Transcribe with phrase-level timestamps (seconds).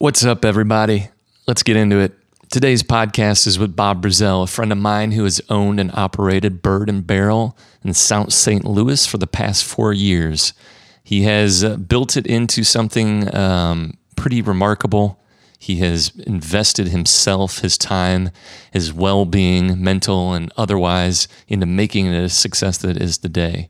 [0.00, 1.10] What's up, everybody?
[1.46, 2.14] Let's get into it.
[2.50, 6.62] Today's podcast is with Bob Brazell, a friend of mine who has owned and operated
[6.62, 8.64] Byrd and Barrel in South St.
[8.64, 10.54] Louis for the past four years.
[11.04, 15.20] He has uh, built it into something um, pretty remarkable.
[15.58, 18.30] He has invested himself, his time,
[18.72, 23.68] his well being, mental and otherwise, into making it a success that it is today.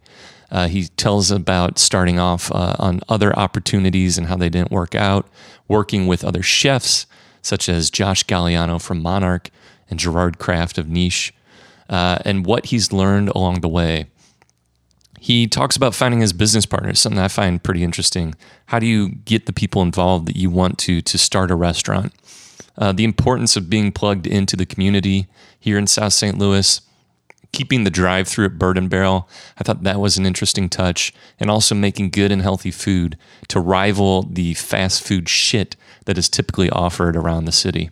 [0.51, 4.95] Uh, he tells about starting off uh, on other opportunities and how they didn't work
[4.95, 5.29] out,
[5.69, 7.07] working with other chefs
[7.43, 9.51] such as Josh Galliano from Monarch
[9.89, 11.33] and Gerard Craft of Niche,
[11.89, 14.07] uh, and what he's learned along the way.
[15.19, 18.35] He talks about finding his business partners, something I find pretty interesting.
[18.67, 22.15] How do you get the people involved that you want to to start a restaurant?
[22.79, 25.27] Uh, the importance of being plugged into the community
[25.59, 26.39] here in South St.
[26.39, 26.81] Louis
[27.53, 29.29] keeping the drive through at Byrd and Barrel.
[29.59, 31.13] I thought that was an interesting touch.
[31.39, 33.17] And also making good and healthy food
[33.49, 37.91] to rival the fast food shit that is typically offered around the city.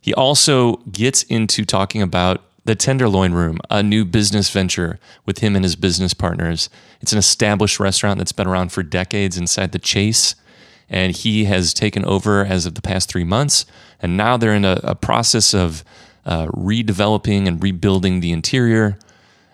[0.00, 5.56] He also gets into talking about the Tenderloin Room, a new business venture with him
[5.56, 6.68] and his business partners.
[7.00, 10.34] It's an established restaurant that's been around for decades inside the Chase.
[10.90, 13.66] And he has taken over as of the past three months.
[14.00, 15.82] And now they're in a, a process of
[16.28, 18.98] uh, redeveloping and rebuilding the interior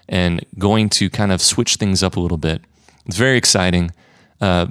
[0.09, 2.63] and going to kind of switch things up a little bit.
[3.07, 3.93] It's very exciting.
[4.41, 4.67] Uh,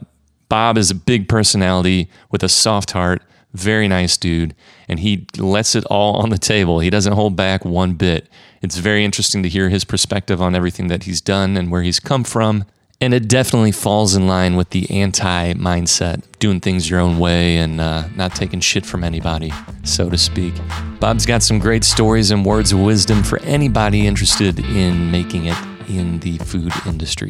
[0.49, 4.53] Bob is a big personality with a soft heart, very nice dude,
[4.87, 6.79] and he lets it all on the table.
[6.79, 8.27] He doesn't hold back one bit.
[8.61, 11.99] It's very interesting to hear his perspective on everything that he's done and where he's
[11.99, 12.65] come from.
[13.03, 17.57] And it definitely falls in line with the anti mindset, doing things your own way
[17.57, 19.51] and uh, not taking shit from anybody,
[19.83, 20.53] so to speak.
[21.01, 25.57] Bob's got some great stories and words of wisdom for anybody interested in making it
[25.89, 27.27] in the food industry.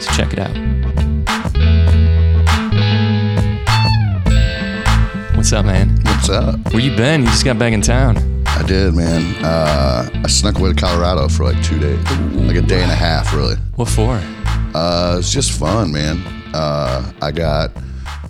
[0.00, 0.56] So check it out.
[5.36, 6.00] What's up, man?
[6.02, 6.72] What's up?
[6.72, 7.24] Where you been?
[7.24, 8.39] You just got back in town.
[8.60, 9.42] I did, man.
[9.42, 11.98] Uh, I snuck away to Colorado for like two days,
[12.34, 13.56] like a day and a half, really.
[13.76, 14.20] What for?
[14.74, 16.18] Uh, it's just fun, man.
[16.52, 17.70] Uh, I got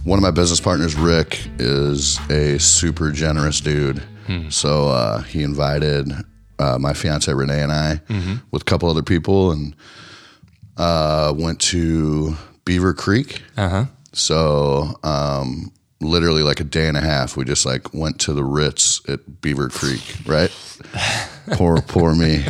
[0.04, 4.04] one of my business partners, Rick, is a super generous dude.
[4.50, 6.12] So uh, he invited
[6.60, 8.00] uh, my fiance Renee and I
[8.52, 9.74] with a couple other people, and
[10.76, 13.42] uh, went to Beaver Creek.
[13.56, 13.84] Uh huh.
[14.12, 18.44] So um, literally like a day and a half, we just like went to the
[18.44, 20.50] Ritz at Beaver Creek, right?
[21.52, 22.44] poor, poor me.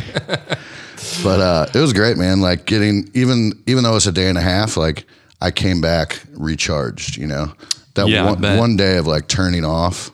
[1.23, 2.41] But uh, it was great, man.
[2.41, 5.05] Like getting even even though it's a day and a half, like
[5.41, 7.17] I came back recharged.
[7.17, 7.53] You know,
[7.95, 10.11] that Yeah, one, one day of like turning off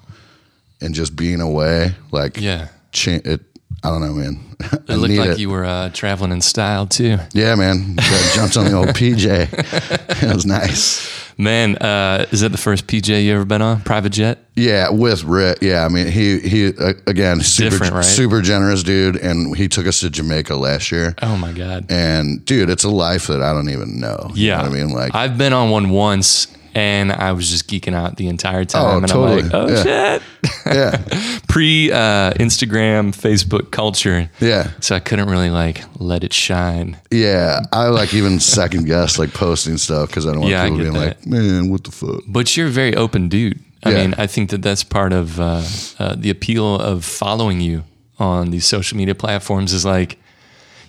[0.81, 2.69] and just being away, like Yeah.
[2.91, 3.41] cha- it.
[3.83, 4.39] I don't know, man.
[4.89, 5.39] It looked like it.
[5.39, 7.17] you were uh, traveling in style too.
[7.33, 7.95] Yeah, man.
[8.33, 10.23] Jumped on the old PJ.
[10.23, 11.16] it was nice.
[11.39, 13.81] Man, uh, is that the first PJ you ever been on?
[13.81, 14.39] Private jet?
[14.55, 15.59] Yeah, with Rick.
[15.61, 18.03] Yeah, I mean, he he uh, again super right?
[18.03, 21.13] super generous dude, and he took us to Jamaica last year.
[21.21, 21.85] Oh my God.
[21.91, 24.31] And dude, it's a life that I don't even know.
[24.33, 24.57] You Yeah.
[24.57, 27.95] know what I mean, like I've been on one once and I was just geeking
[27.95, 28.85] out the entire time.
[28.85, 29.41] Oh, and totally.
[29.41, 29.83] I'm like, oh Yeah.
[29.83, 30.21] shit.
[30.65, 34.29] yeah, Pre uh, Instagram, Facebook culture.
[34.39, 36.97] yeah, So I couldn't really like let it shine.
[37.11, 37.61] yeah.
[37.71, 40.93] I like even second guess like posting stuff because I don't want Yeah, people being
[40.93, 42.21] like, man, what the fuck?
[42.27, 43.59] But you're a very open dude.
[43.83, 43.95] I Yeah.
[44.01, 45.63] mean, I think that that's part of uh,
[45.99, 47.83] uh, the appeal of following you
[48.19, 50.17] on these social media platforms is like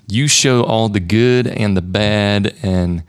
[0.07, 3.03] you show all the good and the bad and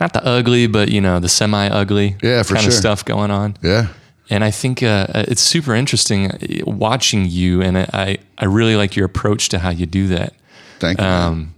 [0.00, 3.56] not the ugly, but you know, the semi ugly Yeah, kind of stuff going on.
[3.62, 3.88] Yeah,
[4.30, 6.36] And I think uh, it's super interesting uh,
[6.66, 10.34] watching you, and I, I really like your approach to how you do that.
[10.78, 11.06] thank you.
[11.06, 11.54] Um,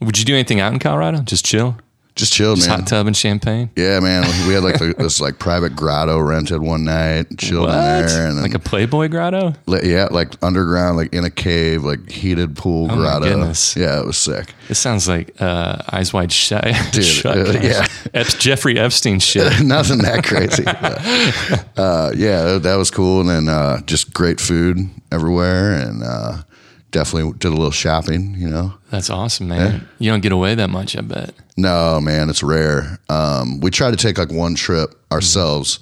[0.00, 1.20] would you do anything out in Colorado?
[1.22, 1.76] Just chill,
[2.16, 2.80] just chilled, just man.
[2.80, 3.70] hot tub and champagne.
[3.76, 4.22] Yeah, man.
[4.46, 8.36] We had like the, this like private grotto rented one night, chilled in there, and
[8.36, 9.54] then Like a Playboy grotto?
[9.66, 13.26] Li- yeah, like underground, like in a cave, like heated pool Oh grotto.
[13.26, 13.76] goodness.
[13.76, 14.52] Yeah, it was sick.
[14.68, 16.64] This sounds like uh, Eyes Wide Shut.
[16.92, 17.86] Dude, shut uh, yeah.
[18.14, 19.60] Ep- Jeffrey Epstein shit.
[19.64, 20.64] Nothing that crazy.
[20.64, 24.78] but, uh, yeah, that, that was cool, and then uh, just great food
[25.10, 26.42] everywhere, and uh,
[26.90, 28.34] definitely did a little shopping.
[28.38, 29.88] You know, That's awesome, man.
[29.98, 31.34] You don't get away that much, I bet.
[31.56, 32.98] no man, it's rare.
[33.08, 35.78] Um, we try to take like one trip ourselves,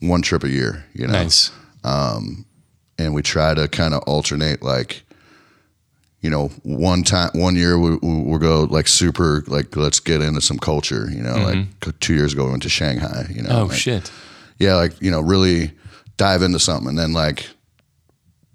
[0.00, 0.84] one trip a year.
[0.94, 1.50] You know, Nice.
[1.84, 5.02] and we try to kind of alternate like
[6.20, 10.20] you know one time one year we, we- we'll go like super like let's get
[10.22, 13.48] into some culture you know like two years ago we went to shanghai you know
[13.50, 13.58] Mm-hmm.
[13.58, 14.10] Oh like, shit.
[14.58, 15.72] yeah like you know really
[16.16, 17.48] dive into something and then like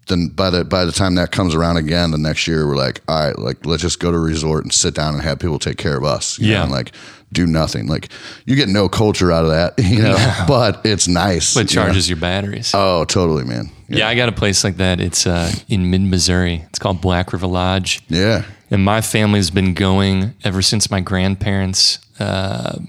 [0.07, 3.01] then by the by the time that comes around again the next year we're like
[3.07, 5.59] all right like let's just go to a resort and sit down and have people
[5.59, 6.63] take care of us you know, Yeah.
[6.63, 6.91] and like
[7.33, 8.09] do nothing like
[8.45, 10.17] you get no culture out of that you know
[10.47, 11.85] but it's nice But it you know?
[11.85, 12.71] charges your batteries.
[12.73, 14.07] oh totally man yeah.
[14.07, 15.01] I got a place like that.
[15.01, 16.63] It's uh, in mid Missouri.
[16.69, 18.01] It's called Black River Lodge.
[18.07, 22.79] yeah And my family's been going ever since my grandparents, uh,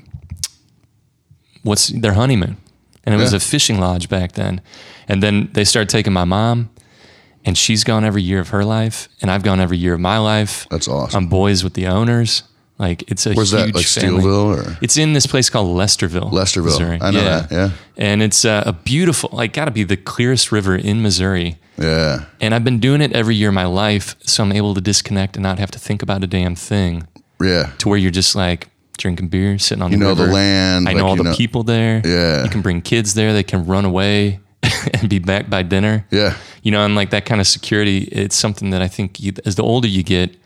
[1.63, 2.57] what's their honeymoon.
[3.05, 4.61] And it was a fishing lodge back then.
[5.09, 6.71] And then they started taking my mom,
[7.45, 10.19] and she's gone every year of her life, and I've gone every year of my
[10.19, 10.67] life.
[10.71, 12.43] that's awesome I'm boys with the owners.
[12.79, 14.23] Like it's a where's huge that like family.
[14.25, 16.99] Steelville or It's in this place called Lesterville, Lesterville Missouri.
[17.01, 20.51] I know that yeah And it's uh, a beautiful, like, got to be the clearest
[20.51, 21.59] river in Missouri.
[21.79, 24.81] yeah And I've been doing it every year of my life, so I'm able to
[24.81, 27.07] disconnect and not have to think about a damn thing.
[27.41, 28.69] yeah To where you're just like
[28.99, 31.63] drinking beer, sitting on you the know the land I like, know all the people
[31.63, 32.03] there.
[32.05, 32.43] Yeah.
[32.43, 33.33] you can bring kids there.
[33.33, 34.41] They can run away
[34.95, 36.05] and be back by dinner.
[36.11, 39.33] yeah You know, and like that kind of security, it's something that I think you,
[39.45, 40.37] as the older you get,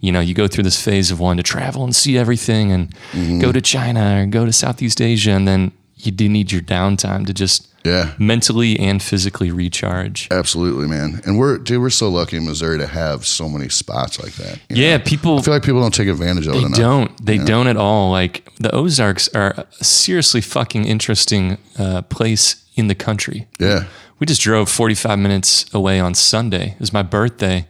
[0.00, 2.94] you know, you go through this phase of wanting to travel and see everything and
[3.12, 3.40] Mm-hmm.
[3.40, 7.24] go to China or go to Southeast Asia, and then you do need your downtime
[7.26, 10.26] to just yeah mentally and physically recharge.
[10.30, 14.18] absolutely man and we're dude we're so lucky in Missouri to have so many spots
[14.22, 14.82] like that you know?
[14.82, 17.26] Yeah, people I feel like people don't take advantage of it They don't.
[17.26, 18.10] They don't at all.
[18.10, 23.48] Like the Ozarks are a seriously fucking interesting uh, place in the country.
[23.58, 23.84] Yeah.
[24.18, 26.72] We just drove 45 minutes away on Sunday.
[26.72, 27.66] It was my birthday,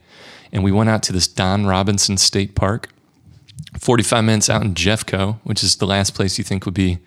[0.51, 2.89] and we went out to this Don Robinson State Park.
[3.79, 6.99] 45 minutes out in Jeffco, which is the last place you think would be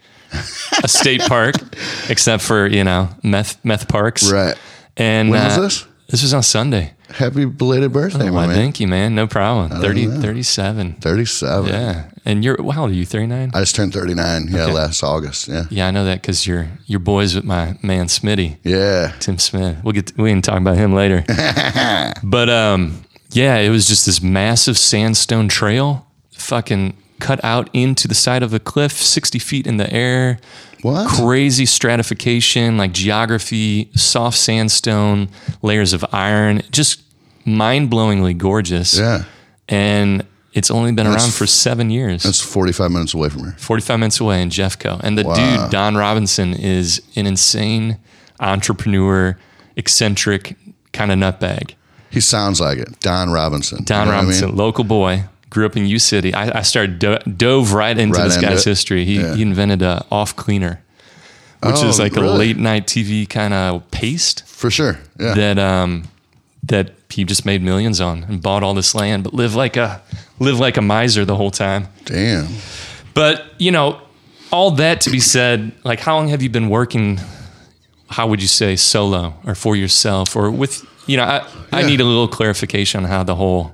[0.82, 1.56] a state park,
[2.08, 4.30] except for you know meth meth parks.
[4.30, 4.56] Right.
[4.96, 5.86] And When was uh, this?
[6.10, 6.92] This was on Sunday.
[7.10, 8.56] Happy belated birthday, Oh, my man.
[8.56, 9.14] thank you, man.
[9.14, 9.80] No problem.
[9.80, 10.94] 30, 37.
[10.94, 11.68] 37.
[11.72, 12.10] Yeah.
[12.24, 13.04] And you're, how old are you?
[13.06, 13.50] 39?
[13.54, 14.48] I just turned 39.
[14.48, 14.72] Yeah, Okay.
[14.72, 15.48] last August.
[15.48, 15.64] Yeah.
[15.70, 19.12] Yeah, I know that because you're you're boys with my man Smitty, Yeah.
[19.20, 19.78] Tim Smith.
[19.82, 21.24] We'll get we can talk about him later.
[22.22, 23.02] but um,
[23.32, 28.52] yeah, it was just this massive sandstone trail, fucking cut out into the side of
[28.54, 30.38] a cliff, sixty feet in the air.
[30.82, 31.08] What?
[31.08, 35.28] Crazy stratification, like geography, soft sandstone,
[35.62, 37.02] layers of iron, just
[37.44, 38.98] mind blowingly gorgeous.
[38.98, 39.24] Yeah.
[39.68, 42.24] and it's only been That's around for seven years.
[42.24, 43.54] That's 45 minutes away from here.
[43.56, 44.98] 45 minutes away in Jeffco.
[45.00, 45.34] And the Wow.
[45.62, 47.98] dude, Don Robinson, is an insane
[48.40, 49.38] entrepreneur,
[49.76, 50.56] eccentric
[50.92, 51.74] kind of nutbag.
[52.10, 52.98] He sounds like it.
[53.00, 53.84] Don Robinson.
[53.84, 54.56] Don You know what I Robinson, mean?
[54.56, 56.32] local boy, grew up in U City.
[56.32, 58.70] I, I started do- dove right into Right this into guy's it.
[58.70, 59.04] history.
[59.04, 59.34] He, Yeah.
[59.34, 60.80] he invented a off cleaner,
[61.62, 64.98] which Oh, is like a late night TV kind of paste For sure.
[65.18, 65.34] Yeah.
[65.34, 66.04] that um
[66.62, 70.00] that he just made millions on and bought all this land, but live like a
[70.38, 71.88] live like a miser the whole time.
[72.04, 72.46] Damn.
[73.14, 74.00] But, you know,
[74.52, 77.18] all that to be said, like how long have you been working
[78.08, 82.00] how would you say solo or for yourself or with you know, I, I need
[82.00, 83.72] a little clarification on how the whole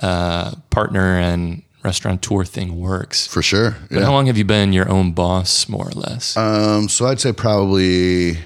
[0.00, 3.26] uh, partner and restaurateur thing works.
[3.26, 3.76] For sure.
[3.90, 6.36] But how long have you been your own boss, more or less?
[6.36, 8.38] Um, so I'd say probably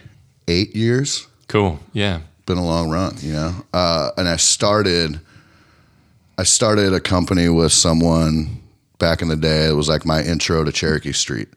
[0.48, 1.26] eight years.
[1.48, 1.78] cool.
[1.92, 2.20] Yeah.
[2.46, 3.54] Been a long run, you know.
[3.72, 5.20] Uh, and I started,
[6.38, 8.60] I started a company with someone
[8.98, 9.68] back in the day.
[9.68, 11.48] It was like my intro to Cherokee Street.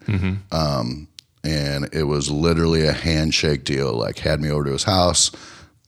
[0.52, 1.08] Um,
[1.44, 3.94] and it was literally a handshake deal.
[3.94, 5.32] Like had me over to his house,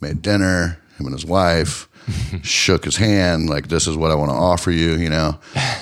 [0.01, 1.87] made dinner, him and his wife,
[2.43, 3.49] shook his hand.
[3.49, 5.37] Like this is what I want to offer you, you know.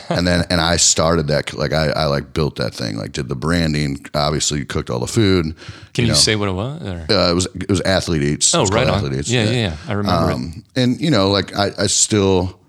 [0.10, 1.54] And then and I started that.
[1.54, 2.98] Like I, I like built that thing.
[2.98, 4.06] Like did the branding.
[4.14, 5.56] Obviously cooked all the food.
[5.94, 6.16] Can you, know.
[6.18, 6.82] say what it was?
[6.82, 8.54] Uh, it was it was athlete eats.
[8.56, 8.96] oh, right on.
[8.96, 9.30] Athlete Eats.
[9.30, 9.78] Yeah, yeah, yeah.
[9.88, 10.34] I remember it.
[10.34, 12.60] Um, and you know, like I, I still,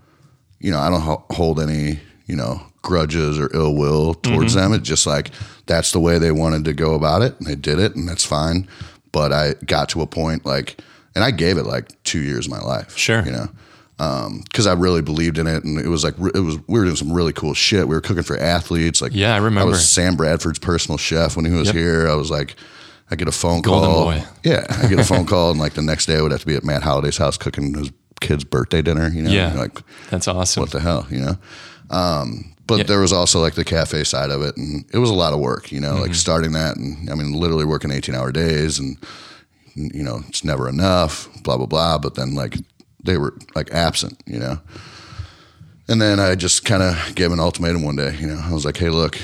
[0.61, 4.73] you know, I don't hold any, you know, grudges or ill will towards Mm-hmm.
[4.73, 4.81] them.
[4.81, 5.31] It's just like
[5.67, 8.25] that's the way they wanted to go about it, and they did it, and that's
[8.25, 8.69] fine.
[9.13, 10.79] But I got to a point like,
[11.17, 12.97] and I gave it like two years of my life.
[12.97, 13.25] Sure.
[13.25, 13.49] you know.
[14.45, 16.59] Because I really believed in it, and it was like it was.
[16.69, 17.89] We were doing some really cool shit.
[17.89, 19.01] We were cooking for athletes.
[19.01, 19.63] Like Yeah, I remember.
[19.63, 21.75] I was Sam Bradford's personal chef when he was Yep.
[21.75, 22.09] here.
[22.09, 22.57] I was like,
[23.11, 24.05] I get a phone Golden call.
[24.05, 24.23] boy.
[24.45, 26.47] Yeah, I get a phone call, and like the next day I would have to
[26.47, 29.09] be at Matt Holliday's house cooking his kid's birthday dinner.
[29.09, 29.55] You know, Yeah.
[29.55, 29.79] like
[30.11, 30.61] That's awesome.
[30.61, 31.37] what the hell, you know.
[31.91, 32.85] Um, but Yeah.
[32.85, 35.39] there was also like the cafe side of it, and it was a lot of
[35.41, 35.73] work.
[35.73, 36.03] You know, Mm-hmm.
[36.03, 38.99] like starting that, and I mean, literally working eighteen hour days, and
[39.77, 41.29] you know, it's never enough.
[41.43, 41.99] Blah blah blah.
[41.99, 42.57] But then like
[43.05, 44.23] they were like absent.
[44.27, 44.59] You know.
[45.89, 48.17] And then I just kind of gave an ultimatum one day.
[48.19, 49.17] You know, I was like, "Hey, look,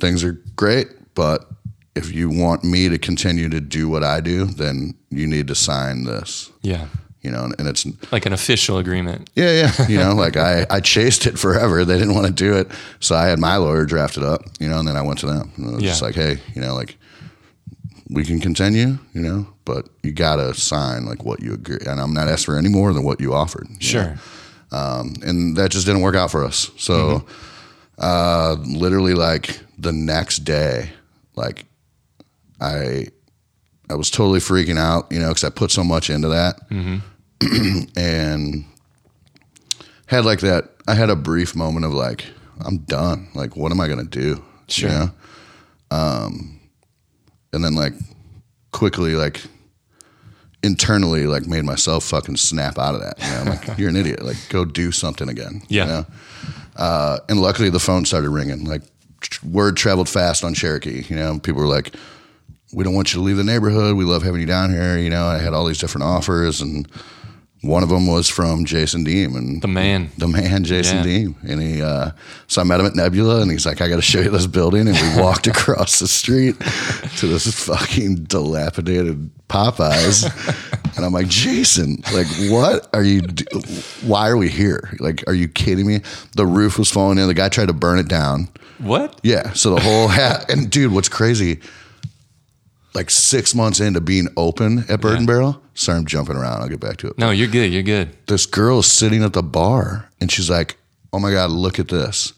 [0.00, 1.48] things are great, but
[1.94, 5.54] if you want me to continue to do what I do, then you need to
[5.54, 6.86] sign this." yeah.
[7.22, 9.30] You know, and it's Like an official agreement.
[9.34, 9.86] yeah, yeah.
[9.88, 11.84] You know, like I, I chased it forever.
[11.84, 12.70] They didn't want to do it.
[13.00, 15.26] So I had my lawyer draft it up, you know, and then I went to
[15.26, 15.50] them.
[15.56, 16.96] And I was just like, hey, you know, like
[18.08, 21.78] we can continue, you know, but you gotta sign like what you agree.
[21.86, 23.66] And I'm not asking for any more than what you offered.
[23.68, 24.16] you Sure.
[24.72, 26.70] Um, and that just didn't work out for us.
[26.76, 27.24] So,
[27.98, 30.90] uh, literally, like the next day,
[31.34, 31.64] like
[32.60, 33.08] I,
[33.88, 36.60] I was totally freaking out, you know, because I put so much into that,
[37.96, 38.64] and
[40.06, 40.70] had like that.
[40.88, 42.24] I had a brief moment of like,
[42.64, 43.28] I'm done.
[43.34, 44.44] Like, what am I gonna do?
[44.68, 44.90] Sure.
[44.90, 45.10] You know?
[45.90, 46.60] Um,
[47.56, 47.94] and then like
[48.70, 49.42] quickly, like
[50.62, 53.18] internally, like made myself fucking snap out of that.
[53.18, 54.22] You know, I'm like, you're an idiot.
[54.22, 55.62] Like, go do something again.
[55.68, 55.82] Yeah.
[55.82, 56.06] You know?
[56.76, 58.64] Uh, and luckily, the phone started ringing.
[58.64, 58.82] Like,
[59.20, 61.04] tr- word traveled fast on Cherokee.
[61.08, 61.94] You know, people were like,
[62.72, 63.96] "We don't want you to leave the neighborhood.
[63.96, 66.86] We love having you down here." You know, I had all these different offers, and
[67.62, 70.10] one of them was from Jason Deem, and The man.
[70.18, 71.02] the man Jason Yeah.
[71.02, 71.82] Deem, and he.
[71.82, 72.10] Uh,
[72.46, 74.46] so I met him at Nebula, and he's like, "I got to show you this
[74.46, 76.56] building," and we walked across the street
[77.18, 80.24] to this fucking dilapidated Popeyes,
[80.96, 83.22] and I'm like, "Jason, like, what are you?
[83.22, 83.44] Do-
[84.04, 84.94] why are we here?
[85.00, 86.00] Like, are you kidding me?
[86.36, 87.26] The roof was falling in.
[87.26, 88.48] The guy tried to burn it down.
[88.78, 89.18] What?
[89.22, 90.50] Yeah, so the whole hat.
[90.50, 91.60] And dude, what's crazy?
[92.96, 95.60] Like six months into being open at Byrd and Barrel.
[95.74, 96.62] Sorry, I'm jumping around.
[96.62, 97.70] I'll get back to it No, you're good.
[97.70, 98.16] You're good.
[98.26, 100.78] this girl is sitting at the bar and she's like,
[101.12, 102.32] Oh my God, look at this.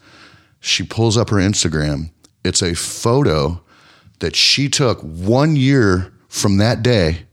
[0.59, 2.11] She pulls up her Instagram.
[2.43, 3.61] It's a photo
[4.19, 7.25] that she took one year from that day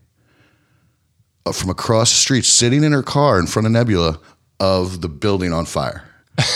[1.45, 4.19] uh, from across the street, sitting in her car in front of Nebula
[4.61, 6.03] of the building on fire.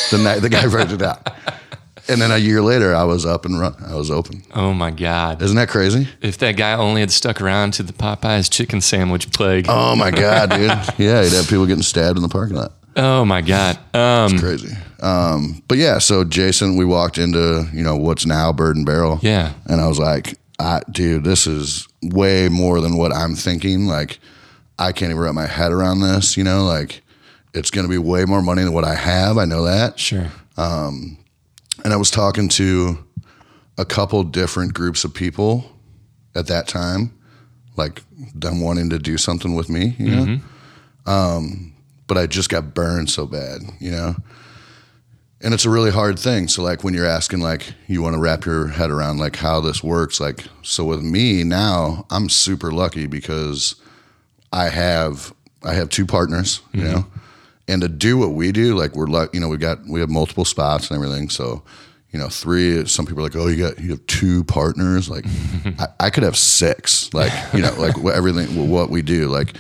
[0.10, 1.28] The night the guy burned it out.
[2.08, 3.76] And then a year later, I was up and run.
[3.86, 4.44] I was open.
[4.54, 5.42] Oh my God.
[5.42, 6.08] Isn't that crazy?
[6.22, 9.66] If that guy only had stuck around to the Popeyes chicken sandwich plague.
[9.70, 10.70] Oh my God, dude.
[10.98, 12.74] Yeah, you'd have people getting stabbed in the parking lot.
[12.98, 13.78] Oh my God.
[13.96, 14.76] Um, crazy.
[15.02, 19.20] Um, but yeah, so Jason, we walked into you know what's now Byrd and Barrel.
[19.22, 19.54] Yeah.
[19.68, 23.86] and I was like, I, dude, this is way more than what I'm thinking.
[23.88, 24.20] Like,
[24.78, 26.36] I can't even wrap my head around this.
[26.36, 27.02] You know, like
[27.54, 29.38] it's going to be way more money than what I have.
[29.38, 29.98] I know that.
[30.00, 30.28] Sure.
[31.84, 33.04] And I was talking to
[33.78, 35.66] a couple different groups of people
[36.36, 37.18] at that time,
[37.76, 38.02] like
[38.36, 40.22] them wanting to do something with me, you know.
[41.06, 41.74] Um,
[42.08, 44.16] but I just got burned so bad, you know.
[45.44, 46.48] And it's a really hard thing.
[46.48, 49.60] So like when you're asking like you want to wrap your head around like how
[49.60, 53.76] this works, like so with me now, I'm super lucky because
[54.54, 55.34] I have
[55.64, 57.06] I have two partners, you know,
[57.72, 60.10] and to do what we do, like we're like you know we got we have
[60.10, 61.30] multiple spots and everything.
[61.30, 61.64] So
[62.12, 62.86] you know, three.
[62.88, 65.10] Some people are like, oh, you got you have two partners.
[65.10, 65.26] Like
[65.80, 67.14] I, I could have six.
[67.14, 69.28] Like you know, like everything what we do.
[69.30, 69.56] Like,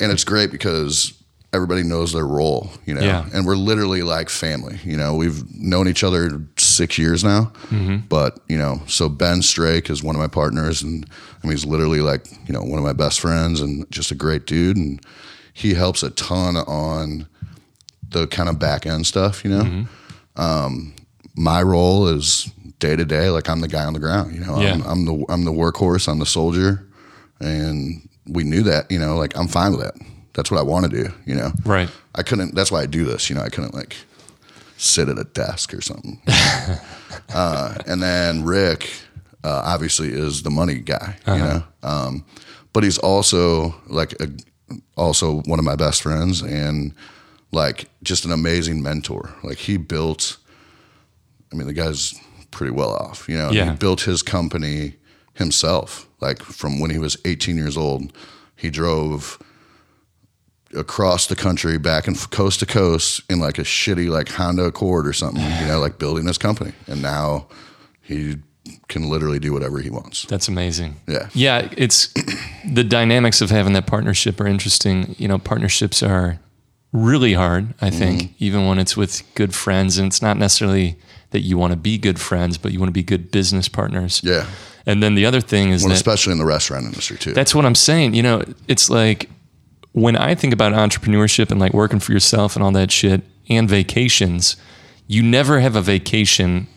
[0.00, 1.12] and it's great because
[1.52, 2.68] everybody knows their role.
[2.86, 3.24] You know, Yeah.
[3.32, 4.78] and we're literally like family.
[4.84, 7.52] You know, we've known each other six years now.
[7.70, 7.98] Mm-hmm.
[8.08, 11.06] But you know, so Ben Strake is one of my partners, and
[11.42, 14.16] I mean, he's literally like you know one of my best friends and just a
[14.16, 15.00] great dude, and
[15.54, 17.28] he helps a ton on
[18.10, 19.44] the kind of back end stuff.
[19.44, 19.86] You know,
[20.36, 20.94] um,
[21.36, 24.34] my role is day to day, like I'm the guy on the ground.
[24.34, 24.74] You know, Yeah.
[24.74, 26.86] I'm, I'm the I'm the workhorse, I'm the soldier,
[27.40, 28.90] and we knew that.
[28.90, 29.94] You know, like I'm fine with that.
[30.34, 31.10] That's what I want to do.
[31.24, 31.88] You know, Right.
[32.14, 32.54] I couldn't.
[32.54, 33.28] That's why I do this.
[33.30, 33.96] You know, I couldn't like
[34.76, 36.20] sit at a desk or something.
[37.34, 38.90] uh, and then Rick,
[39.44, 41.16] uh, obviously, is the money guy.
[41.26, 42.24] You know, um,
[42.72, 44.28] but he's also like a,
[44.96, 46.94] also one of my best friends and
[47.52, 49.34] like just an amazing mentor.
[49.42, 50.36] Like he built.
[51.52, 52.14] I mean, the guy's
[52.50, 53.28] pretty well off.
[53.28, 53.70] You know, Yeah.
[53.72, 54.94] he built his company
[55.34, 56.08] himself.
[56.20, 58.12] Like from when he was 18 years old,
[58.56, 59.38] he drove
[60.74, 64.64] across the country, back and f- coast to coast in like a shitty like Honda
[64.64, 66.72] Accord or something, you know, like building this company.
[66.86, 67.46] And now
[68.02, 68.36] he
[68.88, 70.24] can literally do whatever he wants.
[70.26, 70.96] That's amazing.
[71.06, 71.28] Yeah.
[71.34, 72.12] Yeah, it's
[72.68, 75.14] the dynamics of having that partnership are interesting.
[75.18, 76.40] You know, partnerships are
[77.04, 78.32] really hard, I think, Mm-hmm.
[78.38, 79.98] even when it's with good friends.
[79.98, 80.96] And it's not necessarily
[81.30, 84.20] that you want to be good friends, but you want to be good business partners.
[84.24, 84.46] Yeah.
[84.86, 87.32] And then the other thing is Well, that especially in the restaurant industry too.
[87.32, 88.14] that's what I'm saying.
[88.14, 89.28] You know, it's like
[89.92, 93.68] when I think about entrepreneurship and like working for yourself and all that shit and
[93.68, 94.56] vacations,
[95.08, 96.68] you never have a vacation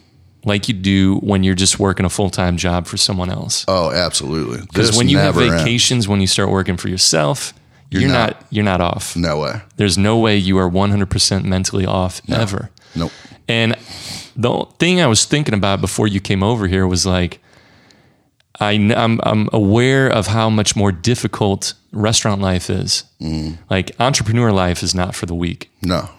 [0.46, 3.66] like you do when you're just working a full time job for someone else.
[3.68, 4.62] oh, absolutely.
[4.62, 5.64] Because when you have never ends.
[5.64, 7.54] vacations, when you start working for yourself,
[7.92, 8.30] you're, You're not.
[8.42, 8.46] not.
[8.52, 9.16] you're not off.
[9.16, 9.62] no way.
[9.78, 12.70] There's no way you are 100% mentally off ever.
[12.96, 13.12] Nope.
[13.48, 13.76] And
[14.36, 17.40] the thing I was thinking about before you came over here was like,
[18.60, 23.06] I, kn- I'm, I'm aware of how much more difficult restaurant life is.
[23.22, 23.62] Mm-hmm.
[23.70, 25.72] Like entrepreneur life is not for the weak.
[25.82, 26.10] No.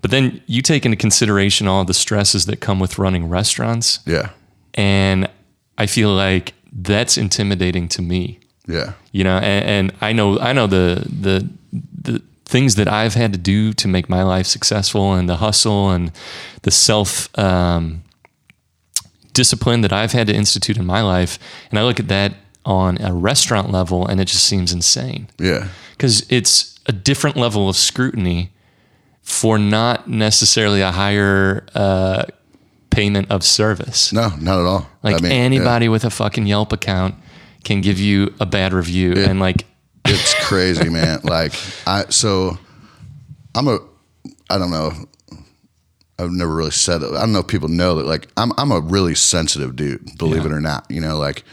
[0.00, 3.98] But then you take into consideration all the stresses that come with running restaurants.
[4.06, 4.30] Yeah.
[4.74, 5.28] And
[5.76, 8.38] I feel like that's intimidating to me.
[8.68, 8.92] Yeah.
[9.12, 11.48] You know, and, and I know I know the the
[12.02, 15.90] the things that I've had to do to make my life successful, and the hustle
[15.90, 16.12] and
[16.62, 18.02] the self um,
[19.32, 21.38] discipline that I've had to institute in my life,
[21.70, 22.34] and I look at that
[22.64, 25.68] on a restaurant level, and it just seems insane Yeah.
[25.92, 28.50] because it's a different level of scrutiny
[29.22, 32.24] for not necessarily a higher uh,
[32.90, 34.12] payment of service.
[34.12, 34.86] No, not at all.
[35.02, 37.14] Like I mean, anybody with a fucking Yelp account
[37.68, 39.64] can give you a bad review, and like
[40.04, 41.20] it's crazy, man.
[41.22, 41.52] Like
[41.86, 42.58] I, so
[43.54, 43.78] I'm a,
[44.50, 44.92] I don't know.
[46.18, 47.12] I've never really said it.
[47.14, 48.06] I don't know if people know that.
[48.06, 50.18] Like I'm, I'm a really sensitive dude.
[50.18, 50.46] Believe Yeah.
[50.50, 50.84] it or not.
[50.90, 51.44] You know, like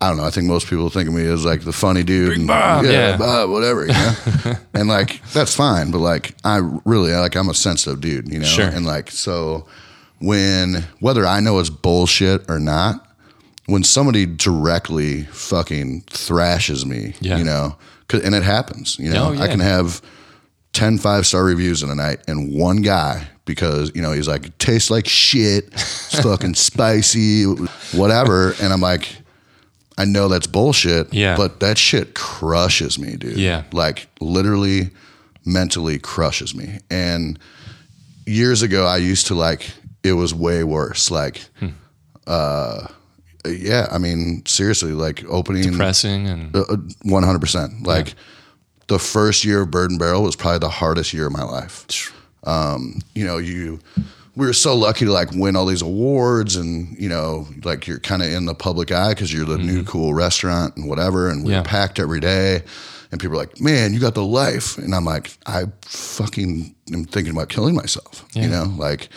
[0.00, 0.24] I don't know.
[0.24, 2.36] I think most people think of me as like the funny dude.
[2.38, 3.16] and, Bob, yeah, yeah.
[3.16, 3.82] Bob, whatever.
[3.86, 4.14] You know,
[4.74, 5.92] and like that's fine.
[5.92, 8.28] But like I really like I'm a sensitive dude.
[8.32, 8.66] You know, Sure.
[8.66, 9.66] and like so
[10.18, 13.06] when whether I know it's bullshit or not,
[13.66, 17.38] when somebody directly fucking thrashes me, Yeah.
[17.38, 17.76] you know,
[18.08, 19.42] 'cause- and it happens, you know, Oh, yeah.
[19.42, 20.02] I can have
[20.72, 24.56] 10 five star reviews in a night and one guy because you know he's like
[24.56, 27.42] tastes like shit it's fucking spicy
[27.92, 29.08] whatever and i'm like
[29.98, 31.36] i know that's bullshit Yeah.
[31.36, 33.64] but that shit crushes me dude Yeah.
[33.72, 34.90] like literally
[35.44, 37.38] mentally crushes me and
[38.26, 41.68] years ago i used to like it was way worse like Hmm.
[42.26, 42.86] uh
[43.46, 46.64] yeah i mean seriously like opening pressing and uh,
[47.02, 47.86] one hundred percent.
[47.86, 48.14] Like
[48.88, 52.12] the first year of Byrd and Barrel was probably the hardest year of my life.
[52.44, 53.78] Um, you know, you
[54.34, 58.00] we were so lucky to like win all these awards, and you know, like you're
[58.00, 61.38] kind of in the public eye because you're the new cool restaurant and whatever, and
[61.44, 61.50] we Mm-hmm.
[61.52, 61.58] Yeah.
[61.60, 62.62] were packed every day.
[63.12, 67.04] And people are like, "Man, you got the life," and I'm like, "I fucking am
[67.04, 68.42] thinking about killing myself." Yeah.
[68.42, 69.08] You know, like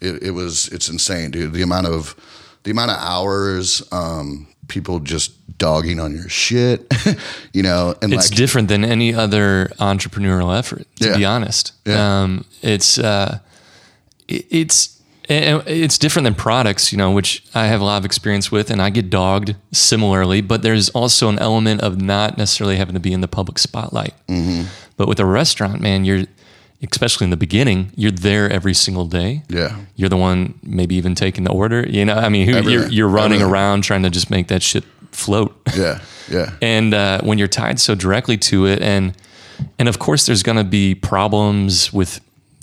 [0.00, 1.52] it, it was, it's insane, dude.
[1.52, 2.16] The amount of
[2.64, 6.92] the amount of hours, um, people just dogging on your shit,
[7.52, 11.16] you know, and it's like, different than any other entrepreneurial effort to Yeah.
[11.16, 12.22] be honest Yeah.
[12.22, 13.38] um, it's uh,
[14.28, 14.88] it- it's
[15.28, 18.82] it's different than products you know which i have a lot of experience with and
[18.82, 23.12] i get dogged similarly but there's also an element of not necessarily having to be
[23.12, 24.66] in the public spotlight Mm-hmm.
[24.96, 26.24] but with a restaurant man you're
[26.90, 29.42] especially in the beginning you're there every single day.
[29.48, 32.14] Yeah, you're the one maybe even taking the order you know?
[32.14, 33.52] I mean who, you're, you're running Everything.
[33.52, 35.54] around trying to just make that shit float.
[35.76, 39.14] Yeah, yeah, and uh, when you're tied so directly to it and
[39.78, 42.20] and of course there's going to be problems with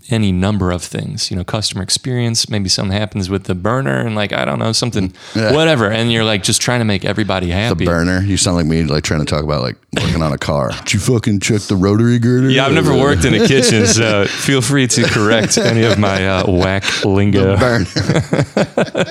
[0.09, 4.15] any number of things you know customer experience maybe something happens with the burner and
[4.15, 5.53] like i don't know something Yeah.
[5.53, 7.85] whatever and you're like just trying to make everybody happy.
[7.85, 8.21] the burner.
[8.21, 10.71] You sound like me, like trying to talk about like working on a car.
[10.85, 12.49] Did you fucking check the rotary girder?
[12.49, 16.27] yeah i've never worked in a kitchen so feel free to correct any of my
[16.27, 17.85] uh, whack lingo Burner.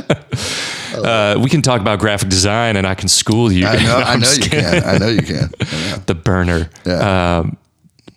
[0.94, 3.96] uh, we can talk about graphic design and i can school you I know, No,
[4.04, 4.84] I know you can.
[4.84, 5.50] I know you can.
[5.60, 5.96] I know.
[6.06, 6.70] the burner.
[6.84, 7.38] Yeah.
[7.38, 7.56] Um,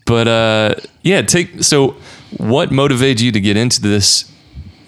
[0.05, 1.95] but uh, yeah, take so.
[2.37, 4.31] What motivated you to get into this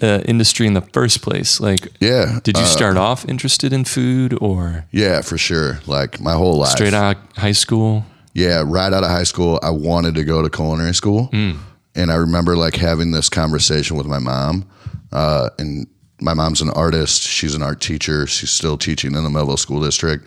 [0.02, 1.60] uh, industry in the first place?
[1.60, 2.40] Like, Yeah.
[2.42, 5.80] did you uh, start off interested in food or Yeah, for sure.
[5.86, 6.70] Like my whole life.
[6.70, 8.04] straight out of high school?
[8.32, 12.14] Yeah, right out of high school, I wanted to go to culinary school, and I
[12.16, 14.64] remember like having this conversation with my mom.
[15.12, 15.86] Uh, and
[16.20, 18.26] my mom's an artist; she's an art teacher.
[18.26, 20.26] She's still teaching in the Mehlville School District.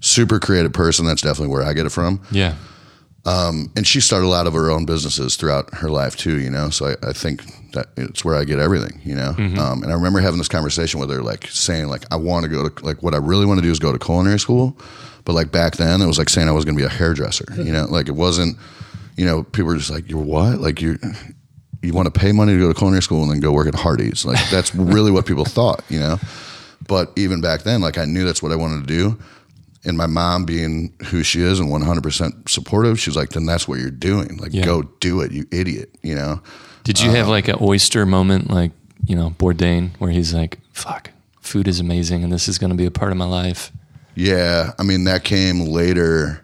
[0.00, 1.06] Super creative person.
[1.06, 2.20] That's definitely where I get it from.
[2.30, 2.56] Yeah,
[3.26, 6.38] And she started a lot of her own businesses throughout her life too.
[6.38, 9.00] You know, so I, I think that it's where I get everything.
[9.04, 12.16] You know, um, and I remember having this conversation with her, like saying like I
[12.16, 14.38] want to go to like what I really want to do is go to culinary
[14.38, 14.76] school.
[15.24, 17.46] But like back then, it was like saying I was going to be a hairdresser.
[17.56, 18.56] You know, like it wasn't.
[19.16, 20.58] You know, people were just like, "You're what?
[20.60, 20.98] Like you."
[21.82, 23.74] You want to pay money to go to culinary school and then go work at
[23.74, 24.24] Hardee's.
[24.24, 26.18] Like that's really what people thought, you know.
[26.88, 29.18] But even back then, like I knew that's what I wanted to do.
[29.86, 33.78] And my mom being who she is and 100% supportive, she's like, then that's what
[33.78, 34.36] you're doing.
[34.36, 34.64] Like, Yeah.
[34.64, 36.42] go do it, you idiot, you know?
[36.84, 38.70] did you have um, like an oyster moment, like
[39.04, 42.76] you know Bourdain, where he's like, "Fuck, food is amazing, and this is going to
[42.76, 43.72] be a part of my life."
[44.16, 44.72] Yeah.
[44.78, 46.42] I mean, that came later.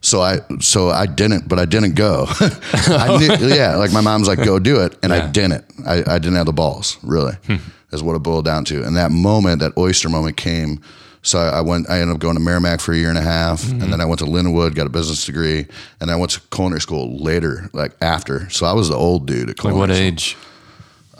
[0.00, 2.26] So I, so I didn't, but I didn't go.
[2.72, 3.76] I knew, yeah.
[3.76, 4.96] Like my mom's like, go do it.
[5.02, 5.24] And Yeah.
[5.24, 7.56] I didn't, I, I didn't have the balls really hmm.
[7.90, 8.84] is what it boiled down to.
[8.84, 10.80] And that moment, that oyster moment came.
[11.22, 13.68] So I went, I ended up going to Meramec for a year and a half.
[13.68, 15.66] And then I went to Linwood, got a business degree.
[16.00, 18.48] And I went to culinary school later, like after.
[18.50, 20.06] So I was the old dude at Like culinary what school.
[20.06, 20.36] age?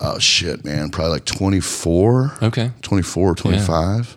[0.00, 0.90] Oh shit, man.
[0.90, 2.38] Probably like 24.
[2.42, 4.16] Okay, 24, 25.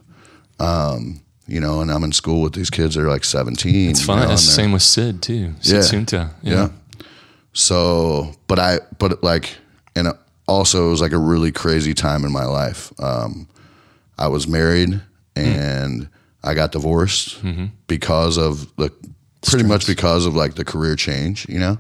[0.59, 3.89] Um, you know, and I'm in school with these kids that are like 17.
[3.89, 4.19] it's you fun.
[4.19, 5.55] know, the same with Sid too.
[5.61, 5.79] Sid Yeah.
[5.81, 6.29] Sunta.
[6.43, 6.69] Yeah.
[7.53, 9.57] So, but I, but like,
[9.95, 10.09] and
[10.47, 12.93] also it was like a really crazy time in my life.
[13.01, 13.47] Um,
[14.17, 15.01] I was married
[15.35, 15.43] Mm.
[15.43, 16.09] and
[16.43, 17.67] I got divorced mm-hmm.
[17.87, 18.91] because of the
[19.41, 21.77] pretty much because of like the career change, you know.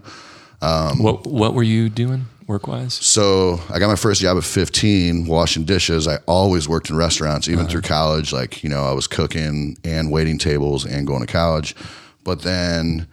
[0.61, 2.93] Um, what What were you doing work wise?
[2.93, 6.07] So I got my first job at 15, washing dishes.
[6.07, 7.69] I always worked in restaurants, even uh-huh.
[7.69, 8.31] through college.
[8.31, 11.75] Like, you know, I was cooking and waiting tables and going to college.
[12.23, 13.07] But then,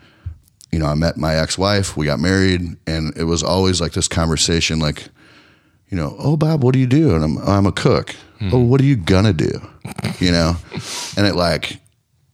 [0.70, 3.92] you know, I met my ex wife, we got married, and it was always like
[3.92, 5.08] this conversation like,
[5.90, 7.14] you know, oh, Bob, what do you do?
[7.14, 8.14] And I'm, I'm a cook.
[8.38, 8.50] Hmm.
[8.52, 9.50] Oh, what are you gonna do?
[10.20, 10.56] You know?
[11.16, 11.80] and it like,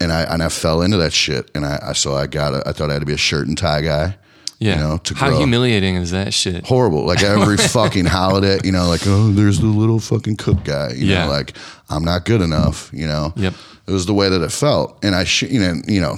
[0.01, 1.51] and I, and I fell into that shit.
[1.55, 3.47] And I, I so I got, a, I thought I had to be a shirt
[3.47, 4.17] and tie guy.
[4.59, 4.75] Yeah.
[4.77, 5.39] You know, How grow.
[5.39, 6.65] humiliating is that shit?
[6.67, 7.05] horrible.
[7.07, 10.91] Like every fucking holiday, you know, like oh, there's the little fucking cook guy.
[10.93, 11.25] You Yeah.
[11.25, 11.57] know, like
[11.91, 12.91] I'm not good enough.
[12.93, 13.33] You know.
[13.37, 13.55] Yep.
[13.87, 16.17] It was the way that it felt, and I, sh- you know, you know,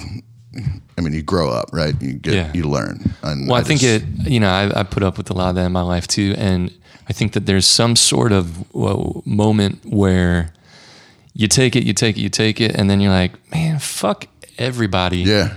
[0.97, 1.93] I mean, you grow up, right?
[2.01, 2.51] You get, Yeah.
[2.53, 3.13] you learn.
[3.21, 5.49] And Well, I, think just- it, you know, I, I put up with a lot
[5.49, 6.33] of that in my life too.
[6.37, 6.71] And
[7.09, 10.53] I think that there's some sort of well, moment where
[11.33, 14.25] you take it, you take it, you take it, and then you're like, man, fuck
[14.57, 15.19] everybody.
[15.19, 15.55] Yeah.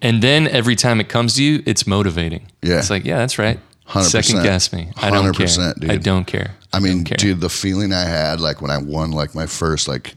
[0.00, 2.46] And then every time it comes to you, it's motivating.
[2.62, 2.78] Yeah.
[2.78, 3.58] It's like, yeah, that's right.
[3.88, 4.02] 100%.
[4.04, 4.90] Second guess me.
[4.96, 5.46] I don't care.
[5.46, 5.90] 100%, dude.
[5.90, 6.54] I don't care.
[6.72, 7.16] I mean, don't care.
[7.16, 10.14] dude, the feeling I had like when I won like my first like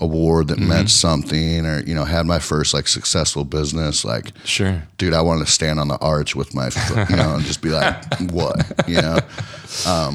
[0.00, 0.68] award that Mm-hmm.
[0.68, 4.82] meant something, or you know, had my first like successful business, like Sure.
[4.98, 7.62] dude, I wanted to stand on the arch with my, foot, you know, and just
[7.62, 8.02] be like,
[8.32, 8.56] what,
[8.88, 9.18] you know?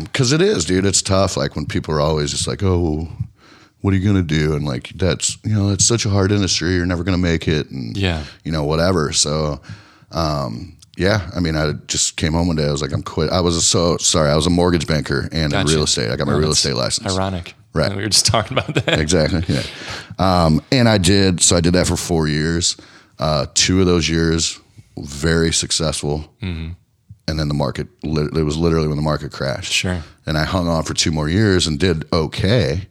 [0.04, 0.86] Because it is, dude.
[0.86, 1.38] It's tough.
[1.38, 3.08] Like when people are always just like, oh,
[3.82, 4.54] what are you gonna do?
[4.56, 6.76] And like that's, you know, it's such a hard industry.
[6.76, 8.24] You're never gonna make it, and Yeah.
[8.44, 9.14] you know, whatever.
[9.14, 9.62] So,
[10.12, 12.68] um, yeah, I mean, I just came home one day.
[12.68, 13.30] I was like, I'm quit.
[13.32, 14.30] I was a, so sorry.
[14.30, 15.74] I was a mortgage banker and in Gotcha.
[15.74, 16.12] real estate.
[16.12, 17.16] I got my Oh, real estate license.
[17.16, 17.56] Ironic.
[17.80, 17.96] Right.
[17.96, 19.00] We were just talking about that.
[19.00, 19.44] Exactly.
[19.48, 19.64] Yeah.
[20.18, 21.42] Um, and I did.
[21.42, 22.78] So I did that for four years.
[23.18, 24.60] Uh, two of those years,
[24.98, 26.34] very successful.
[26.42, 26.72] Mm-hmm.
[27.28, 29.72] And then the market, it was literally when the market crashed.
[29.72, 30.02] Sure.
[30.26, 32.88] And I hung on for two more years and did okay.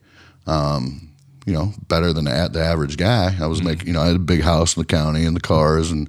[0.46, 1.08] Um,
[1.44, 3.34] you know, better than the, the average guy.
[3.40, 5.40] I was making, you know, I had a big house in the county and the
[5.40, 6.08] cars and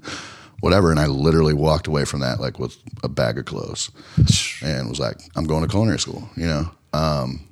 [0.60, 0.92] whatever.
[0.92, 3.90] And I literally walked away from that like with a bag of clothes
[4.62, 6.70] and was like, I'm going to culinary school, you know?
[6.92, 7.49] Um,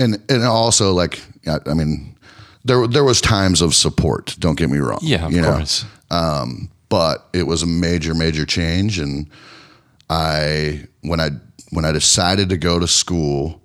[0.00, 2.16] and, and also like, I, mean,
[2.64, 4.34] there, there was times of support.
[4.38, 4.98] Don't get me wrong.
[5.02, 5.52] Yeah, of you know?
[5.52, 5.84] course.
[6.10, 9.30] Um, but it was a major major change and
[10.10, 11.30] i when i
[11.70, 13.62] when i decided to go to school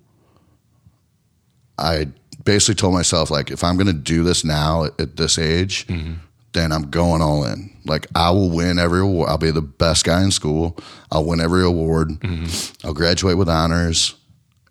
[1.78, 2.06] i
[2.44, 5.86] basically told myself like if i'm going to do this now at, at this age
[5.88, 6.14] mm-hmm.
[6.52, 10.04] then i'm going all in like i will win every award i'll be the best
[10.04, 10.78] guy in school
[11.12, 12.86] i'll win every award mm-hmm.
[12.86, 14.14] i'll graduate with honors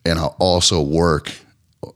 [0.05, 1.31] and i'll also work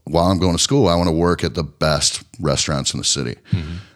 [0.05, 3.03] while I'm going to school, I want to work at the best restaurants in the
[3.03, 3.35] city.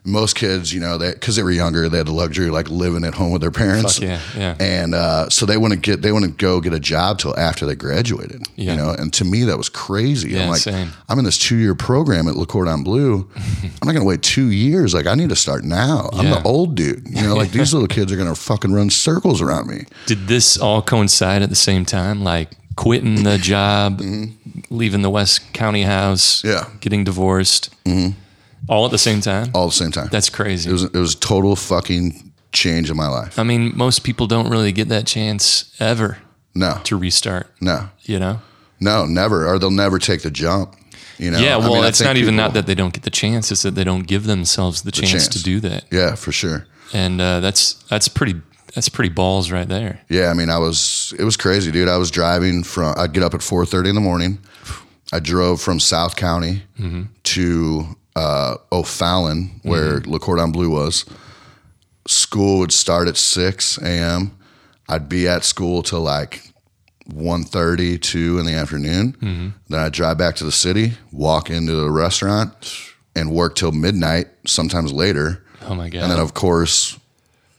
[0.05, 2.69] Most kids, you know, they because they were younger, they had the luxury of like
[2.69, 3.99] living at home with their parents.
[3.99, 4.55] Fuck yeah, yeah.
[4.59, 7.75] And uh, so they wouldn't get they wouldn't go get a job till after they
[7.75, 8.41] graduated.
[8.57, 8.71] Yeah.
[8.71, 10.31] You know, and to me that was crazy.
[10.31, 10.89] Yeah, I'm like, same.
[11.07, 13.29] I'm in this two year program at Le Cordon Bleu.
[13.35, 14.93] I'm not gonna wait two years.
[14.93, 16.09] Like I need to start now.
[16.11, 16.39] I'm Yeah.
[16.41, 17.07] the old dude.
[17.07, 19.85] You know, like these little kids are gonna fucking run circles around me.
[20.05, 22.25] Did this all coincide at the same time?
[22.25, 24.01] Like quitting the job,
[24.69, 26.47] leaving the West County house, Mm-hmm.
[26.47, 26.77] Yeah.
[26.79, 27.69] getting divorced,
[28.69, 29.51] all at the same time?
[29.53, 30.09] All at the same time.
[30.11, 30.69] That's crazy.
[30.69, 33.37] it was it was total fucking change in my life.
[33.39, 36.19] I mean, most people don't really get that chance ever
[36.55, 36.79] No.
[36.83, 37.89] to restart, No.
[38.03, 38.41] you know?
[38.79, 40.75] No, never, or they'll never take the jump.
[41.19, 41.39] You know.
[41.39, 43.51] yeah, I well, mean, it's not even people- not that they don't get the chance;
[43.51, 45.27] it's that they don't give themselves the, chance, chance.
[45.29, 46.65] to do that, Yeah, for sure.
[46.91, 48.41] and uh, that's that's pretty
[48.73, 50.01] that's pretty balls right there.
[50.09, 51.87] Yeah, I mean, I was it was crazy, dude.
[51.87, 52.95] I was driving from.
[52.97, 54.39] I'd get up at four thirty in the morning.
[55.11, 57.03] I drove from South County mm-hmm.
[57.23, 60.11] to uh, O'Fallon, where mm-hmm.
[60.11, 61.05] Le Cordon Bleu was.
[62.07, 64.37] School would start at six a.m.
[64.89, 66.53] I'd be at school till like
[67.09, 69.13] 1.30, 2 in the afternoon.
[69.13, 69.49] Mm-hmm.
[69.69, 72.53] Then I'd drive back to the city, walk into the restaurant,
[73.15, 75.45] and work till midnight, sometimes later.
[75.61, 76.03] Oh my god!
[76.03, 76.99] And then, of course,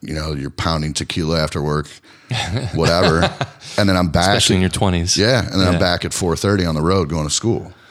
[0.07, 1.87] you know, you're pounding tequila after work,
[2.75, 3.23] whatever.
[3.79, 4.29] and then I'm back.
[4.29, 5.17] Especially in your twenties.
[5.17, 5.41] yeah.
[5.45, 5.71] And then Yeah.
[5.71, 7.73] I'm back at 4.30 on the road going to school.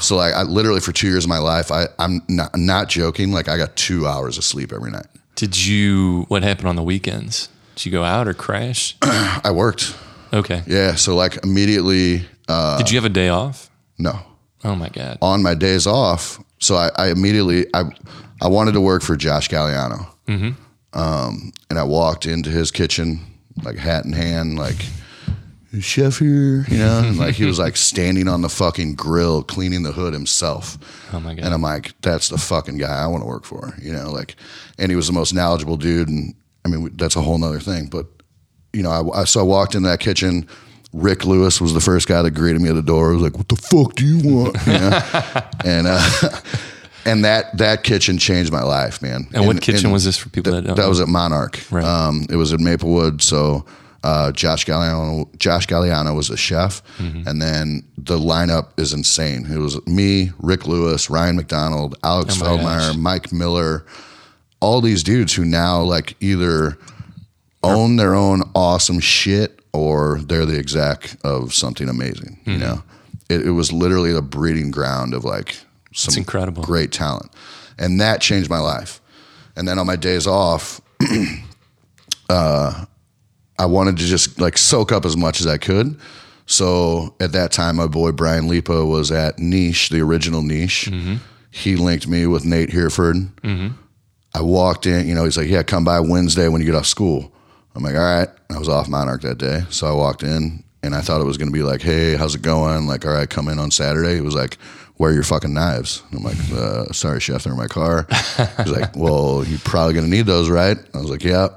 [0.00, 3.30] So, like, I literally, for two years of my life, I, I'm not, not joking.
[3.32, 5.06] Like, I got two hours of sleep every night.
[5.36, 6.24] Did you?
[6.28, 7.48] What happened on the weekends?
[7.76, 8.96] Did you go out or crash?
[9.02, 9.94] I worked.
[10.32, 10.62] Okay.
[10.66, 10.96] Yeah.
[10.96, 13.70] So, like, immediately, uh, Did you have a day off?
[13.98, 14.18] no.
[14.64, 15.16] Oh my god!
[15.22, 17.84] On my days off, so I, I immediately, I,
[18.42, 20.06] I wanted to work for Josh Galliano.
[20.92, 23.20] Um, and I walked into his kitchen,
[23.62, 24.84] like hat in hand, like,
[25.78, 29.84] chef here, you know, and like he was like standing on the fucking grill cleaning
[29.84, 30.78] the hood himself.
[31.12, 31.44] Oh my god!
[31.44, 34.34] And I'm like, that's the fucking guy I want to work for, you know, like,
[34.78, 36.08] and he was the most knowledgeable dude.
[36.08, 37.86] And I mean, that's a whole nother thing.
[37.86, 38.06] But,
[38.72, 40.48] you know, I, I so I walked in that kitchen.
[40.92, 43.10] Rick Lewis was the first guy that greeted me at the door.
[43.10, 44.56] He was like, what the fuck do you want?
[44.66, 45.00] You know?
[45.64, 46.40] and, uh,
[47.04, 49.28] and that that kitchen changed my life, man.
[49.32, 50.88] And what kitchen was this for people that don't That know?
[50.88, 51.60] was at Monarch.
[51.70, 51.84] Right.
[51.84, 53.22] Um, it was in Maplewood.
[53.22, 53.64] So
[54.02, 57.28] uh, Josh Galliano, Josh Galliano was a chef, Mm-hmm.
[57.28, 59.46] and then the lineup is insane.
[59.50, 62.96] It was me, Rick Lewis, Ryan McDonald, Alex Oh Feldmeyer.
[62.98, 63.84] Mike Miller,
[64.60, 66.78] all these dudes who now like either
[67.62, 72.38] own their own awesome shit or they're the exec of something amazing.
[72.44, 72.60] You Mm-hmm.
[72.62, 72.82] know,
[73.28, 75.56] it, it was literally the breeding ground of like
[75.92, 76.62] some It's incredible.
[76.62, 77.30] great talent,
[77.78, 79.00] and that changed my life.
[79.56, 80.80] And then on my days off,
[82.28, 82.84] uh,
[83.58, 85.98] I wanted to just like soak up as much as I could.
[86.46, 90.88] So at that time, my boy Brian Lipa was at Niche, the original Niche.
[90.90, 91.16] Mm-hmm.
[91.50, 93.16] He linked me with Nate Hereford.
[94.32, 96.86] I walked in, you know, he's like, yeah, come by Wednesday when you get off
[96.86, 97.32] school.
[97.74, 98.28] I'm like, all right.
[98.48, 99.62] I was off Monarch that day.
[99.70, 102.34] So I walked in and I thought it was going to be like, hey, how's
[102.36, 102.86] it going?
[102.86, 104.16] Like, all right, come in on Saturday.
[104.16, 104.56] It was like,
[105.00, 106.02] where are your fucking knives?
[106.12, 108.06] I'm like, uh, sorry, chef, they're in my car.
[108.58, 110.76] He's like, well, you're probably going to need those, right?
[110.92, 111.48] I was like, yeah.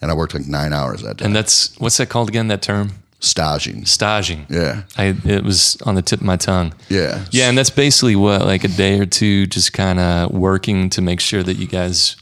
[0.00, 1.24] And I worked like nine hours that day.
[1.24, 2.46] And that's what's that called again?
[2.46, 3.86] That term, Staging.
[3.86, 4.46] staging.
[4.48, 4.82] Yeah.
[4.96, 6.74] I it was on the tip of my tongue.
[6.88, 7.24] Yeah.
[7.32, 11.02] Yeah, and that's basically what like a day or two, just kind of working to
[11.02, 12.14] make sure that you guys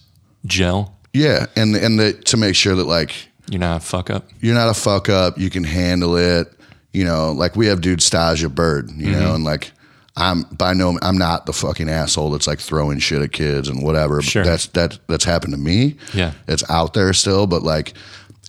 [0.47, 0.97] gel.
[1.13, 1.45] Yeah.
[1.57, 3.13] And, and the, to make sure that like,
[3.51, 4.29] You're not a fuck up.
[4.41, 5.39] you're not a fuck up.
[5.39, 6.49] You can handle it.
[6.95, 9.21] You know, like we have dude stage a bird, you Mm-hmm.
[9.21, 9.73] know, and like
[10.17, 13.83] I'm by no, I'm not the fucking asshole that's like throwing shit at kids and
[13.83, 14.21] whatever.
[14.23, 14.45] Sure.
[14.45, 15.97] That's that that's happened to me.
[16.13, 16.33] Yeah.
[16.49, 17.95] it's out there still, but like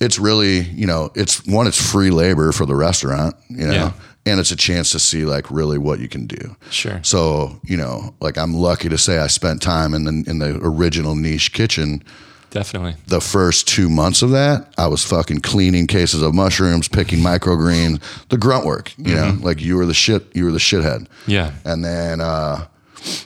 [0.01, 3.93] it's really, you know, it's one, it's free labor for the restaurant, you know, Yeah.
[4.25, 6.55] and it's a chance to see like really what you can do.
[6.71, 6.99] Sure.
[7.03, 10.59] So you know, like I'm lucky to say I spent time in the in the
[10.63, 12.03] original niche kitchen
[12.51, 12.95] Definitely.
[13.07, 18.01] the first two months of that, I was fucking cleaning cases of mushrooms, picking microgreens,
[18.29, 21.07] the grunt work, you know, like you were the shit, you were the shithead.
[21.27, 21.53] Yeah.
[21.65, 22.67] And then, uh,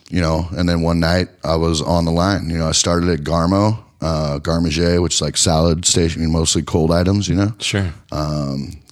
[0.09, 3.09] you know, and then one night I was on the line, you know, I started
[3.09, 7.51] at Garmo, uh, garde manger, which is like salad station, mostly cold items, you know,
[7.59, 7.91] Sure.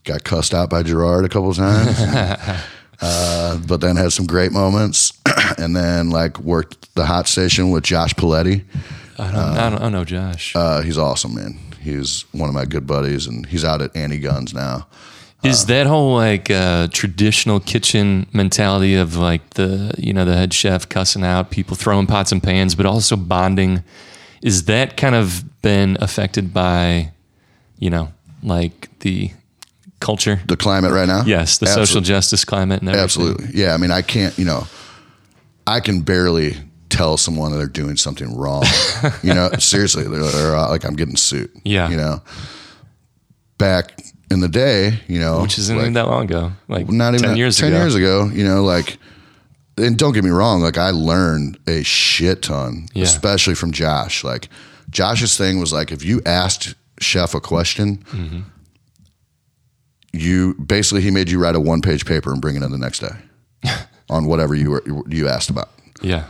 [0.03, 1.95] got cussed out by Gerard a couple of times,
[3.01, 5.13] uh, but then had some great moments
[5.57, 8.63] and then like worked the hot station with Josh Poletti.
[9.17, 10.55] I don't, I don't, I don't know, Josh.
[10.55, 11.57] Uh, he's awesome, man.
[11.81, 14.87] He's one of my good buddies, and he's out at Annie Gunn's now.
[15.43, 20.53] Is that whole like uh, traditional kitchen mentality of like the you know the head
[20.53, 23.83] chef cussing out people throwing pots and pans, but also bonding?
[24.41, 27.11] Is that kind of been affected by
[27.77, 29.31] you know like the
[29.99, 30.39] culture?
[30.47, 31.23] The climate right now?
[31.25, 31.85] Yes, the Absolutely.
[31.87, 33.03] social justice climate and everything.
[33.03, 33.47] Absolutely.
[33.53, 33.73] Yeah.
[33.73, 34.67] I mean, I can't, you know,
[35.65, 36.57] I can barely
[36.93, 38.63] tell someone that they're doing something wrong.
[39.23, 41.49] you know, seriously, they're, they're uh, like, I'm getting sued.
[41.65, 41.89] Yeah.
[41.89, 42.21] You know,
[43.57, 43.99] back
[44.31, 47.29] in the day, you know, Which isn't like, even that long ago, like not even
[47.29, 47.77] ten years 10 ago.
[47.81, 48.97] years ago, you know, like,
[49.77, 53.03] and don't get me wrong, like I learned a shit ton, Yeah.
[53.03, 54.23] especially from Josh.
[54.23, 54.49] Like
[54.89, 58.39] Josh's thing was like, if you asked chef a question, Mm-hmm.
[60.13, 62.77] you basically he made you write a one page paper and bring it in the
[62.77, 63.15] next day
[64.09, 65.69] on whatever you were you asked about
[66.01, 66.25] Yeah,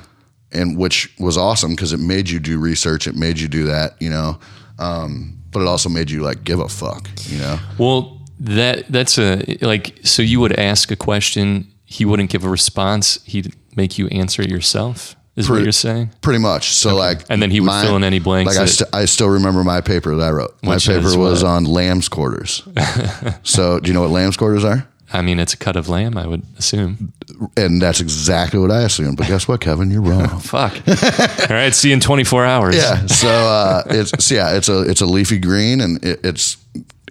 [0.53, 3.93] and which was awesome because it made you do research it made you do that
[4.01, 4.39] you know
[4.79, 7.59] um, but it also made you like give a fuck you know?
[7.77, 12.49] Well, that that's a like so you would ask a question, he wouldn't give a
[12.49, 15.15] response, he'd make you answer it yourself.
[15.35, 16.11] Is what you're saying?
[16.21, 16.73] pretty much.
[16.73, 19.29] So like And then he would fill in any blanks like I, st- I still
[19.29, 20.55] remember my paper that i wrote.
[20.61, 22.61] My paper was on lamb's quarters.
[23.43, 26.17] So do you know what lamb's quarters are I mean, it's a cut of lamb,
[26.17, 27.13] I would assume.
[27.55, 30.73] and that's exactly what i assumed but guess what kevin you're wrong Fuck.
[30.87, 32.75] All right, see you in 24 hours.
[32.75, 33.05] Yeah.
[33.07, 36.57] So uh, it's so yeah, it's a it's a leafy green, and it, it's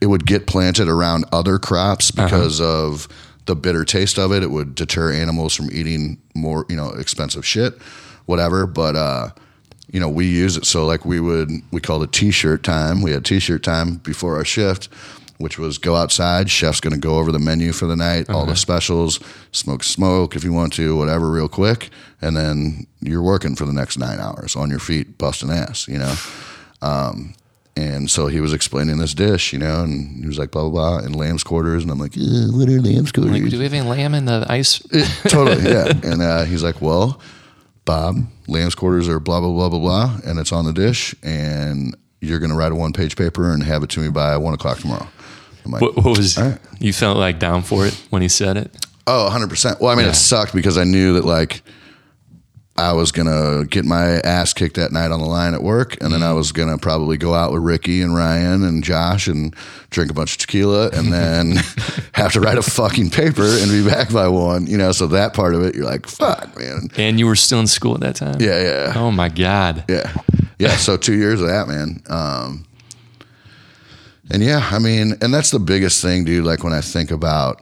[0.00, 3.06] it would get planted around other crops because of
[3.46, 4.42] the bitter taste of it.
[4.42, 7.74] It would deter animals from eating more you know expensive shit,
[8.26, 8.66] whatever.
[8.66, 9.28] But uh,
[9.92, 13.00] you know we use it so like we would we called it t-shirt time.
[13.02, 14.88] We had t-shirt time before our shift.
[15.42, 16.48] Which was go outside.
[16.48, 19.18] Chef's going to go over the menu for the night, all the specials,
[19.50, 23.72] smoke smoke if you want to, whatever, real quick, and then you're working for the
[23.72, 26.14] next nine hours on your feet, busting ass, you know.
[26.80, 27.34] Um,
[27.76, 30.70] and so he was explaining this dish, you know, and he was like, blah, blah,
[30.70, 31.82] blah, and lamb's quarters.
[31.82, 33.32] And I'm like, "Uh, what are lamb's quarters?
[33.32, 34.78] Like, do we have any lamb in the ice?
[35.24, 35.88] totally, yeah.
[36.04, 37.20] And uh, he's like, well,
[37.84, 40.20] Bob, lamb's quarters are blah, blah, blah, blah, blah.
[40.24, 41.14] And it's on the dish.
[41.22, 44.36] And you're going to write a one page paper and have it to me by
[44.36, 45.08] one o'clock tomorrow.
[45.64, 46.58] Like, What, what was right.
[46.80, 48.86] you felt like down for it when he said it?
[49.06, 49.80] Oh, 100%.
[49.80, 50.10] Well, I mean, Yeah.
[50.12, 51.62] it sucked because I knew that, like,
[52.74, 56.10] I was gonna get my ass kicked that night on the line at work, and
[56.10, 59.54] then I was gonna probably go out with Ricky and Ryan and Josh and
[59.90, 61.56] drink a bunch of tequila, and then
[62.12, 64.66] have to write a fucking paper and be back by one.
[64.66, 66.88] You know, so that part of it, you're like, fuck, man.
[66.96, 68.40] And you were still in school at that time?
[68.40, 69.84] Yeah, yeah, Oh my God.
[69.88, 70.10] yeah,
[70.58, 70.76] yeah.
[70.76, 72.02] So two years of that, man.
[72.08, 72.64] Um,
[74.30, 76.44] and yeah, I mean, and that's the biggest thing, dude.
[76.44, 77.60] Like when I think about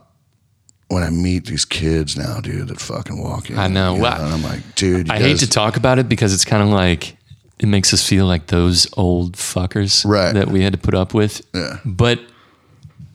[0.87, 3.57] when I meet these kids now, dude, that fucking walk in.
[3.57, 3.95] I know.
[3.95, 6.45] you Well, and I'm like, dude, you I hate to talk about it because it's
[6.45, 7.15] kind of like
[7.59, 10.33] it makes us feel like those old fuckers Right.
[10.33, 11.41] that we had to put up with.
[11.53, 11.77] Yeah.
[11.85, 12.19] But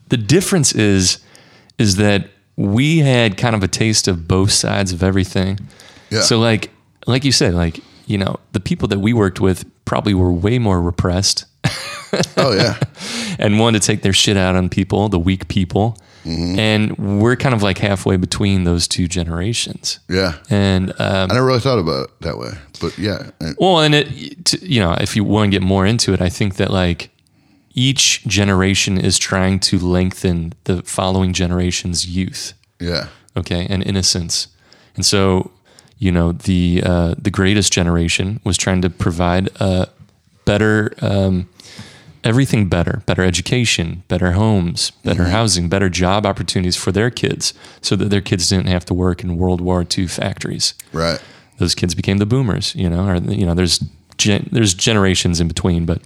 [0.09, 1.19] the difference is
[1.77, 5.59] is that we had kind of a taste of both sides of everything.
[6.09, 6.21] Yeah.
[6.21, 6.71] So like
[7.05, 10.59] like you said, like, you know, the people that we worked with probably were way
[10.59, 11.45] more repressed
[12.37, 12.79] Oh yeah,
[13.37, 15.97] and wanted to take their shit out on people, the weak people.
[16.23, 16.59] Mm-hmm.
[16.59, 19.99] And we're kind of like halfway between those two generations.
[20.09, 20.37] yeah.
[20.49, 22.51] And um, I never really thought about it that way,
[22.81, 26.21] but yeah, Well, and it, you know, if you want to get more into it,
[26.21, 27.11] I think that like
[27.73, 34.47] each generation is trying to lengthen the following generation's youth, yeah, okay, and innocence.
[34.95, 35.51] And so,
[35.97, 39.87] you know, the uh, the greatest generation was trying to provide a
[40.43, 41.47] better, um,
[42.23, 45.31] everything better, better education, better homes, better mm-hmm.
[45.31, 49.23] housing, better job opportunities for their kids, so that their kids didn't have to work
[49.23, 51.21] in World War II factories right,
[51.57, 53.83] those kids became the boomers, you know, or you know, there's
[54.17, 56.01] gen- there's generations in between, but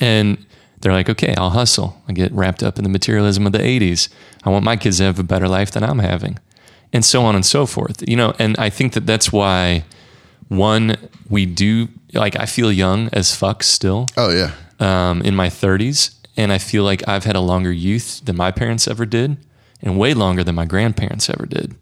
[0.00, 0.44] and
[0.80, 2.00] they're like, okay, I'll hustle.
[2.08, 4.08] I get wrapped up in the materialism of the '80s.
[4.44, 6.38] I want my kids to have a better life than I'm having,
[6.92, 8.06] and so on and so forth.
[8.08, 9.84] You know, and I think that that's why
[10.48, 10.96] one
[11.28, 16.14] we do like I feel young as fuck still oh yeah, um, in my 30s,
[16.36, 19.36] and I feel like I've had a longer youth than my parents ever did,
[19.82, 21.74] and way longer than my grandparents ever did.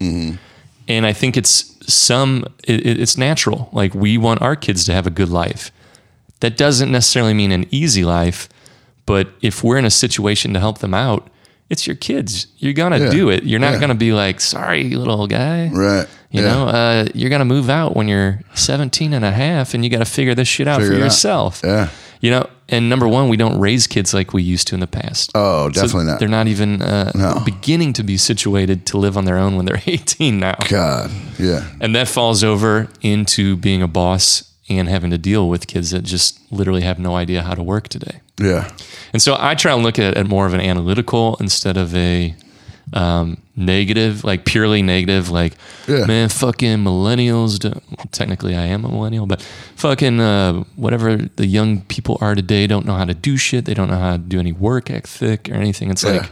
[0.89, 3.69] And I think it's some, it, it- it's natural.
[3.73, 5.71] Like we want our kids to have a good life.
[6.41, 8.49] That doesn't necessarily mean an easy life,
[9.07, 11.29] but if we're in a situation to help them out,
[11.69, 12.47] it's your kids.
[12.59, 13.11] You're gonna Yeah.
[13.11, 13.45] do it.
[13.45, 13.81] You're not Yeah.
[13.81, 15.69] gonna be like, sorry, little guy.
[15.73, 16.07] right.
[16.31, 16.49] You yeah.
[16.49, 19.89] know, uh, you're going to move out when you're 17 and a half and you
[19.89, 21.05] got to figure this shit out Figure for it out.
[21.05, 21.63] yourself.
[21.65, 21.89] Yeah.
[22.21, 24.87] You know, and number one, we don't raise kids like we used to in the
[24.87, 25.31] past.
[25.35, 26.18] Oh, So definitely not.
[26.20, 27.40] They're not even uh, No.
[27.44, 30.57] beginning to be situated to live on their own when they're 18 now.
[30.68, 35.66] God, yeah, And that falls over into being a boss and having to deal with
[35.66, 38.20] kids that just literally have no idea how to work today.
[38.38, 38.70] yeah,
[39.14, 42.35] And so I try to look at it more of an analytical instead of a
[42.92, 45.55] um, negative, like purely negative, like,
[45.87, 46.07] Yeah.
[46.07, 47.59] man, fucking millennials.
[47.59, 49.42] Don't, technically, I am a millennial, but
[49.77, 53.64] fucking uh, whatever the young people are today don't know how to do shit.
[53.64, 55.90] They don't know how to do any work ethic or anything.
[55.90, 56.11] It's Yeah.
[56.12, 56.31] like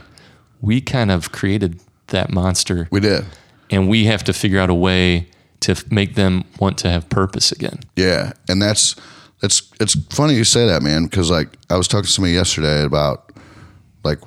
[0.61, 3.25] we kind of created that monster we did.
[3.69, 5.27] and we have to figure out a way
[5.59, 7.79] to f- make them want to have purpose again.
[7.95, 8.95] Yeah, and that's
[9.41, 12.83] that's it's funny you say that, man, because like I was talking to somebody yesterday
[12.83, 13.31] about
[14.03, 14.19] like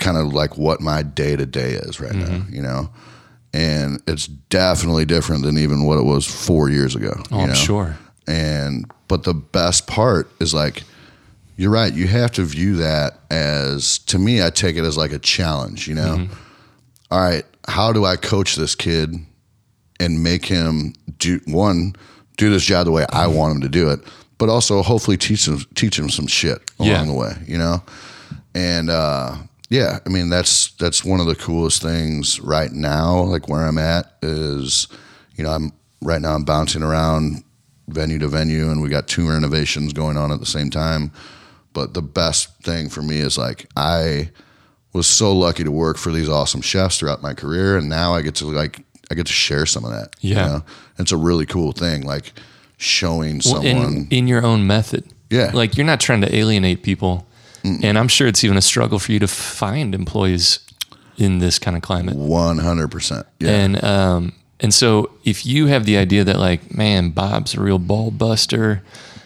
[0.00, 2.54] kind of like what my day to day is right now, mm-hmm.
[2.54, 2.90] you know,
[3.52, 7.12] and it's definitely different than even what it was four years ago.
[7.30, 7.54] Oh, you I'm know?
[7.54, 7.98] sure.
[8.26, 10.82] And but the best part is like
[11.56, 11.92] you're right.
[11.92, 14.42] You have to view that as to me.
[14.42, 15.86] I take it as like a challenge.
[15.86, 16.34] You know, mm-hmm.
[17.10, 19.14] All right, how do I coach this kid
[19.98, 21.94] and make him do one
[22.36, 23.36] do this job the way I mm-hmm.
[23.36, 24.00] want him to do it,
[24.38, 27.04] but also hopefully teach him teach him some shit along Yeah.
[27.04, 27.32] the way.
[27.46, 27.82] You know,
[28.54, 29.36] and uh,
[29.70, 33.20] yeah, I mean that's that's one of the coolest things right now.
[33.22, 34.86] Like where I'm at is,
[35.36, 37.42] you know, I'm right now I'm bouncing around
[37.88, 41.12] venue to venue, and we got two renovations going on at the same time.
[41.72, 44.30] But the best thing for me is like I
[44.92, 48.22] was so lucky to work for these awesome chefs throughout my career, and now I
[48.22, 48.80] get to like
[49.10, 50.14] I get to share some of that.
[50.20, 50.46] you Yeah.
[50.46, 50.64] know?
[50.98, 52.32] it's a really cool thing, like
[52.76, 53.94] showing Well, someone.
[53.94, 55.04] in, in your own method.
[55.30, 55.50] Yeah.
[55.54, 57.26] Like you're not trying to alienate people.
[57.64, 60.60] And I'm sure it's even a struggle for you to find employees
[61.16, 62.16] in this kind of climate.
[62.16, 63.26] One hundred percent.
[63.38, 63.50] Yeah.
[63.50, 67.78] And um and so if you have the idea that like, man, Bob's a real
[67.78, 68.82] ball buster,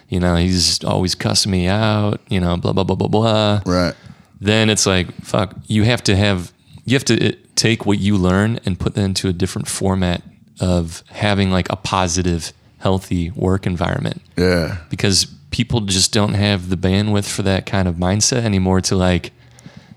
[0.09, 3.61] you know, he's always cussing me out, you know, blah blah blah blah blah.
[3.65, 3.95] right.
[4.41, 6.51] Then it's like, fuck, you have to have
[6.85, 10.21] you have to uh, take what you learn and put that into a different format
[10.59, 14.77] of having like a positive, healthy work environment Yeah.
[14.89, 19.31] because people just don't have the bandwidth for that kind of mindset anymore to like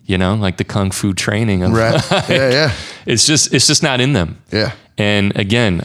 [0.07, 2.01] you know like the kung fu training of Right.
[2.29, 2.51] yeah.
[2.51, 2.73] Yeah.
[3.07, 4.71] it's just it's just not in them Yeah.
[4.97, 5.83] and again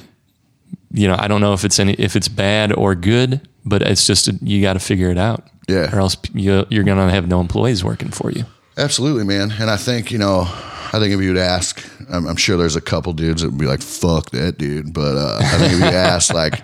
[0.91, 4.05] you know i don't know if it's any if it's bad or good but it's
[4.05, 5.89] just you got to figure it out Yeah.
[5.95, 8.45] or else you, you're gonna have no employees working for you
[8.75, 9.51] Absolutely, man.
[9.61, 10.47] And I think, you know,
[10.93, 11.79] I think if you'd ask,
[12.11, 15.13] I'm, I'm sure there's a couple dudes that would be like, "Fuck that dude," but
[15.15, 15.85] uh, I think if you
[16.15, 16.63] ask, like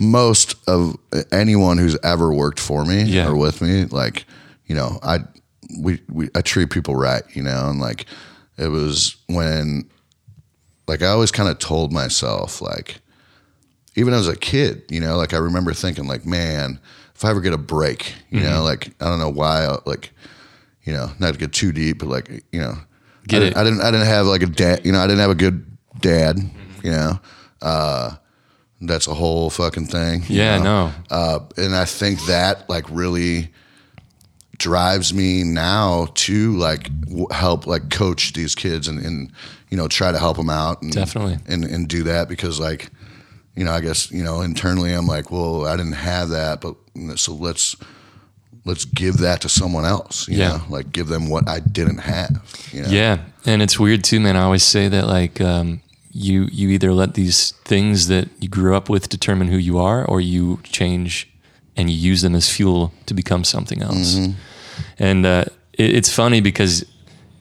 [0.00, 0.96] most of
[1.30, 3.28] anyone who's ever worked for me Yeah.
[3.28, 4.24] or with me, like
[4.66, 5.20] you know, I
[5.78, 8.06] we, we I treat people right, you know, and like
[8.56, 9.88] it was when,
[10.88, 13.00] like I always kind of told myself, like
[13.96, 16.78] even as a kid, you know, like I remember thinking, like, man,
[17.14, 20.10] if I ever get a break, you know, like I don't know why, like
[20.84, 22.74] you know, not to get too deep, but like you know,
[23.26, 23.48] Get I, it.
[23.54, 25.34] Didn't, I didn't I didn't have like a dad, you know, I didn't have a
[25.34, 25.66] good
[26.00, 26.38] dad,
[26.82, 27.18] you know.
[27.60, 28.16] Uh,
[28.80, 30.22] that's a whole fucking thing.
[30.28, 30.86] you Yeah, know?
[30.88, 30.92] no.
[31.10, 33.50] Uh, and I think that like really
[34.58, 39.32] drives me now to like w- help like coach these kids and, and
[39.70, 41.38] you know try to help them out and, Definitely.
[41.46, 42.90] and and do that because like
[43.56, 46.76] you know I guess you know internally I'm like well I didn't have that but
[47.16, 47.74] so let's
[48.66, 50.48] let's give that to someone else you Yeah.
[50.58, 52.30] know like give them what I didn't have
[52.72, 54.36] you know Yeah, and it's weird too, man.
[54.36, 55.80] I always say that like um,
[56.12, 60.04] you you either let these things that you grew up with determine who you are,
[60.04, 61.28] or you change
[61.76, 64.16] and you use them as fuel to become something else.
[64.98, 66.84] And uh, it, it's funny because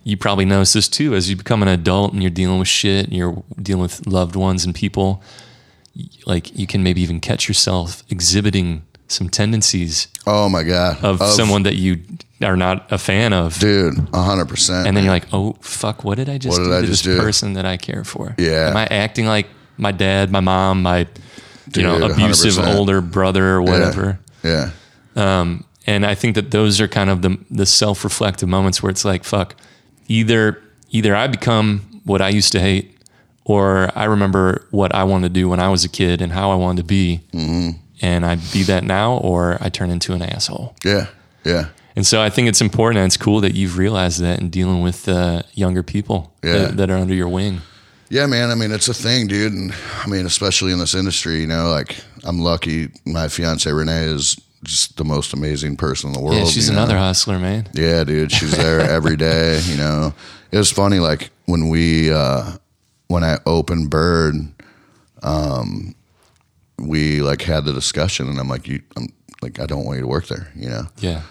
[0.03, 3.05] you probably notice this too as you become an adult and you're dealing with shit
[3.05, 5.21] and you're dealing with loved ones and people.
[6.25, 11.63] Like you can maybe even catch yourself exhibiting some tendencies oh my god of, someone
[11.63, 11.99] that you
[12.41, 13.59] are not a fan of.
[13.59, 16.81] dude hundred percent And then you're like, oh fuck, what did I just What do
[16.81, 17.19] to just this do?
[17.21, 18.33] person that I care for?
[18.37, 18.69] Yeah.
[18.69, 19.47] Am I acting like
[19.77, 21.07] my dad, my mom, my
[21.75, 22.75] you know, abusive 100%.
[22.75, 24.19] older brother or whatever?
[24.43, 24.69] yeah
[25.15, 28.89] Um, and I think that those are kind of the the self reflective moments where
[28.91, 29.55] it's like, fuck,
[30.07, 32.95] either either I become what I used to hate,
[33.43, 36.51] or I remember what I wanted to do when I was a kid and how
[36.51, 37.69] I wanted to be, Mm-hmm.
[38.01, 40.75] And I be that now, or I turn into an asshole.
[40.85, 41.07] yeah
[41.45, 44.49] yeah And so I think it's important and it's cool that you've realized that in
[44.49, 46.53] dealing with uh, younger people Yeah.
[46.59, 47.61] that, that are under your wing.
[48.11, 48.49] Yeah, man.
[48.51, 49.53] I mean, it's a thing, dude.
[49.53, 49.71] And
[50.03, 52.89] I mean, especially in this industry, you know, like I'm lucky.
[53.05, 56.37] My fiance Renee is just the most amazing person in the world.
[56.37, 56.79] Yeah, she's you know?
[56.83, 57.67] another hustler, man.
[57.73, 58.31] Yeah, dude.
[58.31, 59.59] She's there every day.
[59.65, 60.13] You know,
[60.51, 60.99] it was funny.
[60.99, 62.53] Like when we, uh,
[63.09, 64.35] when I opened Byrd,
[65.23, 65.95] um,
[66.87, 69.07] we like had the discussion, and I'm like, you, I'm
[69.41, 70.51] like, I don't want you to work there.
[70.55, 71.21] You know, Yeah.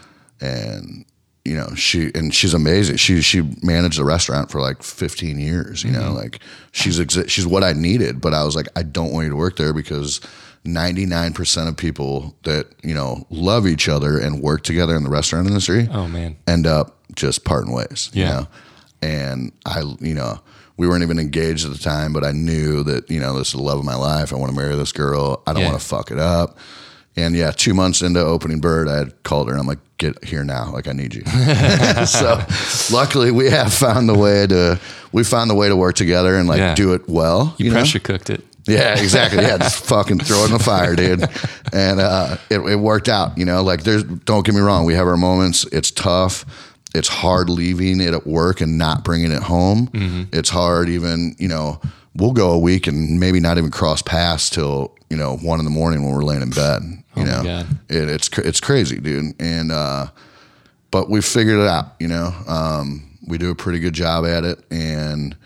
[0.41, 1.05] and
[1.45, 2.97] you know she and she's amazing.
[2.97, 5.83] She she managed the restaurant for like 15 years.
[5.85, 6.17] You know, mm-hmm.
[6.17, 6.41] like
[6.73, 8.21] she's exi- she's what I needed.
[8.21, 10.21] But I was like, I don't want you to work there because
[10.67, 15.47] 99% of people that you know love each other and work together in the restaurant
[15.47, 16.37] industry Oh, man.
[16.47, 18.11] end up just parting ways.
[18.13, 18.29] You Yeah.
[18.41, 18.49] know?
[19.01, 20.41] And I, you know,
[20.79, 23.55] we weren't even engaged at the time, but I knew that, you know, this is
[23.55, 24.33] the love of my life.
[24.33, 25.43] I want to marry this girl.
[25.47, 25.69] I don't Yeah.
[25.71, 26.57] want to fuck it up.
[27.17, 30.23] And yeah, two months into opening Byrd, I had called her and I'm like, get
[30.25, 30.71] here now.
[30.73, 31.23] Like, I need you.
[32.07, 32.41] so
[32.93, 34.79] luckily we have found the way to,
[35.11, 36.75] we found the way to work together and like Yeah.
[36.77, 37.55] do it well.
[37.59, 37.79] You, You, know?
[37.79, 38.45] pressure cooked it.
[38.69, 39.43] Yeah, exactly.
[39.43, 41.25] Yeah, just fucking throw it in the fire, dude.
[41.73, 43.39] And uh, it, it worked out.
[43.39, 44.05] You know, like there's.
[44.05, 44.85] Don't get me wrong.
[44.85, 45.65] We have our moments.
[45.73, 46.45] It's tough.
[46.95, 50.29] It's hard leaving it at work and not bringing it home.
[50.33, 51.37] It's hard even.
[51.39, 51.81] You know,
[52.15, 55.65] we'll go a week and maybe not even cross paths till you know one in
[55.65, 56.83] the morning when we're laying in bed.
[57.17, 57.43] You Oh know,
[57.89, 59.35] It, it's it's crazy, dude.
[59.41, 60.07] And uh,
[60.91, 61.95] but we figured it out.
[62.01, 65.37] You know, um, we do a pretty good job at it, and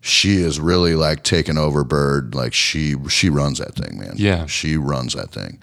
[0.00, 2.34] she is really like taking over Byrd.
[2.34, 4.14] Like she she runs that thing, man.
[4.16, 4.46] Yeah.
[4.46, 5.58] she runs that thing,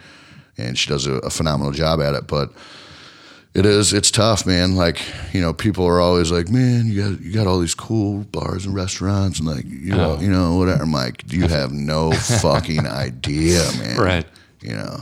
[0.58, 2.28] and she does a, a phenomenal job at it.
[2.28, 2.52] But
[3.56, 4.76] it is it's tough, man.
[4.76, 5.02] Like
[5.34, 8.66] you know, people are always like, man, you got you got all these cool bars
[8.66, 10.22] and restaurants, and like you know, Oh.
[10.22, 10.84] you know whatever.
[10.84, 13.98] I'm like, you have no fucking idea, man.
[13.98, 14.26] Right.
[14.62, 15.00] You know.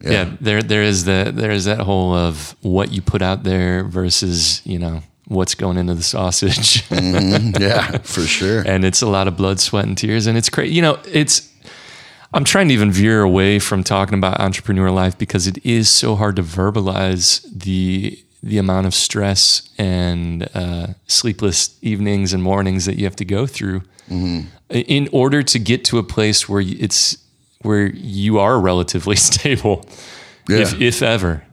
[0.00, 0.34] Yeah.
[0.40, 4.60] there there is the there is that whole of what you put out there versus,
[4.66, 6.82] you know, what's going into the sausage.
[6.88, 7.62] Mm-hmm.
[7.62, 8.62] yeah, for sure.
[8.66, 10.26] and it's a lot of blood, sweat, and tears.
[10.26, 10.74] And it's crazy.
[10.74, 11.51] You know, it's.
[12.34, 16.16] I'm trying to even veer away from talking about entrepreneur life because it is so
[16.16, 22.96] hard to verbalize the the amount of stress and uh, sleepless evenings and mornings that
[22.98, 23.82] you have to go through
[24.70, 27.16] in order to get to a place where it's
[27.62, 29.86] where you are relatively stable,
[30.48, 31.44] if if ever.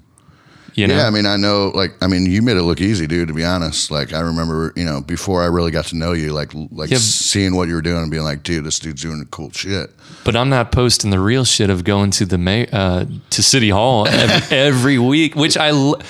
[0.79, 3.05] You know, Yeah, I mean, I know, like, I mean, you made it look easy,
[3.05, 3.27] dude.
[3.27, 6.31] To be honest, like, I remember, you know, before I really got to know you,
[6.31, 6.97] like, like Yeah.
[6.99, 9.91] seeing what you were doing and being like, dude, this dude's doing cool shit.
[10.23, 13.69] but I'm not posting the real shit of going to the ma- uh, to City
[13.69, 15.35] Hall every, every week.
[15.35, 16.01] Which I l-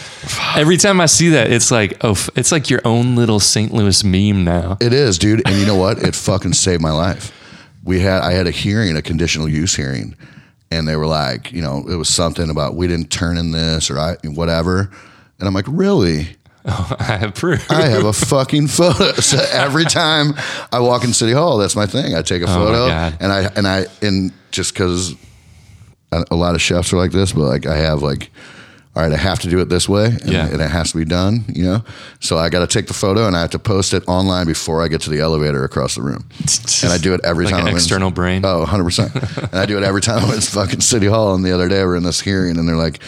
[0.56, 3.74] every time I see that, it's like oh, f- it's like your own little St.
[3.74, 4.78] Louis meme now.
[4.80, 5.42] It is, dude.
[5.48, 6.00] And you know what?
[6.04, 7.32] It fucking saved my life.
[7.84, 10.16] We had, I had a hearing, a conditional use hearing,
[10.72, 13.90] and they were like, you know, it was something about we didn't turn in this
[13.90, 14.90] or I, whatever.
[15.40, 16.36] And I'm like, really?
[16.66, 17.72] I have proof.
[17.72, 19.14] I have a fucking photo.
[19.22, 20.34] So every time
[20.72, 22.16] I walk in City Hall, that's my thing.
[22.16, 22.88] I take a photo, Oh
[23.20, 25.16] and I and I and just because
[26.12, 28.32] a lot of chefs are like this, but like I have like,
[28.96, 30.48] all right, I have to do it this way, and, Yeah.
[30.48, 31.84] and it has to be done, you know.
[32.20, 34.84] So I got to take the photo, and I have to post it online before
[34.84, 36.28] I get to the elevator across the room,
[36.84, 37.62] and I do it every like time.
[37.62, 38.44] an I'm in- external brain.
[38.46, 39.12] Oh, 100 percent.
[39.52, 41.34] And I do it every time I'm in fucking City Hall.
[41.36, 43.00] And the other day we're in this hearing, and they're like.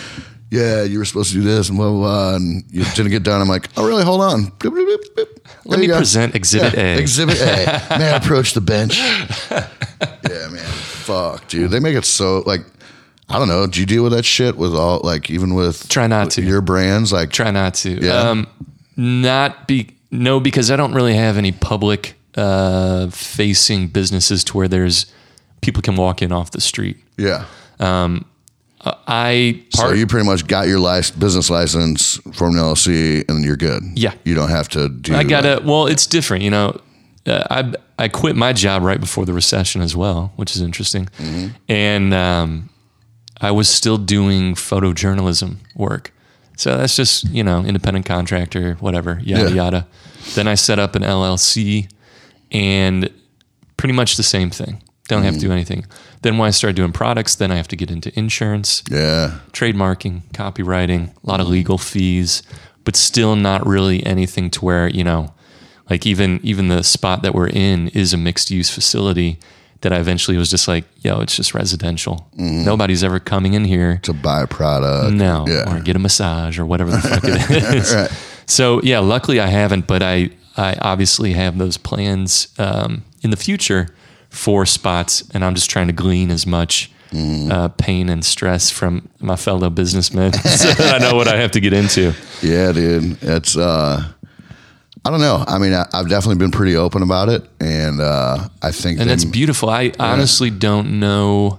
[0.54, 3.24] Yeah, you were supposed to do this and blah blah blah, and you didn't get
[3.24, 3.40] done.
[3.40, 4.04] I'm like, oh really?
[4.04, 4.48] Hold on.
[4.60, 5.28] Boop, boop, boop.
[5.64, 5.96] Let me go.
[5.96, 7.00] present Exhibit Yeah, A.
[7.00, 7.82] Exhibit A.
[7.98, 8.98] May I approach the bench?
[9.50, 9.68] yeah,
[10.50, 10.58] man.
[10.58, 11.72] Fuck, dude.
[11.72, 12.62] They make it so like
[13.32, 13.66] I don't know.
[13.68, 16.42] Do you deal with that shit with all like even with Try not to.
[16.42, 17.12] your brands?
[17.14, 17.90] Like Try not to.
[18.06, 18.30] Yeah.
[18.30, 18.48] Um,
[18.98, 24.68] not be no because I don't really have any public uh, facing businesses to where
[24.68, 25.06] there's
[25.62, 26.98] people can walk in off the street.
[27.18, 27.46] yeah.
[28.84, 33.56] I So you pretty much got your license, business license from an LLC, and you're
[33.58, 33.84] good.
[33.94, 34.14] Yeah.
[34.24, 35.14] You don't have to do.
[35.16, 35.62] I gotta.
[35.64, 36.80] well, it's different, you know.
[37.28, 37.74] Uh, I
[38.04, 41.48] I quit my job right before the recession as well, which is interesting, Mm-hmm.
[41.70, 42.70] and um,
[43.42, 46.14] I was still doing photojournalism work.
[46.58, 49.56] So that's just you know independent contractor, whatever, yada Yeah.
[49.56, 49.88] yada.
[50.36, 51.90] Then I set up an LLC,
[52.52, 53.10] and
[53.78, 54.82] pretty much the same thing.
[55.08, 55.54] Don't have to do mm.
[55.54, 55.86] anything.
[56.22, 59.40] Then when I started doing products, then I have to get into insurance, yeah.
[59.52, 62.44] trademarking, copywriting, a lot of legal fees,
[62.86, 65.34] but still not really anything to where, you know,
[65.90, 69.40] like even even the spot that we're in is a mixed use facility
[69.82, 72.28] that I eventually was just like, yo, it's just residential.
[72.38, 75.14] Nobody's ever coming in here To buy a product.
[75.16, 75.74] no Yeah.
[75.76, 77.94] or get a massage or whatever the fuck it is.
[77.94, 78.12] Right.
[78.46, 83.38] So yeah, luckily I haven't, but I I obviously have those plans um, in the
[83.38, 83.88] future
[84.30, 89.10] for spots, and I'm just trying to glean as much uh, pain and stress from
[89.20, 92.14] my fellow businessmen so I know what I have to get into.
[92.42, 93.18] Yeah, dude.
[93.22, 94.04] It's uh
[95.04, 95.44] I don't know.
[95.48, 99.10] I mean, I, I've definitely been pretty open about it, and uh, I think And
[99.10, 99.70] that's beautiful.
[99.70, 101.58] I honestly don't know,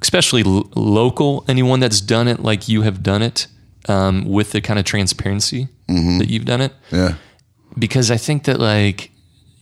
[0.00, 3.46] especially l- local, anyone that's done it like you have done it
[3.88, 6.72] um, with the kind of transparency that you've done it.
[6.90, 7.14] yeah,
[7.78, 9.10] because I think that like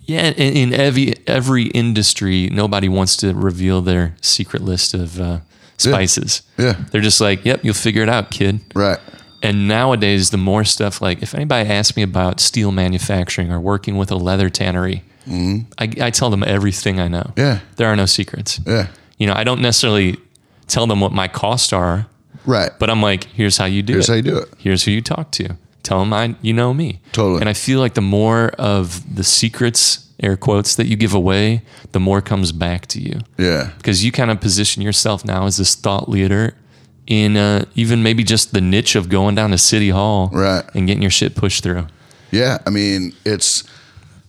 [0.04, 5.40] yeah, in, in every every industry, nobody wants to reveal their secret list of uh,
[5.78, 6.42] spices.
[6.58, 6.76] Yeah.
[6.92, 8.98] they're just like, "Yep, you'll figure it out, kid." right.
[9.42, 13.96] And nowadays, the more stuff like if anybody asks me about steel manufacturing or working
[13.96, 15.64] with a leather tannery, I,
[16.00, 17.22] I tell them everything I know.
[17.22, 17.40] Mm-hmm.
[17.40, 17.60] Yeah.
[17.76, 18.60] there are no secrets.
[18.66, 20.18] Yeah, You know, I don't necessarily
[20.66, 22.06] tell them what my costs are,
[22.46, 22.70] right.
[22.78, 24.12] but I'm like, here's how you do Here's it.
[24.12, 24.48] how you do it.
[24.58, 25.56] Here's who you talk to.
[25.82, 27.00] Tell them I, you know me.
[27.12, 27.40] Totally.
[27.40, 31.62] And I feel like the more of the secrets, air quotes, that you give away,
[31.92, 33.20] the more comes back to you.
[33.38, 36.54] Yeah, Because you kind of position yourself now as this thought leader
[37.06, 40.64] in uh, even maybe just the niche of going down to City Hall Right.
[40.74, 41.86] and getting your shit pushed through.
[42.30, 42.58] yeah.
[42.66, 43.64] I mean, it's.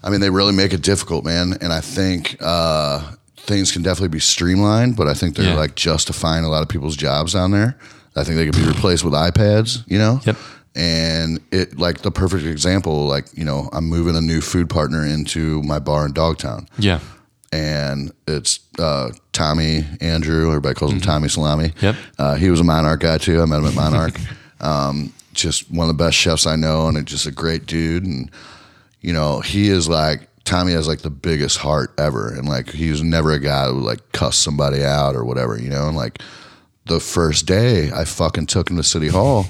[0.04, 1.54] I mean, they really make it difficult, man.
[1.62, 5.54] And I think uh, things can definitely be streamlined, but I think they're Yeah.
[5.56, 7.78] like justifying a lot of people's jobs down there.
[8.16, 9.84] I think they could be replaced with iPads.
[9.88, 10.20] You know.
[10.26, 10.38] Yep.
[10.76, 15.06] And it like the perfect example, like you know, I'm moving a new food partner
[15.06, 16.68] into my bar in Dogtown.
[16.80, 17.00] Yeah.
[17.52, 20.50] And it's uh, Tommy Andrew.
[20.50, 21.70] Everybody calls him Tommy Salami.
[21.70, 21.86] Mm-hmm.
[21.86, 21.96] Yep.
[22.18, 23.42] Uh, he was a Monarch guy too.
[23.42, 24.20] I met him at Monarch.
[24.62, 28.06] um, just one of the best chefs I know, and just a great dude.
[28.06, 28.32] And
[29.02, 32.90] you know, he is like Tommy has like the biggest heart ever, and like he
[32.90, 35.60] was never a guy who would like cuss somebody out or whatever.
[35.60, 36.22] You know, and like
[36.86, 39.46] the first day I fucking took him to City Hall.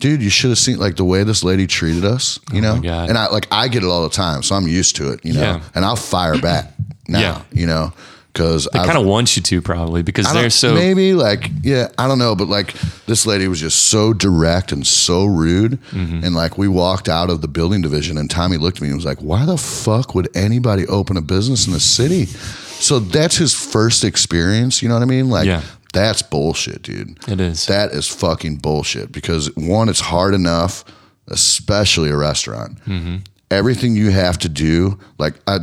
[0.00, 2.76] Dude, you should have seen like the way this lady treated us, you know.
[2.76, 3.08] Oh God.
[3.08, 5.32] And I like I get it all the time, so I'm used to it, you
[5.32, 5.40] know.
[5.40, 5.62] Yeah.
[5.74, 6.72] And I'll fire back
[7.08, 7.42] now, Yeah.
[7.52, 7.92] you know,
[8.32, 10.74] because They kind of want you to probably because they're so.
[10.74, 12.72] maybe like yeah, I don't know, but like
[13.06, 16.22] this lady was just so direct and so rude, Mm-hmm.
[16.24, 18.96] and like we walked out of the building division, and Tommy looked at me and
[18.96, 23.36] was like, "Why the fuck would anybody open a business in the city?" So that's
[23.36, 24.82] his first experience.
[24.82, 25.30] You know what I mean?
[25.30, 25.62] Like Yeah.
[25.92, 27.18] that's bullshit, dude.
[27.26, 27.66] It is.
[27.66, 30.84] That is fucking bullshit because one, it's hard enough,
[31.26, 32.78] especially a restaurant.
[32.84, 33.16] Mm-hmm.
[33.50, 35.58] Everything you have to do, like I,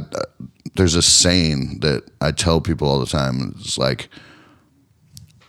[0.75, 3.55] there's a saying that I tell people all the time.
[3.59, 4.09] It's like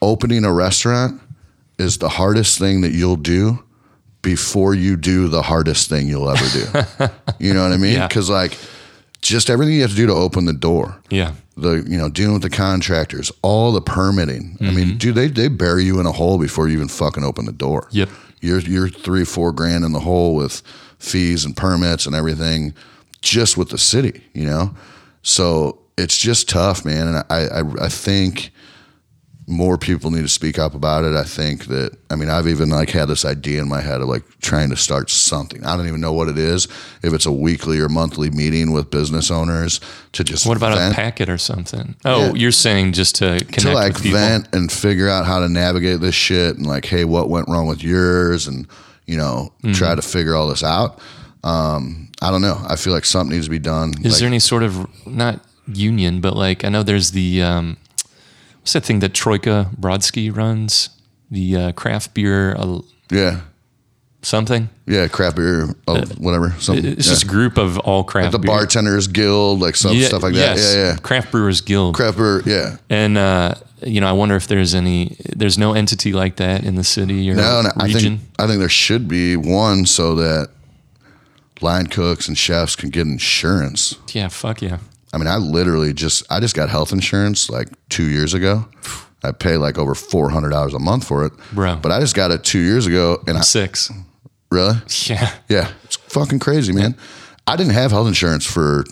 [0.03, 1.21] opening a restaurant
[1.79, 3.63] is the hardest thing that you'll do
[4.23, 7.09] before you do the hardest thing you'll ever do.
[7.39, 7.95] you know what I mean?
[7.95, 8.09] Yeah.
[8.09, 8.57] Because like
[9.23, 11.33] just everything you have to do to open the door yeah.
[11.57, 14.57] the you know dealing with the contractors, all the permitting.
[14.61, 14.77] I Mm-hmm.
[14.77, 17.53] mean, dude, they they bury you in a hole before you even fucking open the
[17.53, 17.89] door.
[17.91, 18.09] Yep.
[18.41, 20.63] you're you're three four grand in the hole with
[20.99, 22.75] fees and permits and everything,
[23.23, 24.23] just with the city.
[24.33, 24.77] You know,
[25.27, 27.09] so it's just tough, man.
[27.09, 28.51] And I I, I think
[29.49, 31.15] more people need to speak up about it.
[31.15, 34.09] I think that I mean I've even like had this idea in my head of
[34.09, 35.65] like trying to start something.
[35.65, 36.67] I don't even know what it is.
[37.03, 39.81] If it's a weekly or monthly meeting with business owners
[40.13, 41.95] to just What about vent, a packet or something?
[42.05, 42.33] Oh, Yeah.
[42.35, 46.15] you're saying just to connect to like vent and figure out how to navigate this
[46.17, 48.67] shit and like hey what went wrong with yours and
[49.07, 49.73] you know Mm-hmm.
[49.75, 51.01] try to figure all this out.
[51.45, 52.61] Um, I don't know.
[52.69, 53.91] I feel like something needs to be done.
[54.03, 57.77] Is Like, there any sort of not union, but like I know there's the um,
[58.61, 60.91] what's that thing that Troika Brodsky runs?
[61.31, 63.43] The uh, craft beer uh, yeah,
[64.23, 64.69] something.
[64.87, 66.51] yeah, craft beer, oh, whatever.
[66.59, 66.85] Something.
[66.85, 67.13] It's yeah.
[67.13, 68.49] just a group of all craft the beer.
[68.49, 70.59] bartenders guild, like stuff, Yeah, stuff like that.
[70.59, 70.97] Yeah, yeah.
[70.97, 71.95] Craft Brewers Guild.
[71.95, 72.77] Craft beer, yeah.
[72.91, 75.17] And uh, you know, I wonder if there's any.
[75.35, 78.59] There's no entity like that in the city or No, no, I think I think
[78.59, 80.51] there should be one so that
[81.61, 83.97] line cooks and chefs can get insurance.
[84.13, 84.79] yeah, fuck yeah.
[85.13, 88.67] I mean, I literally just I just got health insurance like two years ago.
[89.25, 91.77] I pay like over four hundred dollars a month for it, Bro.
[91.77, 93.91] But I just got it two years ago, and I Six.
[94.51, 94.77] really,
[95.07, 95.33] Yeah.
[95.49, 96.97] yeah, it's fucking crazy, man.
[97.47, 98.85] I didn't have health insurance for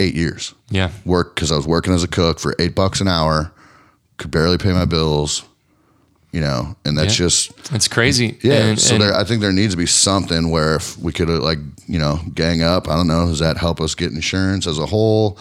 [0.00, 0.54] eight years.
[0.70, 0.90] Yeah.
[1.04, 3.52] Work because I was working as a cook for eight bucks an hour,
[4.16, 5.44] could barely pay my bills,
[6.32, 7.26] you know, and that's Yeah.
[7.26, 8.38] just It's crazy.
[8.42, 11.12] Yeah, And- so and- there, I think there needs to be something where if we
[11.12, 12.88] could uh, like you know gang up.
[12.88, 13.26] I don't know.
[13.28, 15.36] Does that help us get insurance as a whole?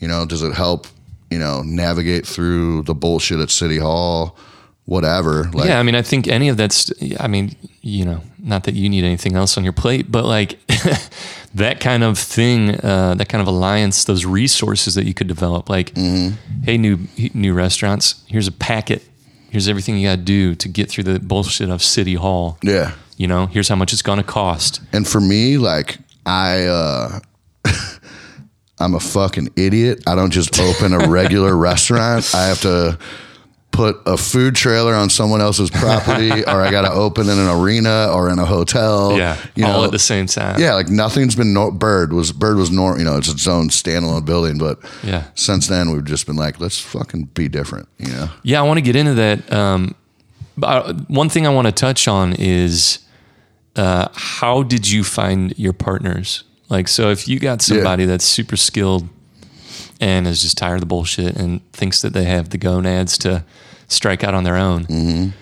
[0.00, 0.86] You know, does it help
[1.30, 4.36] you know navigate through the bullshit at City Hall?
[4.84, 5.50] Whatever.
[5.52, 8.74] Like, yeah, I mean, I think any of that's, I mean, you know, not that
[8.76, 10.60] you need anything else on your plate, but like
[11.54, 15.68] that kind of thing, uh, that kind of alliance, those resources that you could develop,
[15.68, 16.62] like, Mm-hmm.
[16.62, 16.98] hey, new
[17.34, 19.02] new restaurants, here's a packet,
[19.56, 22.58] here's everything you got to do to get through the bullshit of City Hall.
[22.62, 22.92] yeah.
[23.16, 24.82] You know, here's how much it's going to cost.
[24.92, 25.96] And for me, like
[26.26, 27.20] I, uh,
[28.78, 30.02] I'm a fucking idiot.
[30.06, 32.34] I don't just open a regular restaurant.
[32.34, 32.98] I have to
[33.76, 37.48] put a food trailer on someone else's property, or I got to open in an
[37.48, 39.16] arena or in a hotel.
[39.16, 40.58] Yeah, you all know, at the same time.
[40.60, 43.68] Yeah, like nothing's been no, Byrd was Byrd was nor you know it's its own
[43.68, 45.24] standalone building, but Yeah.
[45.34, 48.30] since then we've just been like let's fucking be different, you know.
[48.42, 49.52] Yeah, I want to get into that.
[49.52, 49.94] Um,
[50.56, 53.00] but uh, one thing I want to touch on is
[53.76, 56.44] uh, how did you find your partners?
[56.68, 59.08] Like, so if you got somebody that's super skilled
[60.00, 63.44] and is just tired of the bullshit and thinks that they have the gonads to
[63.88, 65.32] strike out on their own,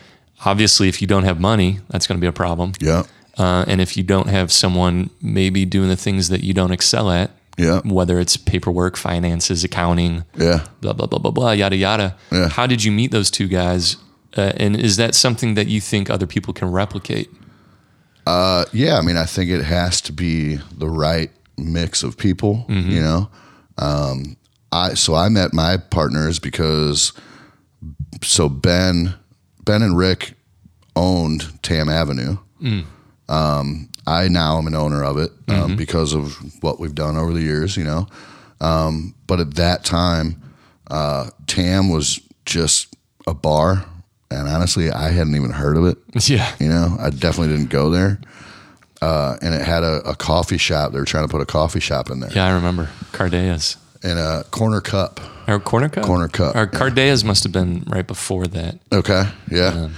[0.44, 2.72] obviously, if you don't have money, that's going to be a problem.
[2.80, 3.04] Yeah,
[3.38, 7.10] Uh, and if you don't have someone maybe doing the things that you don't excel
[7.10, 7.80] at, Yeah.
[7.84, 10.60] whether it's paperwork, finances, accounting, yeah.
[10.80, 12.14] blah blah blah blah blah yada yada.
[12.30, 12.48] Yeah.
[12.48, 13.96] How did you meet those two guys?
[14.36, 17.28] Uh, and is that something that you think other people can replicate?
[18.26, 22.64] Uh, yeah, I mean, I think it has to be the right mix of people,
[22.68, 23.28] you know.
[23.78, 24.36] Um,
[24.72, 27.12] I so I met my partners because
[28.22, 29.14] so Ben,
[29.64, 30.34] Ben and Rick
[30.96, 32.36] owned Tamm Avenue.
[33.28, 37.32] Um, I now am an owner of it um, because of what we've done over
[37.32, 38.06] the years, you know.
[38.60, 40.40] Um, but at that time,
[40.90, 42.94] uh, Tamm was just
[43.26, 43.84] a bar,
[44.30, 45.98] and honestly, I hadn't even heard of it.
[46.28, 46.54] Yeah.
[46.60, 48.20] You know, I definitely didn't go there.
[49.02, 50.92] Uh, and it had a, a coffee shop.
[50.92, 52.30] They were trying to put a coffee shop in there.
[52.32, 55.20] Yeah, I remember Cardeas And a corner cup.
[55.46, 56.04] Our Corner Cup.
[56.04, 56.78] Corner Cup, Or yeah.
[56.78, 58.78] Cardeas must have been right before that.
[58.92, 59.24] Okay.
[59.50, 59.90] Yeah.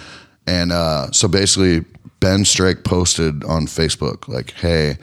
[0.46, 1.84] And uh, so basically,
[2.18, 4.96] Ben Strake posted on Facebook, like, hey,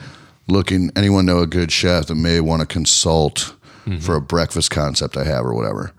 [0.46, 3.54] looking, anyone know a good chef that may want to consult
[4.00, 5.92] for a breakfast concept I have or whatever?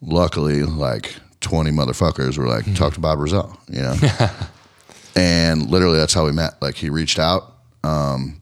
[0.00, 3.96] Luckily, like 20 motherfuckers were like, talk to Bob Brazell, you know?
[5.16, 6.60] and literally, that's how we met.
[6.62, 7.52] Like, he reached out.
[7.82, 8.40] Um,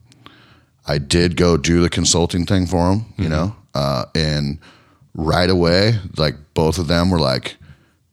[0.87, 3.55] I did go do the consulting thing for him, you know?
[3.73, 4.59] Uh, and
[5.15, 7.57] right away, like, both of them were like,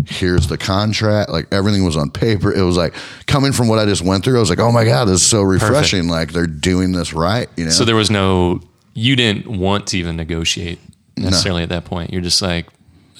[0.07, 1.31] here's the contract.
[1.31, 2.51] Like everything was on paper.
[2.53, 2.95] It was like
[3.27, 4.37] coming from what I just went through.
[4.37, 6.09] I was like, oh my god, this is so refreshing.
[6.09, 7.49] Like they're doing this right.
[7.57, 7.71] You know.
[7.71, 8.61] So there was no,
[8.95, 10.79] you didn't want to even negotiate
[11.19, 12.13] necessarily at that point.
[12.13, 12.67] You're just like,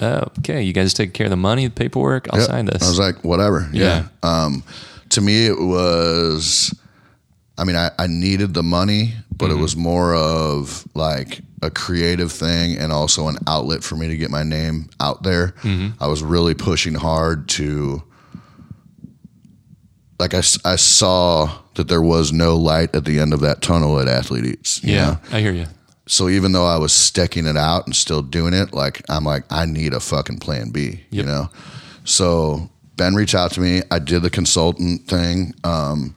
[0.01, 2.27] oh, okay, you guys take care of the money, the paperwork.
[2.33, 2.49] I'll Yep.
[2.49, 2.81] sign this.
[2.81, 3.69] I was like, whatever.
[3.71, 4.07] Yeah.
[4.23, 4.63] Um,
[5.09, 6.73] to me, it was.
[7.57, 12.31] I mean, I, I needed the money, but it was more of like a creative
[12.31, 15.53] thing and also an outlet for me to get my name out there.
[15.99, 18.03] I was really pushing hard to.
[20.19, 23.99] Like I, I saw that there was no light at the end of that tunnel
[23.99, 24.83] at Athlete Eats.
[24.83, 25.19] yeah, know?
[25.31, 25.65] I hear you.
[26.07, 29.45] So even though I was sticking it out and still doing it, like I'm like,
[29.49, 31.49] I need a fucking plan B, you know?
[32.03, 33.81] So Ben reached out to me.
[33.89, 35.53] I did the consultant thing.
[35.63, 36.15] Um,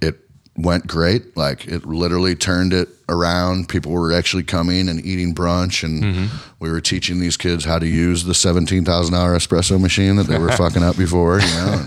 [0.00, 0.23] it
[0.56, 1.36] went great.
[1.36, 3.68] Like it literally turned it around.
[3.68, 6.30] People were actually coming and eating brunch, and
[6.60, 10.26] we were teaching these kids how to use the seventeen thousand dollar espresso machine that
[10.28, 11.40] they were fucking up before.
[11.40, 11.86] You know,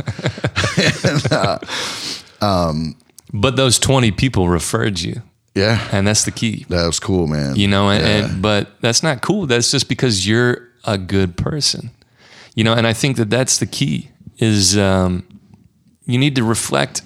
[1.03, 1.59] and, uh,
[3.34, 5.22] But those 20 people referred you,
[5.53, 6.65] yeah, and that's the key.
[6.70, 7.55] that was cool, man.
[7.55, 8.26] you know and, Yeah.
[8.34, 11.89] and but that's not cool that's just because you're a good person
[12.55, 15.24] you know and i think that that's the key is um,
[16.05, 17.01] you need to reflect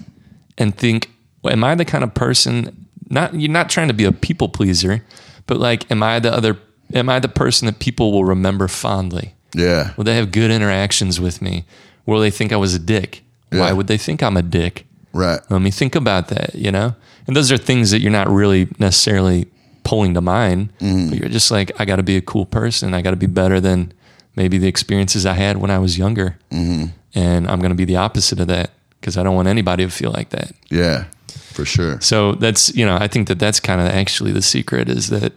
[0.57, 1.09] and think
[1.45, 5.03] am i the kind of person not you're not trying to be a people pleaser
[5.47, 6.57] but like am i the other
[6.93, 11.19] am i the person that people will remember fondly yeah, will they have good interactions
[11.19, 11.65] with me
[12.05, 13.59] will they think i was a dick Yeah.
[13.59, 15.39] why would they think i'm a dick right.
[15.49, 16.95] let me think about that, you know?
[17.27, 19.47] And those are things that you're not really necessarily
[19.83, 21.09] pulling to mind, mm-hmm.
[21.09, 22.93] but you're just like, I got to be a cool person.
[22.93, 23.93] I got to be better than
[24.35, 26.37] maybe the experiences I had when I was younger.
[26.49, 26.85] Mm-hmm.
[27.13, 29.91] And I'm going to be the opposite of that because I don't want anybody to
[29.91, 30.53] feel like that.
[30.69, 31.05] Yeah,
[31.51, 31.99] for sure.
[32.01, 35.33] So that's, you know, I think that that's kind of actually the secret is that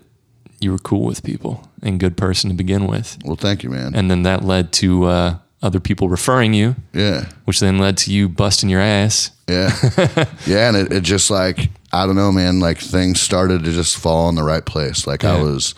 [0.61, 3.19] you were cool with people and good person to begin with.
[3.25, 3.95] Well, thank you, man.
[3.95, 8.13] And then that led to uh, other people referring you, yeah, which then led to
[8.13, 9.31] you busting your ass.
[9.49, 9.75] yeah,
[10.47, 10.69] yeah.
[10.69, 12.61] And it, it just like I don't know, man.
[12.61, 15.07] Like things started to just fall in the right place.
[15.07, 15.75] Like I was,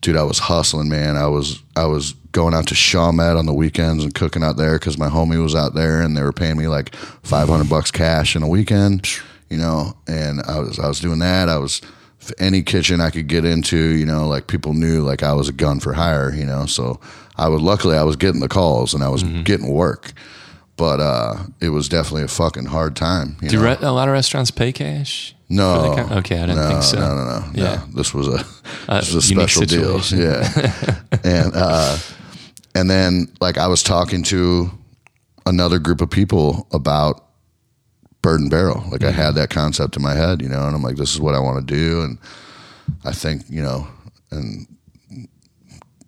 [0.00, 1.16] dude, I was hustling, man.
[1.16, 4.78] I was I was going out to Chaumette on the weekends and cooking out there
[4.78, 7.90] because my homie was out there and they were paying me like five hundred bucks
[7.90, 9.08] cash in a weekend,
[9.50, 9.94] you know.
[10.06, 11.48] And I was I was doing that.
[11.48, 11.80] I was
[12.38, 15.52] any kitchen I could get into, you know, like people knew like I was a
[15.52, 16.66] gun for hire, you know.
[16.66, 16.98] So
[17.36, 20.12] I would luckily I was getting the calls and I was getting work.
[20.76, 23.36] But uh, it was definitely a fucking hard time.
[23.40, 23.64] You Do know?
[23.64, 25.32] re- a lot of restaurants pay cash?
[25.48, 25.92] No.
[26.10, 26.98] Okay, I didn't no, think so.
[26.98, 27.84] No, no, no, Yeah.
[27.86, 27.86] no.
[27.94, 28.44] This was a
[28.88, 30.00] Uh, this was a special deal.
[30.12, 30.96] Yeah.
[31.24, 31.96] and uh,
[32.74, 34.70] and then like I was talking to
[35.46, 37.23] another group of people about
[38.24, 38.82] Byrd and Barrel.
[38.90, 39.20] Like I Mm-hmm.
[39.20, 41.38] had that concept in my head, you know, and I'm like, this is what I
[41.38, 42.02] want to do.
[42.02, 42.18] And
[43.04, 43.86] I think, you know,
[44.30, 44.66] and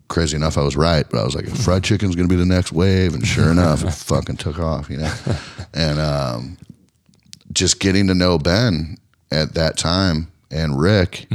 [0.08, 2.46] crazy enough, I was right, but I was like, fried chicken's going to be the
[2.46, 3.12] next wave.
[3.14, 5.14] And sure enough, it fucking took off, you know?
[5.74, 6.56] And, um,
[7.52, 8.96] just getting to know Ben
[9.30, 11.26] at that time and Rick,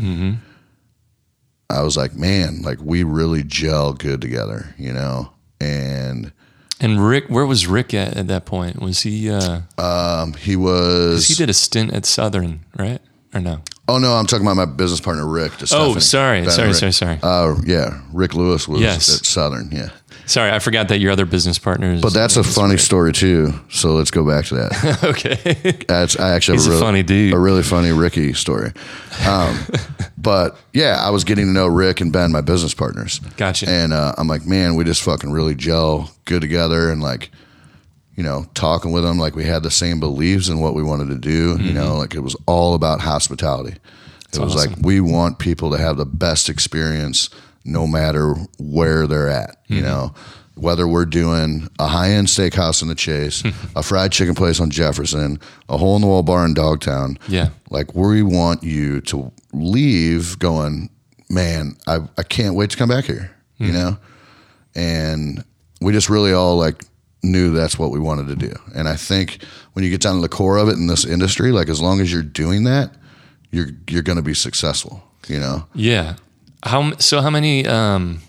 [1.70, 5.32] I was like, man, like we really gel good together, you know?
[5.60, 6.32] And,
[6.84, 8.82] And Rick, where was Rick at at that point?
[8.82, 9.30] Was he?
[9.30, 13.00] Uh, um, he was, he did a stint at Southern, right?
[13.34, 13.62] Or no?
[13.88, 15.52] oh no, I'm talking about my business partner, Rick.
[15.62, 16.00] Oh, Stephanie.
[16.02, 19.20] sorry, Ben sorry, and sorry, sorry, Uh, yeah, Rick Lewis was Yes.
[19.20, 19.70] at Southern.
[19.72, 19.90] Yeah,
[20.32, 20.52] sorry.
[20.52, 22.02] I forgot that your other business partners.
[22.02, 23.54] but that's a funny story too.
[23.70, 25.04] So let's go back to that.
[25.04, 25.84] okay.
[25.88, 27.34] That's I actually have a a, really, funny dude.
[27.34, 28.72] a really funny Ricky story.
[29.28, 29.60] Um,
[30.18, 33.20] but yeah, I was getting to know Rick and Ben, my business partners.
[33.38, 33.70] Gotcha.
[33.70, 37.32] And uh, I'm like, man, we just fucking really gel good together, and like,
[38.16, 41.10] you know, talking with them, like we had the same beliefs in what we wanted
[41.10, 41.58] to do.
[41.62, 43.78] You know, like it was all about hospitality.
[44.34, 44.74] It was awesome.
[44.74, 47.30] like we want people to have the best experience,
[47.64, 49.58] no matter where they're at.
[49.68, 49.86] You mm-hmm.
[49.86, 50.16] know,
[50.56, 53.44] whether we're doing a high end steakhouse in the Chase,
[53.76, 55.40] a fried chicken place on Jefferson,
[55.70, 57.18] a hole in the wall bar in Dogtown.
[57.28, 57.50] Yeah.
[57.70, 60.90] Like we want you to leave going,
[61.30, 63.74] man, I, I can't wait to come back here, you mm.
[63.74, 63.98] know?
[64.76, 65.44] And
[65.82, 66.84] we just really all like
[67.24, 68.54] knew that's what we wanted to do.
[68.76, 69.44] And I think
[69.74, 72.00] when you get down to the core of it in this industry, like as long
[72.00, 72.96] as you're doing that,
[73.52, 75.66] you're you're going to be successful, you know?
[75.74, 76.16] Yeah.
[76.64, 77.22] How so?
[77.22, 78.22] How many um,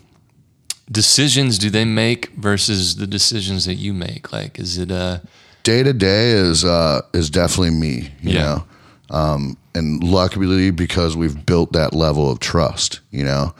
[0.91, 4.31] decisions do they make versus the decisions that you make?
[4.31, 5.21] Like, is it a
[5.63, 8.41] Day to day is uh is definitely me, you Yeah.
[8.41, 9.15] know.
[9.15, 13.53] Um and luckily because we've built that level of trust, you know.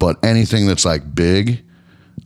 [0.00, 1.62] But anything that's like big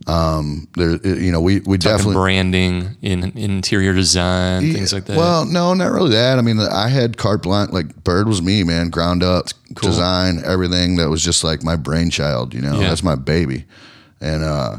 [0.09, 5.17] um there you know, we we definitely branding in interior design, things like that?
[5.17, 6.39] Well, no, not really that.
[6.39, 7.71] I mean, I had carte blanche.
[7.71, 8.89] Like Byrd was me, man.
[8.89, 9.47] Ground up
[9.81, 12.53] design, everything that was just like my brainchild.
[12.53, 12.87] You know, Yeah.
[12.89, 13.65] that's my baby,
[14.19, 14.77] and uh,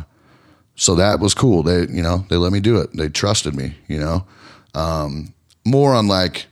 [0.74, 1.62] so that was cool.
[1.62, 2.90] They, you know, they let me do it.
[2.96, 3.74] They trusted me.
[3.86, 4.26] You know,
[4.74, 5.32] um,
[5.64, 6.46] more on like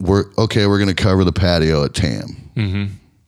[0.00, 0.66] we're okay.
[0.66, 2.84] We're going to cover the patio at Tamm, mm-hmm.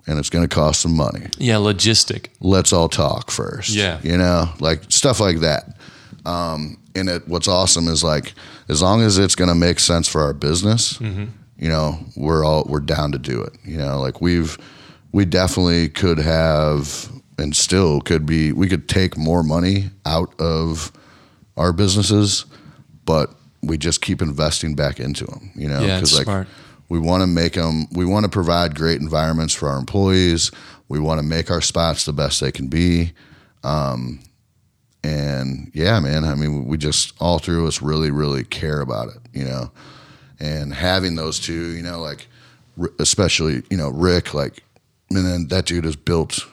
[0.09, 2.29] And it's going to cost some money yeah, logistic.
[2.41, 3.71] let's all talk first.
[3.71, 4.01] Yeah.
[4.03, 5.77] You know, like stuff like that.
[6.25, 8.33] Um, and it, what's awesome is like,
[8.69, 12.65] as long as it's going to make sense for our business, you know, we're all,
[12.69, 13.53] we're down to do it.
[13.65, 14.59] You know, like we've,
[15.13, 20.91] we definitely could have and still could be, we could take more money out of
[21.57, 22.47] our businesses,
[23.05, 26.49] but we just keep investing back into them, you know, Yeah, it's like smart.
[26.89, 30.51] We want to make them we want to provide great environments for our employees
[30.89, 33.13] we want to make our spots the best they can be
[33.65, 34.21] um,
[35.05, 39.19] and yeah man i mean we just all through us really really care about it
[39.33, 39.71] you know
[40.41, 42.27] and having those two, you know, like
[42.99, 44.63] especially you know Rick, like,
[45.11, 46.47] and then that dude has built.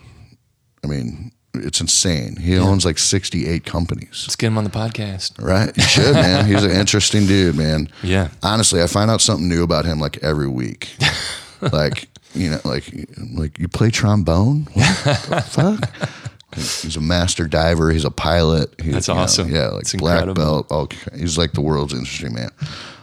[0.83, 1.31] I mean,
[1.63, 2.35] it's insane.
[2.37, 4.23] He owns like sixty eight companies.
[4.25, 5.41] Let's get him on the podcast.
[5.41, 6.45] Right, you should, man.
[6.45, 7.89] He's an interesting dude, man.
[8.03, 8.29] Yeah.
[8.43, 10.89] Honestly, I find out something new about him like every week.
[11.61, 12.91] like you know, like
[13.33, 14.67] like you play trombone.
[14.73, 16.09] What the fuck?
[16.55, 17.91] He's a master diver.
[17.91, 18.73] He's a pilot.
[18.81, 19.49] He's, That's you know, awesome.
[19.53, 20.63] yeah, like It's black incredible.
[20.63, 20.67] belt.
[20.71, 22.49] All, he's like the world's interesting man.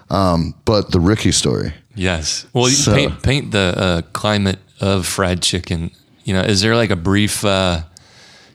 [0.08, 1.74] Um, but the Ricky story.
[1.94, 2.46] Yes.
[2.54, 5.90] Well, you So- paint paint the uh, climate of fried chicken.
[6.24, 7.82] You know, is there like a brief uh,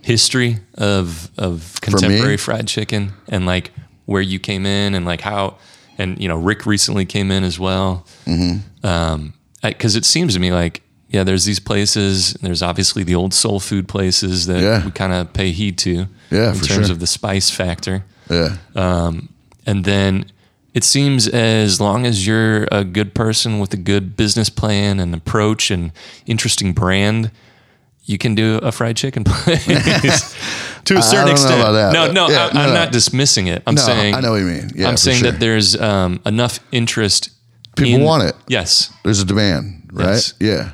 [0.08, 3.72] history of of contemporary fried chicken and like
[4.05, 5.58] where you came in and like how
[5.97, 8.05] and you know Rick recently came in as well.
[8.26, 9.28] Mm-hmm.
[9.62, 12.34] Because it seems to me like yeah, there's these places.
[12.41, 14.84] There's obviously the old soul food places that Yeah.
[14.86, 16.91] we kind of pay heed to Yeah, in terms sure.
[16.91, 18.03] of the spice factor.
[18.30, 18.58] Yeah.
[19.66, 20.26] And then
[20.74, 25.14] it seems as long as you're a good person with a good business plan and
[25.14, 25.91] approach and
[26.26, 27.32] interesting brand,
[28.08, 29.66] you can do a fried chicken place
[30.86, 31.62] to a certain know extent.
[31.74, 32.74] that, No, no, yeah, I, no, no.
[32.74, 33.62] not dismissing it.
[33.68, 34.72] I'm No, saying I know what you mean.
[34.74, 35.32] Yeah, I'm saying sure.
[35.32, 37.30] that there's um, enough interest.
[37.76, 38.36] People in- want it.
[38.47, 38.91] Yes.
[39.03, 40.08] There's a demand, right?
[40.16, 40.34] Yes.
[40.39, 40.72] Yeah.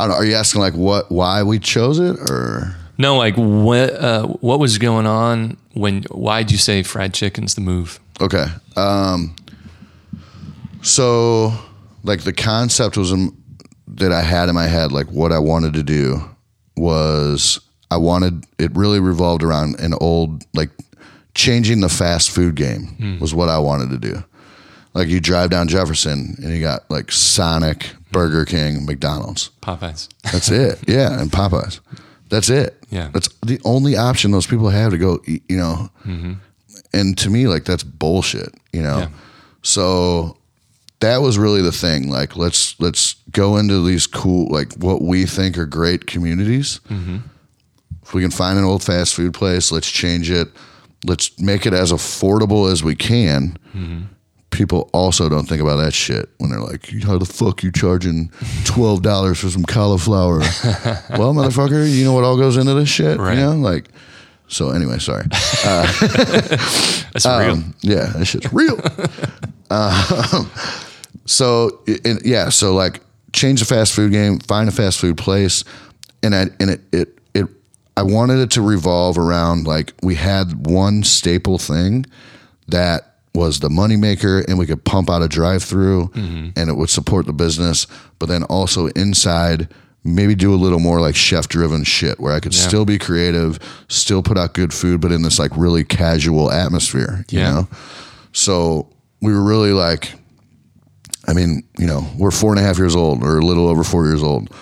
[0.00, 3.92] I don't, are you asking like what why we chose it or No, like what
[3.94, 6.02] uh, what was going on when?
[6.04, 8.00] Why'd you say fried chicken's the move?
[8.20, 8.46] okay?
[8.76, 9.36] Um,
[10.82, 11.52] so
[12.04, 13.36] like the concept was um,
[13.96, 16.22] that I had in my head, like what I wanted to do
[16.76, 20.70] was I wanted it really revolved around an old like
[21.34, 23.18] changing the fast food game hmm.
[23.18, 24.24] was what I wanted to do.
[24.94, 29.50] Like you drive down Jefferson and you got like Sonic, Burger King, McDonald's.
[29.62, 30.08] Popeyes.
[30.24, 30.78] That's it.
[30.88, 31.80] Yeah, and Popeyes.
[32.28, 32.78] That's it.
[32.90, 33.10] Yeah.
[33.12, 35.90] That's the only option those people have to go eat, you know.
[36.06, 36.34] Mm-hmm.
[36.94, 39.00] And to me like that's bullshit, you know.
[39.00, 39.08] Yeah.
[39.62, 40.36] So
[41.02, 42.08] that was really the thing.
[42.10, 46.80] Like let's let's go into these cool like what we think are great communities.
[48.02, 50.48] If we can find an old fast food place, let's change it.
[51.04, 53.56] Let's make it as affordable as we can.
[54.50, 58.30] People also don't think about that shit when they're like, "How the fuck you charging
[58.64, 60.38] twelve dollars for some cauliflower?"
[61.18, 63.38] well, motherfucker, you know what all goes into this shit, Right.
[63.38, 63.52] you know?
[63.56, 63.88] Like,
[64.48, 65.24] so anyway, sorry.
[65.64, 67.52] That's real.
[67.52, 68.78] Um, yeah, that shit's real.
[69.70, 70.50] um,
[71.32, 73.00] so it, yeah, so like
[73.32, 75.64] change the fast food game, find a fast food place,
[76.22, 77.46] and I and it it it
[77.96, 82.06] I wanted it to revolve around like we had one staple thing
[82.68, 86.50] that was the moneymaker and we could pump out a drive through mm-hmm.
[86.54, 87.86] and it would support the business,
[88.18, 89.68] but then also inside
[90.04, 93.58] maybe do a little more like chef driven shit where I could still be creative,
[93.88, 97.52] still put out good food, but in this like really casual atmosphere, you Yeah.
[97.52, 97.68] know?
[98.32, 98.88] So
[99.22, 100.12] we were really like,
[101.28, 103.84] I mean, you know, we're four and a half years old or a little over
[103.84, 104.52] four years old.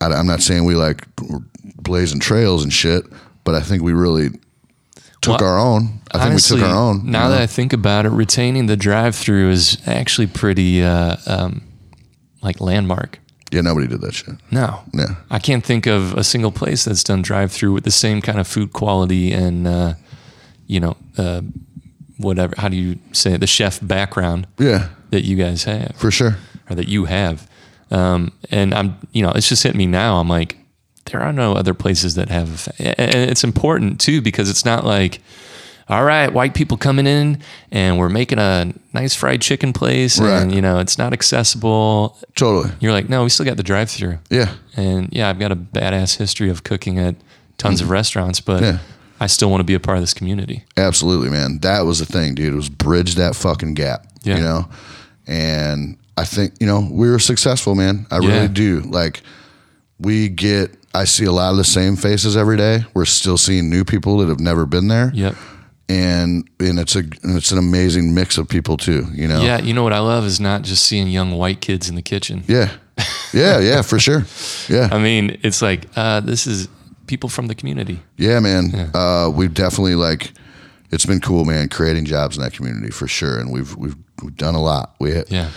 [0.00, 1.40] I, I'm not saying we like were
[1.76, 3.04] blazing trails and shit,
[3.44, 4.30] but I think we really
[5.20, 6.00] took Well, our own.
[6.12, 7.04] I think Honestly, we took our own.
[7.04, 7.30] you Now know?
[7.34, 11.62] that I think about it, retaining the drive-through is actually pretty uh, um,
[12.42, 13.18] like landmark.
[13.52, 14.34] yeah, nobody did that shit.
[14.50, 15.16] No, Yeah.
[15.30, 18.48] I can't think of a single place that's done drive-through with the same kind of
[18.48, 19.94] food quality and uh,
[20.66, 21.42] you know uh,
[22.16, 22.54] whatever.
[22.56, 23.40] How do you say it?
[23.40, 26.36] The chef background Yeah, that you guys have for sure.
[26.68, 27.48] or that you have.
[27.90, 30.16] Um, and I'm, you know, it's just hit me now.
[30.20, 30.56] I'm like,
[31.06, 35.20] there are no other places that have, and it's important too because it's not like,
[35.88, 37.42] all right, white people coming in
[37.72, 40.40] and we're making a nice fried chicken place, Right.
[40.40, 42.16] and you know it's not accessible.
[42.36, 42.72] Totally.
[42.78, 44.54] You're like, no, we still got the drive-through, Yeah.
[44.76, 47.16] and yeah, I've got a badass history of cooking at
[47.58, 48.62] tons of restaurants, but.
[48.62, 48.78] Yeah.
[49.22, 50.64] I still want to be a part of this community.
[50.78, 51.58] Absolutely, man.
[51.58, 52.54] That was the thing, dude.
[52.54, 54.06] It was bridge that fucking gap.
[54.22, 54.36] Yeah.
[54.36, 54.68] You know?
[55.30, 58.06] And I think, you know, we were successful, man.
[58.10, 58.28] I Yeah.
[58.28, 58.80] really do.
[58.80, 59.22] Like
[59.98, 62.84] we get I see a lot of the same faces every day.
[62.94, 65.12] We're still seeing new people that have never been there.
[65.14, 65.36] Yep.
[65.88, 69.40] And and it's a and it's an amazing mix of people too, you know?
[69.40, 72.02] Yeah, you know what I love is not just seeing young white kids in the
[72.02, 72.42] kitchen.
[72.48, 72.70] Yeah.
[73.32, 74.24] Yeah, yeah, for sure.
[74.68, 74.88] Yeah.
[74.92, 76.68] I mean, it's like uh, this is
[77.06, 78.00] people from the community.
[78.18, 78.90] Yeah, man.
[78.94, 80.32] Uh, we've definitely like
[80.90, 83.38] it's been cool, man, creating jobs in that community for sure.
[83.38, 84.94] And we've we've we've done a lot.
[85.00, 85.50] We Yeah.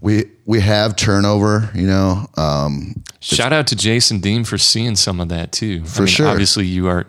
[0.00, 2.26] we we have turnover, you know.
[2.36, 5.84] Um, Shout out to Jason Dean for seeing some of that too.
[5.84, 6.28] For sure.
[6.28, 7.06] Obviously, you are,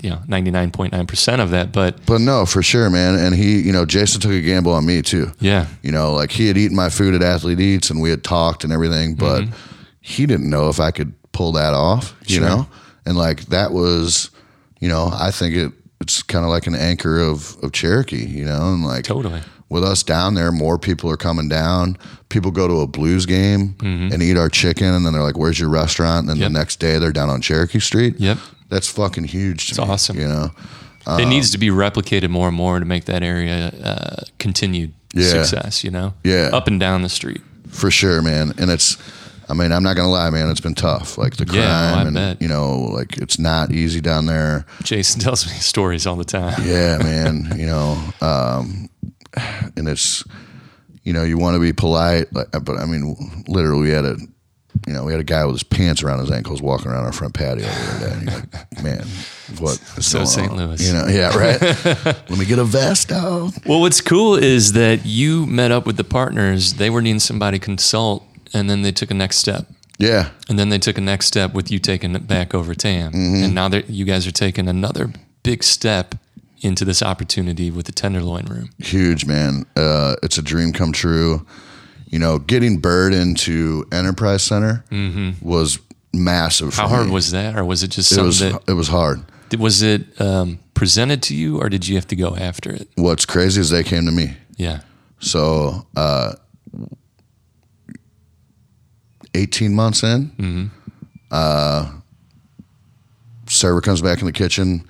[0.00, 3.14] you know, ninety nine point nine percent of that, but but no, for sure, man.
[3.16, 5.30] And he, you know, Jason took a gamble on me too.
[5.38, 8.24] yeah, You know, like he had eaten my food at Athlete Eats and we had
[8.24, 9.44] talked and everything, but
[10.00, 12.46] he didn't know if I could pull that off, you Mm-hmm.
[12.48, 12.56] Sure.
[12.58, 12.66] know?
[13.06, 14.30] And like that was,
[14.80, 18.44] you know, I think it it's kind of like an anchor of of Cherokee, you
[18.46, 19.42] know, and like totally.
[19.70, 21.96] With us down there, more people are coming down.
[22.28, 25.58] People go to a blues game and eat our chicken, and then they're like, "Where's
[25.58, 26.42] your restaurant?" And then Mm-hmm.
[26.42, 26.52] Yep.
[26.52, 28.16] the next day, they're down on Cherokee Street.
[28.18, 28.36] Yep.
[28.68, 29.66] That's fucking huge.
[29.66, 30.18] To It's me, awesome.
[30.20, 30.50] You know,
[31.18, 35.42] it needs to be replicated more and more to make that area uh, continued Yeah.
[35.44, 35.82] success.
[35.82, 36.50] You know, Yeah.
[36.52, 37.40] up and down the street.
[37.68, 38.52] for sure, man.
[38.58, 38.96] And it's,
[39.48, 40.50] I mean, I'm not gonna lie, man.
[40.50, 41.16] It's been tough.
[41.16, 42.42] Like the crime, Yeah, oh, I and bet.
[42.42, 44.66] you know, like it's not easy down there.
[44.82, 46.60] Jason tells me stories all the time.
[46.66, 47.54] Yeah, man.
[47.56, 48.89] You know, um,
[49.76, 50.24] and it's,
[51.02, 54.16] you know, you want to be polite, but I mean, literally, we had a,
[54.86, 57.12] you know, we had a guy with his pants around his ankles walking around our
[57.12, 58.12] front patio the other day.
[58.14, 59.06] And you're like, man,
[59.58, 59.76] what?
[60.00, 60.52] So St.
[60.54, 60.86] Louis.
[60.86, 61.60] You know, yeah, right.
[61.84, 63.52] Let me get a vest, out.
[63.66, 66.74] Well, what's cool is that you met up with the partners.
[66.74, 68.24] They were needing somebody to consult,
[68.54, 69.66] and then they took a next step.
[69.98, 73.12] Yeah, And then they took a next step with you taking it back over Tamm.
[73.12, 73.44] Mm-hmm.
[73.44, 75.12] And now that you guys are taking another
[75.42, 76.14] big step
[76.60, 78.70] into this opportunity with the Tenderloin Room.
[78.78, 79.64] huge, man.
[79.76, 81.46] Uh, it's a dream come true.
[82.06, 84.84] You know, getting Byrd into Enterprise Center
[85.40, 85.78] was
[86.12, 86.74] massive.
[86.74, 86.90] For Mm-hmm.
[86.90, 87.12] How hard me.
[87.14, 87.56] was that?
[87.56, 88.20] Or was it just it?
[88.20, 89.22] Was that, it was hard.
[89.58, 92.88] was it um, presented to you or did you have to go after it?
[92.96, 94.36] What's crazy is they came to me.
[94.56, 94.80] Yeah.
[95.20, 96.32] So, uh,
[99.34, 100.70] 18 months in,
[101.30, 101.92] uh,
[103.46, 104.84] server comes back in the kitchen.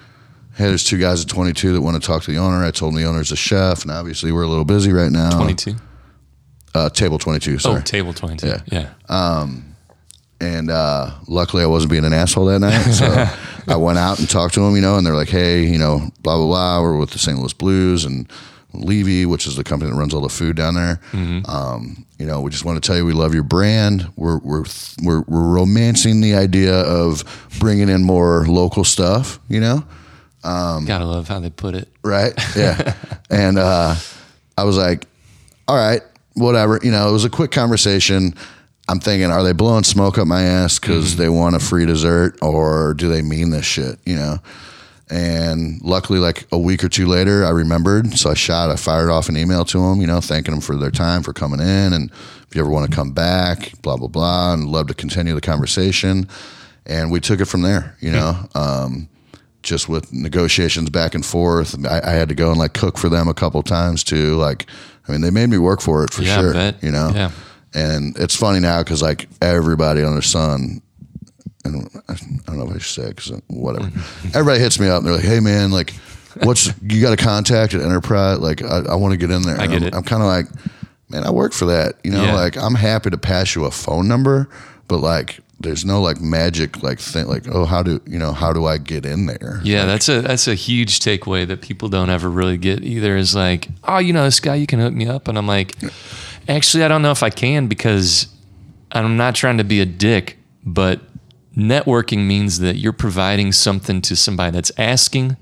[0.61, 2.63] Hey, there's two guys at 22 that want to talk to the owner.
[2.63, 5.31] I told them the owner's a chef, and obviously we're a little busy right now.
[5.31, 5.75] 22?
[6.75, 7.79] Uh, table 22, sorry.
[7.79, 8.47] Oh, table 22.
[8.47, 8.61] Yeah.
[8.71, 8.91] Yeah.
[10.39, 12.83] and uh, luckily I wasn't being an asshole that night.
[12.93, 13.07] So
[13.73, 16.11] I went out and talked to them, you know, and they're like, hey, you know,
[16.21, 16.83] blah, blah, blah.
[16.83, 17.39] We're with the St.
[17.39, 18.31] Louis Blues and
[18.75, 21.01] Levy, which is the company that runs all the food down there.
[21.49, 24.13] Um, you know, we just want to tell you we love your brand.
[24.15, 24.67] We're, we're,
[25.03, 27.25] we're, we're romancing the idea of
[27.59, 29.85] bringing in more local stuff, you know?
[30.43, 31.89] Um, Gotta love how they put it.
[32.03, 32.33] right?
[32.57, 32.95] Yeah.
[33.31, 33.95] and uh,
[34.57, 35.07] I was like,
[35.69, 36.03] all right,
[36.35, 36.79] whatever.
[36.83, 38.35] You know, it was a quick conversation.
[38.89, 42.37] I'm thinking, are they blowing smoke up my ass because they want a free dessert
[42.43, 43.99] or do they mean this shit?
[44.05, 44.39] You know?
[45.11, 48.17] And luckily, like a week or two later, I remembered.
[48.17, 50.77] So I shot, I fired off an email to them, you know, thanking them for
[50.77, 51.93] their time, for coming in.
[51.93, 52.11] And
[52.49, 55.41] if you ever want to come back, blah, blah, blah, and love to continue the
[55.41, 56.29] conversation.
[56.87, 58.49] And we took it from there, you know.
[58.55, 59.09] Um,
[59.63, 61.75] just with negotiations back and forth.
[61.87, 64.37] I, I had to go and like cook for them a couple times too.
[64.37, 64.67] Like,
[65.09, 66.73] I mean, they made me work for it for Yeah, sure.
[66.83, 67.31] You know, Yeah.
[67.75, 70.81] and it's funny now because like everybody on their son,
[71.65, 72.15] and I
[72.47, 73.91] don't know if I should say because uh, whatever.
[74.35, 75.93] everybody hits me up and they're like, "Hey man, like,
[76.43, 78.39] what's you got a contact at Enterprise?
[78.39, 79.95] Like, I, I want to get in there." I And get I'm, it.
[79.95, 80.47] I'm kind of like,
[81.11, 81.97] man, I work for that.
[82.03, 82.35] You know, Yeah.
[82.35, 84.49] like I'm happy to pass you a phone number,
[84.89, 85.41] but like.
[85.61, 88.79] There's no like magic like thing like oh how do you know how do I
[88.79, 92.57] get in there Yeah, that's a that's a huge takeaway that people don't ever really
[92.57, 93.17] get either.
[93.17, 95.77] Is like, oh, you know, this guy, you can hook me up, and I'm like,
[96.49, 98.27] actually, I don't know if I can because
[98.91, 101.01] I'm not trying to be a dick, but
[101.57, 105.37] networking means that you're providing something to somebody that's asking,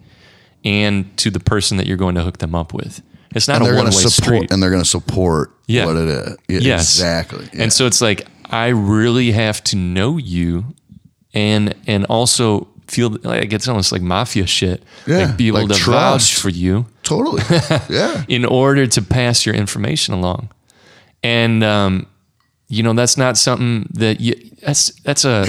[0.64, 3.02] and to the person that you're going to hook them up with.
[3.34, 4.50] It's not and a one way support street.
[4.50, 5.84] and they're going to support Yeah.
[5.86, 6.08] what it
[6.48, 6.64] is.
[6.64, 6.80] Yes.
[6.96, 7.48] exactly.
[7.52, 7.64] Yeah.
[7.64, 10.74] And so it's like I really have to know you,
[11.34, 14.82] and and also feel like it's almost like mafia shit.
[15.06, 16.86] Yeah, like be able like to vouch for you.
[17.02, 17.42] Totally,
[17.88, 20.50] yeah, in order to pass your information along,
[21.22, 22.06] and um,
[22.68, 25.46] you know that's not something that you that's that's a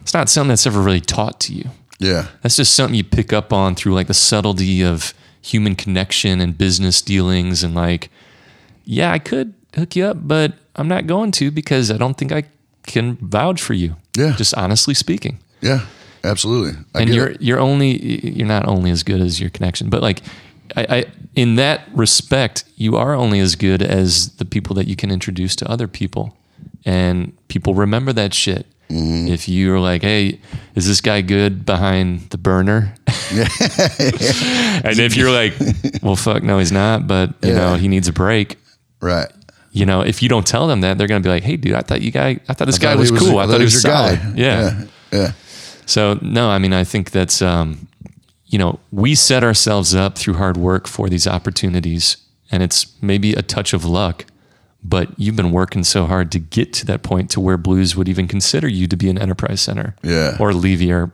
[0.00, 1.70] it's not something that's ever really taught to you.
[1.98, 6.40] yeah, That's just something you pick up on through like the subtlety of human connection
[6.40, 8.10] and business dealings and like,
[8.84, 12.32] yeah, I could hook you up, but I'm not going to because I don't think
[12.32, 12.44] I
[12.86, 13.96] can vouch for you.
[14.16, 14.34] Yeah.
[14.36, 15.38] Just honestly speaking.
[15.60, 15.86] yeah,
[16.22, 16.78] absolutely.
[16.94, 17.42] I and you're it.
[17.42, 20.20] you're only you're not only as good as your connection, but like
[20.76, 21.04] I, I
[21.34, 25.56] in that respect, you are only as good as the people that you can introduce
[25.56, 26.36] to other people.
[26.86, 28.66] And people remember that shit.
[28.90, 29.28] Mm-hmm.
[29.32, 30.38] If you're like, hey,
[30.74, 32.94] is this guy good behind the burner?
[33.34, 35.54] and if you're like,
[36.02, 37.56] well, fuck, no, he's not, but you Yeah.
[37.56, 38.56] know, he needs a break.
[39.00, 39.30] right.
[39.76, 41.74] You know, if you don't tell them that, they're going to be like, hey, dude,
[41.74, 43.38] I thought you guy, I thought this guy thought was he cool.
[43.40, 44.20] I thought he was your solid.
[44.20, 44.32] guy.
[44.36, 44.60] Yeah.
[44.60, 45.32] yeah, yeah.
[45.84, 47.88] So no, I mean, I think that's, um,
[48.46, 52.16] you know, we set ourselves up through hard work for these opportunities,
[52.52, 54.26] and it's maybe a touch of luck,
[54.84, 58.08] but you've been working so hard to get to that point to where Blues would
[58.08, 60.36] even consider you to be an enterprise center, Yeah.
[60.38, 61.10] or Levy or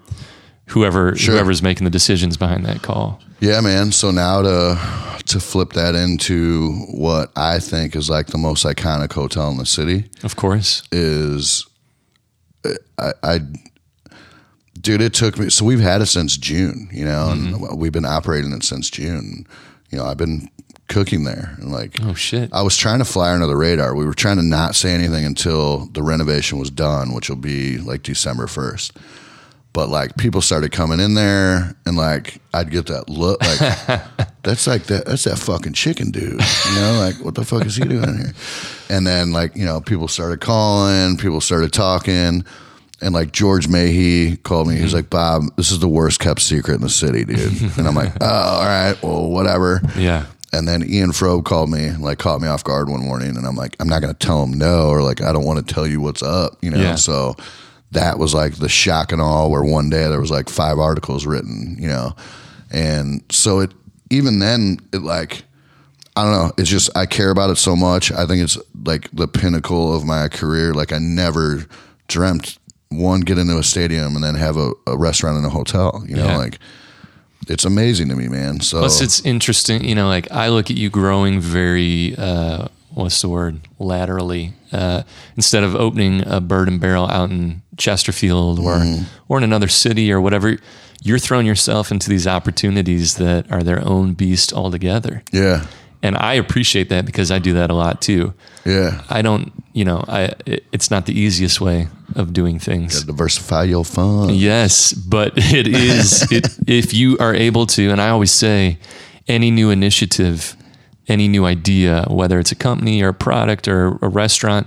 [0.66, 1.34] whoever Sure.
[1.34, 3.20] whoever's making the decisions behind that call.
[3.40, 3.92] Yeah, man.
[3.92, 4.78] So now to
[5.26, 9.66] to flip that into what I think is like the most iconic hotel in the
[9.66, 11.66] city Of course, is
[12.98, 13.38] I, I
[14.80, 17.76] dude, it took me so we've had it since June, you know, and mm-hmm.
[17.76, 19.46] we've been operating it since June.
[19.90, 20.48] You know, I've been
[20.88, 21.56] cooking there.
[21.58, 22.50] And like, Oh shit.
[22.52, 23.94] I was trying to fly under the radar.
[23.94, 27.78] We were trying to not say anything until the renovation was done, which will be
[27.78, 28.96] like December 1st.
[29.72, 33.58] But like people started coming in there and like I'd get that look like
[34.42, 36.40] that's like that that's that fucking chicken dude.
[36.40, 38.32] You know, like what the fuck is he doing here?
[38.88, 42.44] And then like, you know, people started calling, people started talking.
[43.02, 44.74] And like George Mahe called me.
[44.74, 44.96] He's mm-hmm.
[44.96, 47.62] like, Bob, this is the worst kept secret in the city, dude.
[47.78, 49.80] And I'm like, oh, all right, well, whatever.
[49.96, 50.26] Yeah.
[50.52, 53.54] And then Ian Froeb called me, like caught me off guard one morning, and I'm
[53.54, 56.00] like, I'm not gonna tell him no, or like I don't want to tell you
[56.00, 56.78] what's up, you know.
[56.78, 56.96] Yeah.
[56.96, 57.36] So
[57.92, 61.26] that was like the shock and all, where one day there was like five articles
[61.26, 62.14] written, you know,
[62.70, 63.72] and so it
[64.10, 65.42] even then it like
[66.16, 68.10] I don't know, it's just I care about it so much.
[68.12, 70.74] I think it's like the pinnacle of my career.
[70.74, 71.64] Like I never
[72.08, 72.58] dreamt
[72.90, 76.16] one get into a stadium and then have a, a restaurant and a hotel, you
[76.16, 76.36] know, Yeah.
[76.36, 76.58] like.
[77.48, 78.60] It's amazing to me, man.
[78.60, 79.82] So Plus, it's interesting.
[79.82, 84.52] You know, like I look at you growing very, uh, what's the word, laterally.
[84.72, 85.02] Uh,
[85.36, 89.04] instead of opening a Byrd and Barrel out in Chesterfield or Mm-hmm.
[89.28, 90.58] or in another city or whatever,
[91.02, 95.22] you're throwing yourself into these opportunities that are their own beast altogether.
[95.32, 95.64] yeah,
[96.02, 98.34] And I appreciate that because I do that a lot too.
[98.64, 99.02] yeah.
[99.08, 103.02] I don't, you know, I it, it's not the easiest way of doing things.
[103.04, 104.32] diversify your fund.
[104.36, 108.78] Yes, but it is it, if you are able to, and I always say,
[109.28, 110.56] any new initiative,
[111.10, 114.66] any new idea, whether it's a company or a product or a restaurant,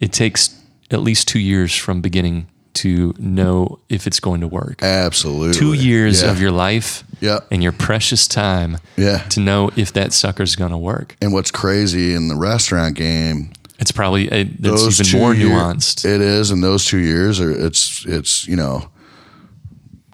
[0.00, 0.50] it takes
[0.90, 4.82] at least two years from beginning to know if it's going to work.
[4.82, 5.52] Absolutely.
[5.58, 6.30] Two years Yeah.
[6.30, 7.40] of your life Yeah.
[7.50, 9.18] and your precious time Yeah.
[9.28, 11.16] to know if that sucker's going to work.
[11.20, 16.04] And what's crazy in the restaurant game, It's probably a, it's even more year- nuanced.
[16.06, 18.88] It is, and those two years are it's it's you know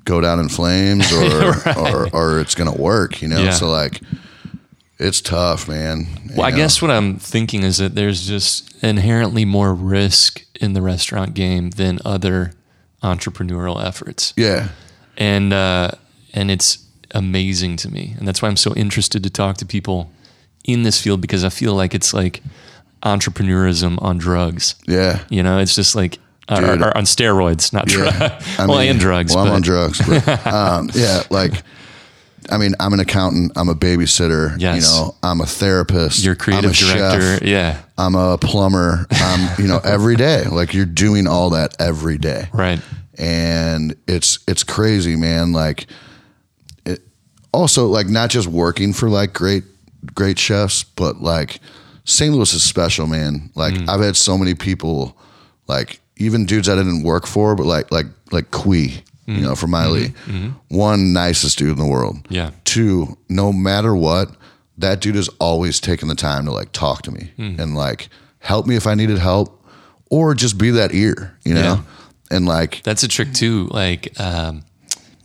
[0.05, 3.23] go down in flames or or, or it's gonna work.
[3.23, 3.51] You know, Yeah.
[3.53, 4.01] so like
[4.99, 6.07] it's tough, man.
[6.25, 6.57] You Well, I know?
[6.57, 11.71] guess what I'm thinking is that there's just inherently more risk in the restaurant game
[11.71, 12.53] than other
[13.03, 14.69] entrepreneurial efforts, Yeah.
[15.17, 15.93] and uh,
[16.35, 16.79] and it's
[17.13, 20.11] amazing to me, and that's why I'm so interested to talk to people
[20.65, 22.43] in this field because I feel like it's like
[23.03, 24.75] entrepreneurism on drugs.
[24.87, 25.21] Yeah.
[25.31, 26.19] You know, it's just like
[26.49, 26.83] Dude.
[26.83, 28.11] or on steroids, not Yeah.
[28.11, 28.45] drugs.
[28.59, 29.35] I well, mean, and drugs.
[29.35, 30.01] Well, I'm but- on drugs.
[30.07, 31.63] But, um, yeah, like,
[32.51, 33.53] I mean, I'm an accountant.
[33.57, 34.59] I'm a babysitter.
[34.59, 34.77] Yes.
[34.77, 36.25] You know, I'm a therapist.
[36.25, 37.39] You're creative a director.
[37.39, 37.81] chef, Yeah.
[37.97, 39.07] I'm a plumber.
[39.11, 40.45] I'm, you know, every day.
[40.45, 42.49] Like you're doing all that every day.
[42.53, 42.81] Right.
[43.19, 45.87] and it's it's crazy man like
[46.87, 47.01] it
[47.53, 49.65] also like not just working for like great
[50.15, 51.59] great chefs but like
[52.05, 53.89] st louis is special man like mm.
[53.89, 55.19] i've had so many people
[55.67, 58.51] like even dudes i didn't work for but like like like
[59.29, 60.13] Qui, you know for Mai Lee.
[60.69, 62.17] One nicest dude in the world.
[62.31, 62.51] Yeah.
[62.65, 64.29] two no matter what
[64.79, 68.09] that dude is always taking the time to like talk to me and like
[68.39, 69.67] help me if i needed help
[70.11, 71.61] or just be that ear you know?
[71.61, 71.83] Yeah.
[72.37, 73.67] and like That's a trick too.
[73.73, 74.63] Like um,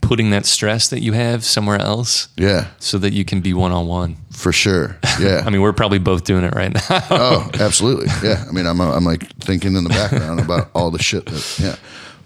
[0.02, 2.68] putting that stress that you have somewhere else yeah.
[2.80, 4.18] so that you can be one on one.
[4.32, 4.98] for sure.
[5.20, 5.44] Yeah.
[5.48, 6.82] I mean, we're probably both doing it right now.
[7.12, 8.08] oh absolutely.
[8.28, 8.44] Yeah.
[8.48, 11.76] I mean i'm i'm like thinking in the background about all the shit that yeah.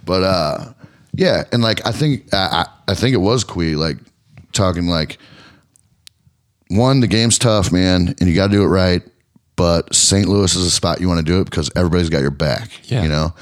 [0.05, 0.73] But uh
[1.18, 3.97] yeah and like i think i i think it was Qui like
[4.53, 5.18] talking like
[6.70, 9.01] one the game's tough man and you got to do it right
[9.55, 12.32] but st louis is a spot you want to do it because everybody's got your
[12.32, 13.03] back Yeah.
[13.03, 13.34] you know?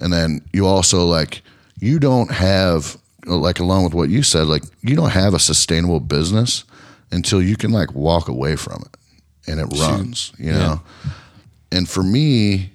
[0.00, 1.42] And then you also like
[1.80, 2.96] you don't have
[3.26, 6.64] like along with what you said like you don't have a sustainable business
[7.10, 8.96] until you can like walk away from it
[9.50, 10.80] and it runs you know?
[11.72, 12.70] And for me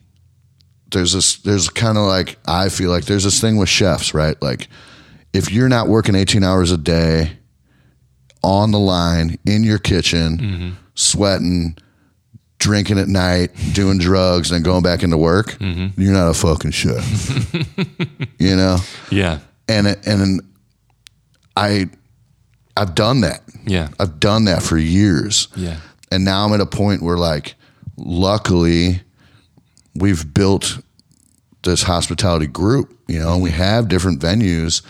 [0.91, 4.41] there's this there's kind of like i feel like there's this thing with chefs right?
[4.41, 4.67] Like
[5.33, 7.37] if you're not working 18 hours a day
[8.43, 10.69] on the line in your kitchen mm-hmm.
[10.95, 11.77] sweating
[12.57, 15.99] drinking at night doing drugs and then going back into work mm-hmm.
[16.01, 17.45] you're not a fucking chef.
[18.39, 18.77] You know?
[19.11, 19.39] Yeah.
[19.67, 20.41] and it, and
[21.57, 21.89] i
[22.77, 23.41] i've done that.
[23.65, 23.89] Yeah.
[23.99, 25.49] i've done that for years.
[25.55, 25.79] Yeah.
[26.11, 27.55] and now I'm at a point where like
[27.97, 29.01] luckily
[29.95, 30.79] we've built
[31.63, 34.81] this hospitality group, you know, and we have different venues.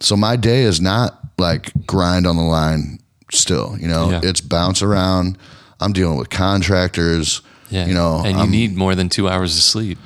[0.00, 2.98] So my day is not like grind on the line
[3.30, 4.10] still, you know.
[4.10, 4.20] Yeah.
[4.24, 5.38] It's bounce around.
[5.80, 7.40] I'm dealing with contractors,
[7.70, 7.86] Yeah.
[7.86, 8.18] you know.
[8.24, 9.98] and you I'm- need more than two hours of sleep.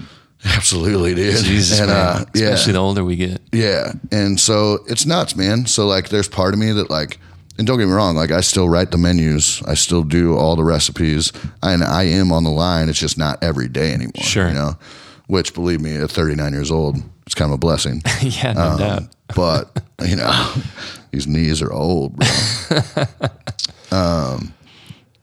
[0.45, 1.43] absolutely dude.
[1.45, 1.97] Jesus, and man.
[1.97, 2.49] uh yeah.
[2.49, 3.41] Especially the older we get.
[3.53, 3.93] Yeah.
[4.13, 5.67] And so it's nuts, man.
[5.67, 7.19] So like there's part of me that like
[7.59, 9.63] and don't get me wrong, like I still write the menus.
[9.67, 11.33] I still do all the recipes.
[11.63, 12.89] And I am on the line.
[12.89, 14.23] It's just not every day anymore.
[14.23, 14.49] Sure.
[14.49, 14.73] You know?
[15.29, 18.03] Which believe me, at 39 years old, it's kind of a blessing.
[18.23, 19.03] yeah, no Um, doubt.
[19.35, 20.55] but you know,
[21.11, 22.27] these knees are old, bro.
[23.91, 24.53] um,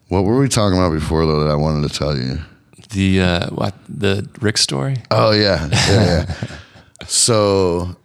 [0.10, 2.40] What were we talking about before though that I wanted to tell you?
[2.90, 4.98] The uh, what the Rick story?
[5.10, 6.36] Oh yeah, yeah, yeah.
[7.08, 7.96] so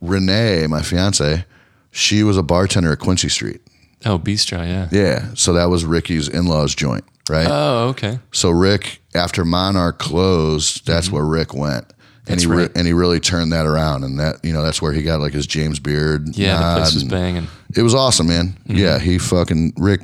[0.00, 1.44] Renee, my fiance,
[1.90, 3.62] she was a bartender at Quincy Street.
[4.06, 4.88] Oh, Bistro, yeah.
[4.90, 7.46] Yeah, so that was Ricky's in-laws joint, right?
[7.48, 8.18] Oh, okay.
[8.32, 11.16] so Rick, after Monarch closed, that's mm-hmm.
[11.16, 11.86] where Rick went.
[12.26, 12.72] And That's he re- right.
[12.74, 15.34] and he really turned that around, and that you know that's where he got like
[15.34, 16.34] his James Beard.
[16.34, 17.48] Yeah, the place was banging.
[17.76, 18.56] It was awesome, man.
[18.66, 18.76] Mm-hmm.
[18.76, 20.00] Yeah, he fucking Rick.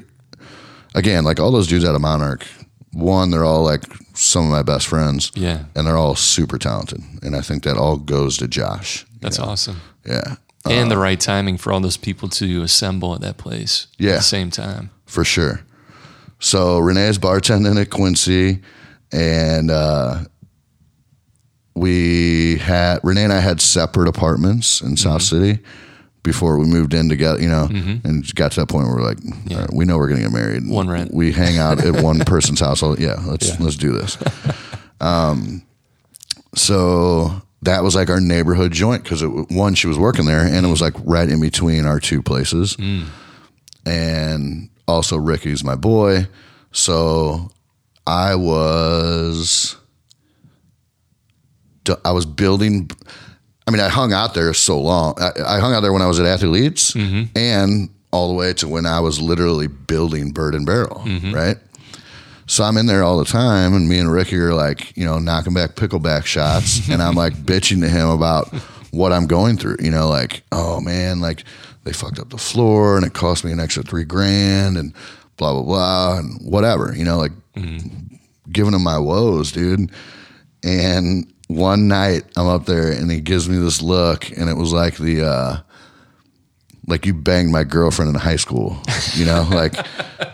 [0.94, 2.44] Again, like all those dudes out of Monarch,
[2.92, 5.32] one they're all like some of my best friends.
[5.34, 5.64] Yeah.
[5.74, 9.06] and they're all super talented, and I think that all goes to Josh.
[9.22, 9.80] That's awesome.
[10.04, 10.36] Yeah,
[10.68, 14.16] and the right timing for all those people to assemble at that place at Yeah.
[14.16, 14.90] the same time.
[15.06, 15.62] for sure.
[16.38, 18.60] So Renee's bartending at Quincy,
[19.12, 20.24] and uh,
[21.74, 25.58] we had Renee and I had separate apartments in South City
[26.22, 27.40] before we moved in together.
[27.40, 27.68] You know,
[28.04, 29.18] and got to that point where we're like,
[29.52, 30.68] All right, we know we're going to get married.
[30.68, 31.12] One rent.
[31.14, 32.82] We hang out at one person's house.
[32.82, 33.56] Oh, yeah, let's Yeah.
[33.60, 34.18] let's do this.
[35.02, 35.62] Um,
[36.54, 40.68] so that was like our neighborhood joint because one, she was working there, and it
[40.68, 43.06] was like right in between our two places mm.
[43.84, 46.26] and also Ricky's my boy.
[46.72, 47.50] So
[48.06, 49.76] I was
[52.04, 52.90] I was building.
[53.66, 55.14] I mean, I hung out there so long.
[55.20, 57.24] I, I hung out there when I was at Athletes, mm-hmm.
[57.36, 61.32] and all the way to when I was literally building Byrd and Barrel, mm-hmm.
[61.32, 61.56] right?
[62.50, 65.20] So I'm in there all the time, and me and Ricky are like, you know,
[65.20, 68.48] knocking back pickleback shots, and I'm like bitching to him about
[68.90, 69.76] what I'm going through.
[69.78, 71.44] You know, like, oh man, like
[71.84, 74.92] they fucked up the floor, and it cost me an extra three grand, and
[75.36, 76.92] blah blah blah, and whatever.
[76.92, 77.30] You know, like
[78.50, 79.92] giving him my woes, dude.
[80.64, 84.72] And one night I'm up there, and he gives me this look, and it was
[84.72, 85.24] like the.
[85.24, 85.56] uh
[86.88, 88.76] like you banged my girlfriend in high school,
[89.14, 89.74] you know, like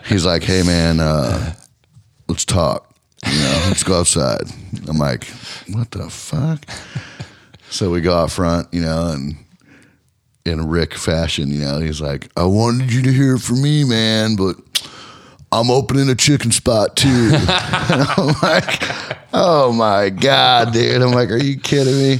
[0.05, 1.53] he's like, Hey man, uh,
[2.27, 2.93] let's talk.
[3.25, 4.43] You know, let's go outside.
[4.87, 5.25] I'm like,
[5.71, 6.63] what the fuck?
[7.69, 9.35] So we go out front, you know, and
[10.45, 14.35] in Rick fashion, you know, he's like, I wanted you to hear from me, man,
[14.35, 14.55] but
[15.51, 17.31] I'm opening a chicken spot too.
[17.33, 18.81] I'm like,
[19.33, 21.01] oh my God, dude.
[21.01, 22.19] I'm like, are you kidding me?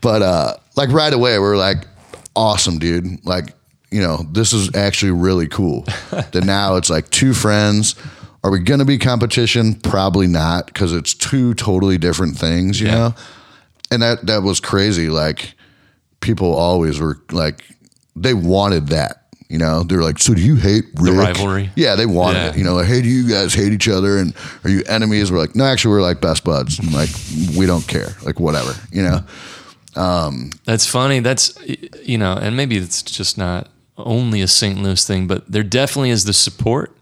[0.00, 1.86] But uh, like right away, we we're like,
[2.34, 3.24] awesome, dude.
[3.26, 3.52] Like,
[3.90, 5.82] you know, this is actually really cool.
[6.10, 7.94] that now it's like two friends.
[8.46, 9.74] Are we going to be competition?
[9.74, 12.94] Probably not, because it's two totally different things, you Yeah.
[12.94, 13.14] know.
[13.90, 15.08] And that that was crazy.
[15.08, 15.54] Like
[16.20, 17.64] people always were like,
[18.14, 19.22] they wanted that.
[19.48, 21.14] You know, they're like, so do you hate Rick?
[21.16, 21.70] rivalry?
[21.74, 22.48] Yeah, they wanted Yeah.
[22.50, 22.56] it.
[22.56, 24.18] You know, like, hey, do you guys hate each other?
[24.18, 24.32] And
[24.62, 25.32] are you enemies?
[25.32, 26.78] We're like, no, actually, we're like best buds.
[26.78, 27.10] And like,
[27.56, 28.14] we don't care.
[28.24, 28.74] Like, whatever.
[28.92, 29.20] You know.
[30.00, 31.18] Um, That's funny.
[31.20, 31.58] That's
[32.04, 33.68] you know, and maybe it's just not
[33.98, 34.80] only a St.
[34.80, 36.95] Louis thing, but there definitely is the support,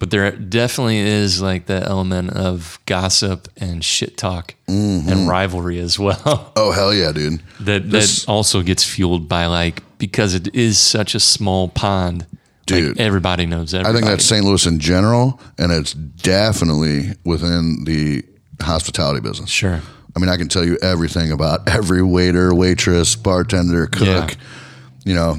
[0.00, 5.08] but there definitely is like the element of gossip and shit talk Mm-hmm.
[5.08, 6.52] and rivalry as well.
[6.56, 7.40] Oh hell yeah, dude.
[7.60, 12.20] that This- that also gets fueled by like because it is such a small pond.
[12.20, 13.00] like, Dude.
[13.00, 14.44] everybody knows I think that's St.
[14.44, 18.24] Louis in general, and it's definitely within the
[18.62, 19.50] hospitality business.
[19.50, 19.80] sure.
[20.16, 24.06] I mean, I can tell you everything about every waiter, waitress, bartender, cook.
[24.06, 24.30] Yeah.
[25.04, 25.36] You know,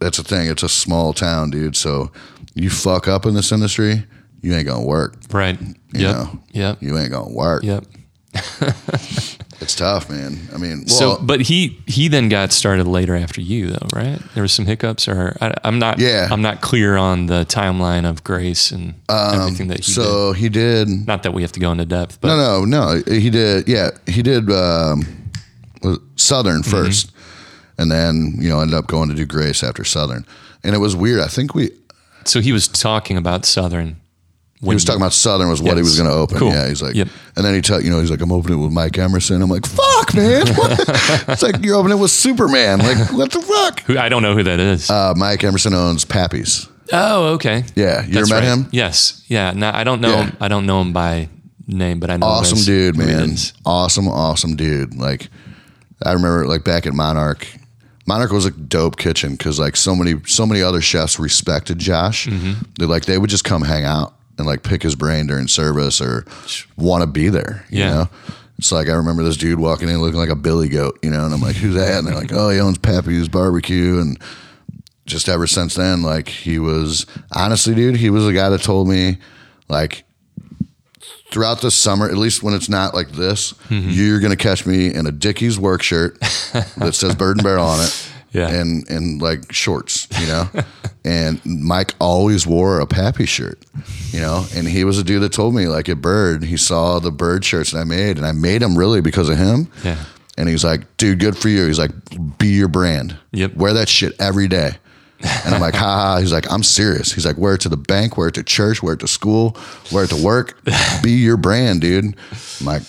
[0.00, 0.48] that's the thing.
[0.50, 1.76] It's a small town, dude.
[1.76, 2.10] So
[2.54, 4.04] you fuck up in this industry,
[4.42, 5.16] you ain't gonna work.
[5.32, 5.60] Right.
[5.60, 6.14] You Yep.
[6.16, 6.82] know, Yep.
[6.82, 7.62] you ain't gonna work.
[7.64, 7.84] Yep.
[9.60, 10.36] It's tough, man.
[10.52, 14.18] I mean, so, but he he then got started later after you, though, right?
[14.34, 16.00] There was some hiccups, or I, I'm not.
[16.00, 16.28] Yeah.
[16.30, 20.00] I'm not clear on the timeline of Grace and everything that he did.
[20.00, 20.88] Um, so he did.
[21.06, 23.02] Not that we have to go into depth, but No, no, no.
[23.06, 23.68] He did.
[23.68, 25.30] Yeah, he did um,
[26.16, 26.74] Southern Mm-hmm.
[26.86, 27.10] 1st
[27.78, 30.26] and then you know ended up going to do Grace after Southern.
[30.64, 31.20] And it was weird.
[31.20, 31.70] I think we
[32.28, 33.96] so he was talking about Southern.
[34.60, 36.38] he was talking about Southern was what he was going to open.
[36.38, 36.50] Cool.
[36.52, 37.08] Yeah, he's like, Yep.
[37.36, 39.42] and then he tell you know he's like, I'm opening it with Mike Emerson.
[39.42, 40.46] I'm like, fuck, man.
[41.28, 42.78] It's like you're opening it with Superman.
[42.78, 43.80] Like, what the fuck?
[43.82, 44.88] Who I don't know who that is.
[44.90, 46.68] Uh, Mike Emerson owns Pappy's.
[46.92, 47.64] oh, okay.
[47.74, 48.58] Yeah, you That's ever met right.
[48.58, 48.68] him?
[48.72, 49.22] Yes.
[49.28, 49.52] Yeah.
[49.52, 50.24] No, I don't know Yeah.
[50.26, 50.36] him.
[50.40, 51.28] I don't know him by
[51.66, 53.30] name, but I know him awesome dude, man.
[53.64, 54.94] Awesome, awesome dude.
[54.94, 55.28] Like,
[56.02, 57.46] I remember like back at Monarch.
[58.06, 62.26] Monarch was a dope kitchen because like so many so many other chefs respected Josh.
[62.26, 62.62] Mm-hmm.
[62.78, 66.00] They like they would just come hang out and like pick his brain during service
[66.00, 66.24] or
[66.76, 67.64] want to be there.
[67.70, 67.90] You Yeah.
[67.94, 68.08] know.
[68.58, 71.24] It's like I remember this dude walking in looking like a billy goat, you know,
[71.24, 74.16] and I'm like, "Who's that?" And they're like, "Oh, he owns Pappy's Barbecue." And
[75.06, 78.88] just ever since then, like he was honestly, dude, he was the guy that told
[78.88, 79.18] me,
[79.68, 80.03] like,
[81.34, 83.90] throughout the summer, at least when it's not like this, Mm-hmm.
[83.90, 86.18] you're going to catch me in a Dickies work shirt
[86.78, 88.48] that says Byrd and Barrel on it Yeah.
[88.48, 90.48] and and like shorts, you know.
[91.04, 93.58] and Mike always wore a Pappy shirt,
[94.12, 94.46] you know.
[94.56, 97.44] And he was a dude that told me like at Byrd, he saw the Byrd
[97.44, 99.68] shirts that I made, and I made them really because of him.
[99.84, 99.96] Yeah.
[100.38, 101.66] And he's like, dude, good for you.
[101.66, 101.92] He's like,
[102.38, 103.16] be your brand.
[103.32, 103.54] Yep.
[103.54, 104.72] Wear that shit every day.
[105.44, 106.18] And I'm like, ha ha.
[106.18, 107.12] He's like, I'm serious.
[107.12, 109.56] He's like, wear it to the bank, wear it to church, wear it to school,
[109.90, 110.58] wear it to work.
[111.02, 112.16] be your brand, dude.
[112.60, 112.82] I'm like,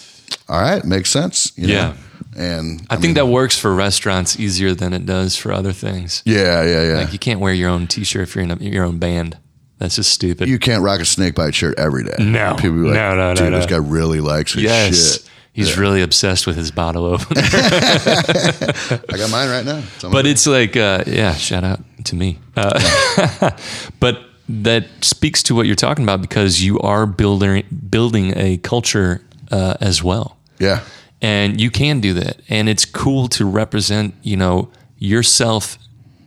[0.50, 1.58] all right, makes sense.
[1.58, 1.74] You know?
[1.74, 1.98] Yeah.
[2.38, 6.22] And I, think that works for restaurants easier than it does for other things.
[6.26, 6.98] yeah, yeah, yeah.
[6.98, 9.38] Like you can't wear your own T-shirt if you're in a, your own band.
[9.78, 10.48] That's just stupid.
[10.48, 12.16] you can't rock a snake bite shirt every day.
[12.20, 12.56] No.
[12.56, 13.58] People be like, No, no, no, dude, no.
[13.58, 15.30] this guy really likes his yes, shit.
[15.54, 17.42] he's really obsessed with his bottle opener.
[17.44, 19.84] I got mine right now.
[19.96, 22.40] It's but it's like, uh, yeah, shout out to me.
[22.56, 23.52] Uh,
[24.00, 29.22] but that speaks to what you're talking about because you are building building a culture
[29.52, 30.38] uh, as well.
[30.60, 30.82] yeah,
[31.22, 32.42] and you can do that.
[32.50, 35.78] And it's cool to represent you know yourself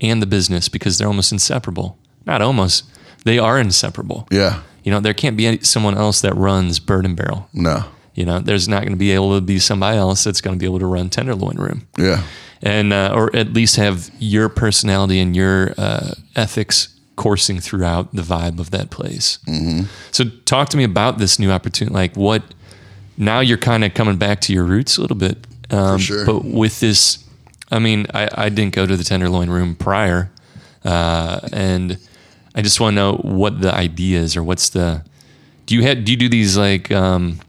[0.00, 1.96] and the business because they're almost inseparable.
[2.26, 2.84] Not almost.
[3.24, 4.26] They are inseparable.
[4.30, 4.62] Yeah.
[4.84, 7.48] you know there can't be any, someone else that runs Byrd and Barrel.
[7.52, 7.84] No,
[8.18, 10.60] you know there's not going to be able to be somebody else that's going to
[10.60, 12.22] be able to run tenderloin room yeah,
[12.62, 18.22] and uh, or at least have your personality and your uh, ethics coursing throughout the
[18.22, 19.38] vibe of that place.
[19.46, 19.86] Mm-hmm.
[20.12, 21.92] So talk to me about this new opportunity.
[21.94, 22.42] Like what?
[23.18, 25.46] Now you're kind of coming back to your roots a little bit.
[25.70, 26.24] Um, sure.
[26.24, 27.24] But with this,
[27.70, 30.30] I mean, I, I didn't go to the Tenderloin room prior,
[30.84, 31.98] uh, and
[32.54, 35.04] I just want to know what the idea is or what's the.
[35.66, 37.40] Do you have do you do these like um,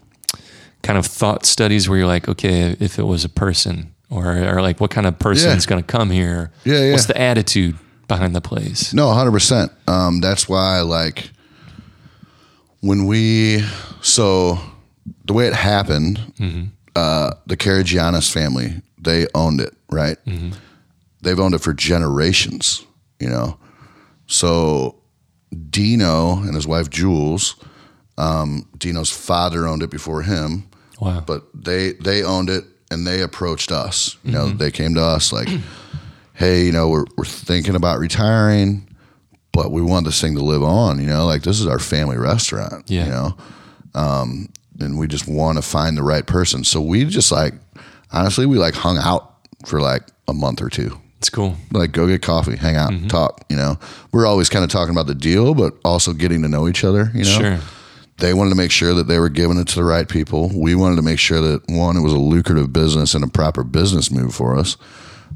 [0.83, 4.61] kind of thought studies where you're like, okay, if it was a person, or, or
[4.61, 5.55] like what kind of person Yeah.
[5.57, 6.51] is going to come here?
[6.63, 6.91] Yeah, yeah.
[6.91, 7.77] What's the attitude
[8.07, 8.93] behind the place?
[8.93, 9.71] No, hundred percent.
[9.87, 11.29] Um, that's why, like,
[12.81, 13.63] when we
[14.01, 14.57] so
[15.25, 16.33] the way it happened,
[16.95, 20.17] uh, the Caragianis family they owned it, right?
[21.21, 22.85] They've owned it for generations,
[23.19, 23.57] you know.
[24.27, 24.95] So
[25.69, 27.55] Dino and his wife Jules,
[28.17, 30.68] um, Dino's father owned it before him
[30.99, 31.23] Wow.
[31.25, 34.17] but they they owned it and they approached us.
[34.23, 35.47] You know, they came to us like,
[36.33, 38.87] "Hey, you know, we're we're thinking about retiring,
[39.53, 40.99] but we want this thing to live on.
[40.99, 42.89] You know, like this is our family restaurant.
[42.89, 43.05] Yeah.
[43.05, 43.37] You know,
[43.95, 44.49] um,
[44.79, 46.63] and we just want to find the right person.
[46.63, 47.53] So we just like,
[48.11, 49.35] honestly, we like hung out
[49.65, 50.97] for like a month or two.
[51.17, 51.55] it's cool.
[51.71, 53.07] Like go get coffee, hang out, Mm-hmm.
[53.07, 53.43] talk.
[53.49, 53.77] You know,
[54.11, 57.11] we're always kind of talking about the deal, but also getting to know each other.
[57.13, 57.59] You know, Sure.
[58.19, 60.49] They wanted to make sure that they were giving it to the right people.
[60.53, 63.63] We wanted to make sure that one, it was a lucrative business and a proper
[63.63, 64.77] business move for us.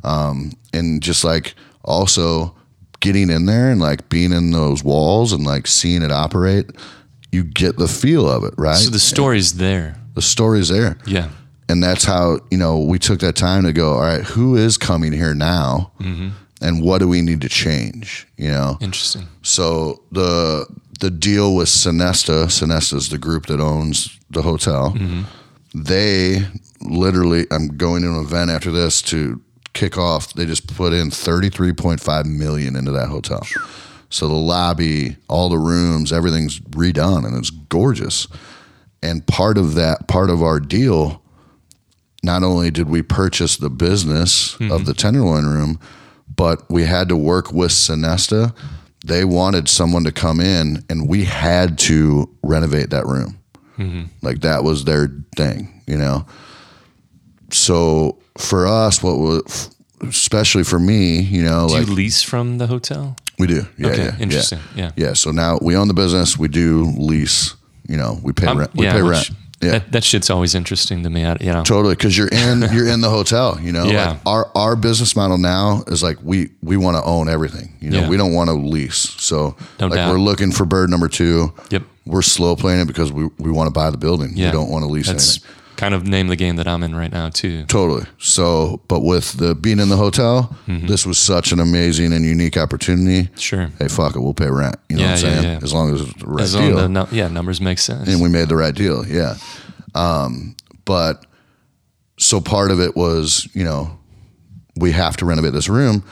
[0.03, 1.53] Um, and just like
[1.84, 2.55] also
[2.99, 6.72] getting in there and like being in those walls and like seeing it operate,
[7.31, 8.76] you get the feel of it, right?
[8.77, 9.95] So the story's there.
[10.15, 10.97] the story's there.
[11.05, 11.30] Yeah.
[11.69, 14.77] And that's how, you know, we took that time to go, all right, who is
[14.77, 15.91] coming here now?
[16.61, 18.27] And what do we need to change?
[18.38, 18.77] You know?
[18.80, 19.27] Interesting.
[19.41, 20.65] So the
[20.99, 24.91] the deal with Sinesta, Sinesta is the group that owns the hotel.
[24.91, 25.24] Mm-hmm.
[25.76, 26.45] They
[26.82, 29.41] literally, I'm going to an event after this to
[29.74, 30.34] kick off.
[30.34, 33.45] They just put in 33.5 million into that hotel.
[34.10, 38.28] So the lobby, all the rooms, everything's redone and it's gorgeous.
[39.02, 41.22] And part of that, part of our deal,
[42.24, 44.84] not only did we purchase the business of mm-hmm.
[44.86, 45.80] the Tenderloin room,
[46.34, 48.56] but we had to work with Sinesta.
[49.04, 53.38] They wanted someone to come in, and we had to renovate that room.
[54.22, 56.26] Like that was their thing, you know.
[57.52, 59.70] So for us, what was,
[60.02, 63.16] especially for me, you know, Do like you lease from the hotel?
[63.40, 64.92] we do, yeah, Okay, yeah, interesting, yeah.
[64.96, 65.14] yeah.
[65.14, 66.38] So now we own the business.
[66.38, 67.56] We do lease.
[67.90, 68.72] You know, we pay Um, rent.
[68.76, 69.32] We yeah, pay which- rent.
[69.64, 69.72] Yeah.
[69.72, 71.26] That, that shit's always interesting to me.
[71.26, 71.64] I, you know.
[71.64, 73.57] Totally, because you're in you're in the hotel.
[73.61, 74.10] You know, Yeah.
[74.11, 77.73] like our our business model now is like we we want to own everything.
[77.80, 78.10] You know, Yeah.
[78.10, 79.15] we don't want to lease.
[79.22, 80.11] So No like doubt.
[80.11, 81.53] we're looking for Byrd number two.
[81.69, 81.84] Yep.
[82.06, 84.31] We're slow playing it because we we want to buy the building.
[84.35, 84.48] Yeah.
[84.48, 85.60] We don't want to lease That's anything.
[85.78, 87.66] Kind of name the game that I'm in right now too.
[87.66, 88.06] Totally.
[88.20, 90.88] So, but with the being in the hotel, Mm-hmm.
[90.88, 93.30] this was such an amazing and unique opportunity.
[93.38, 93.70] Sure.
[93.80, 94.76] Hey, fuck it, we'll pay rent.
[94.90, 95.52] You know Yeah, what I'm yeah, saying?
[95.54, 95.60] yeah.
[95.64, 96.76] As long as it's the right As deal.
[96.76, 98.08] the no, yeah numbers make sense.
[98.08, 99.06] and we made the right deal.
[99.06, 99.36] Yeah.
[99.95, 100.56] Um,
[100.86, 101.26] but
[102.18, 104.00] so part of it was, you know,
[104.76, 106.04] we have to renovate this room.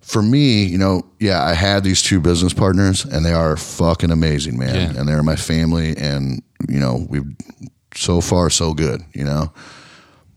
[0.00, 4.10] For me, you know, yeah, I had these two business partners and they are fucking
[4.10, 4.96] amazing, man.
[4.96, 7.24] And they're my family and, you know, we've
[7.94, 9.52] so far so good, you know.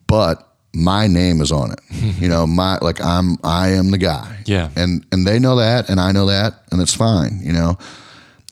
[0.07, 1.79] But my name is on it.
[1.91, 4.39] you know, my like I'm I am the guy.
[4.45, 4.69] Yeah.
[4.75, 7.77] And and they know that and I know that and it's fine, you know.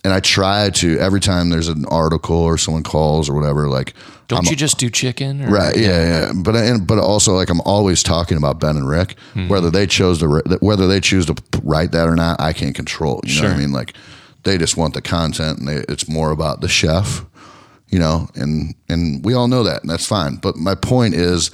[0.04, 3.94] and I try to every time there's an article or someone calls or whatever, like
[4.28, 5.44] Don't I'm- you just do chicken?
[5.44, 5.76] Or, Right.
[5.78, 5.88] Yeah.
[6.28, 6.32] Yeah.
[6.36, 9.48] But and, but also like I'm always talking about Ben and Rick, hmm.
[9.50, 13.22] whether they chose to whether they choose to write that or not, I can't control.
[13.26, 13.72] You know what I mean?
[13.72, 13.94] Like
[14.44, 17.26] they just want the content, and they, it's more about the chef.
[17.90, 20.36] You know, and and we all know that, and that's fine.
[20.38, 21.52] But my point is.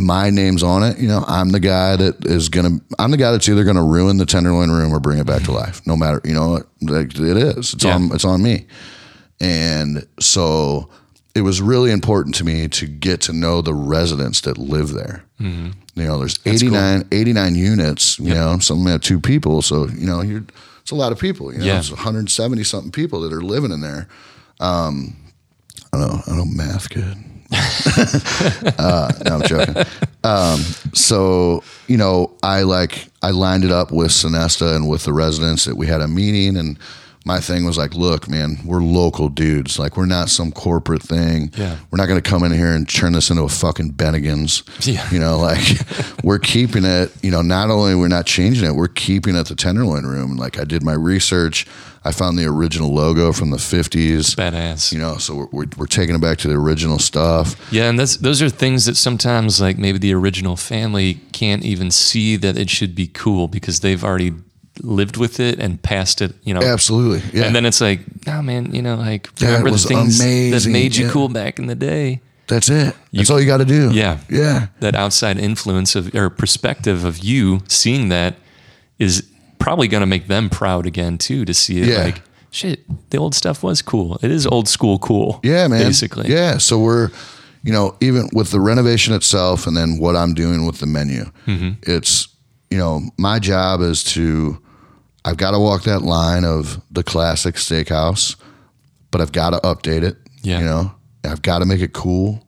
[0.00, 0.98] My name's on it.
[0.98, 2.78] You know, I'm the guy that is gonna.
[3.00, 5.52] I'm the guy that's either gonna ruin the tenderloin room or bring it back to
[5.52, 5.84] life.
[5.88, 7.74] No matter, you know, like it is.
[7.74, 7.96] It's Yeah.
[7.96, 8.12] on.
[8.12, 8.66] It's on me.
[9.40, 10.88] And so
[11.34, 15.24] it was really important to me to get to know the residents that live there.
[15.40, 15.70] Mm-hmm.
[16.00, 19.62] You know, there's 89, 89 units, you know, some have two people.
[19.62, 20.44] So, you know, you're,
[20.80, 21.78] it's a lot of people, you know, Yeah.
[21.78, 24.08] it's 170 something people that are living in there.
[24.60, 25.16] Um,
[25.92, 27.16] I don't know, I don't math good.
[28.78, 29.76] uh, no, I'm joking.
[30.24, 30.60] Um,
[30.92, 35.64] so, you know, I like, I lined it up with Sinesta and with the residents
[35.64, 36.78] that we had a meeting and
[37.24, 39.78] my thing was like, look, man, we're local dudes.
[39.78, 41.52] Like, we're not some corporate thing.
[41.56, 41.76] Yeah.
[41.90, 44.62] We're not going to come in here and turn this into a fucking Bennigan's.
[44.86, 45.08] Yeah.
[45.10, 45.62] You know, like
[46.24, 49.54] we're keeping it, you know, not only we're not changing it, we're keeping it the
[49.54, 50.36] Tenderloin room.
[50.36, 51.66] Like I did my research.
[52.04, 54.34] I found the original logo from the 50s.
[54.36, 54.92] Badass.
[54.92, 57.56] You know, so we're, we're, we're taking it back to the original stuff.
[57.72, 61.90] Yeah, and that's those are things that sometimes like maybe the original family can't even
[61.90, 64.32] see that it should be cool because they've already
[64.82, 66.60] lived with it and passed it, you know.
[66.62, 67.22] Absolutely.
[67.38, 67.46] Yeah.
[67.46, 70.96] And then it's like, nah, man, you know, like Yeah, remember the things that made
[70.96, 71.12] you yeah.
[71.12, 72.20] cool back in the day.
[72.46, 72.94] That's it.
[73.12, 73.90] That's all you got to do.
[73.92, 74.18] Yeah.
[74.30, 74.68] Yeah.
[74.80, 78.36] That outside influence of or perspective of you seeing that
[78.98, 79.28] is
[79.58, 82.04] probably going to make them proud again too to see it Yeah.
[82.04, 82.80] like shit,
[83.10, 84.18] the old stuff was cool.
[84.22, 85.40] It is old school cool.
[85.42, 85.82] Yeah, man.
[85.84, 86.30] Basically.
[86.30, 86.56] Yeah.
[86.56, 87.10] So we're,
[87.64, 91.24] you know, even with the renovation itself and then what I'm doing with the menu,
[91.46, 91.70] Mm-hmm.
[91.82, 92.28] it's,
[92.70, 94.58] you know, my job is to,
[95.28, 98.34] I've got to walk that line of the classic steakhouse,
[99.10, 100.16] but I've got to update it.
[100.42, 100.60] Yeah.
[100.60, 100.94] You know,
[101.24, 102.46] I've got to make it cool.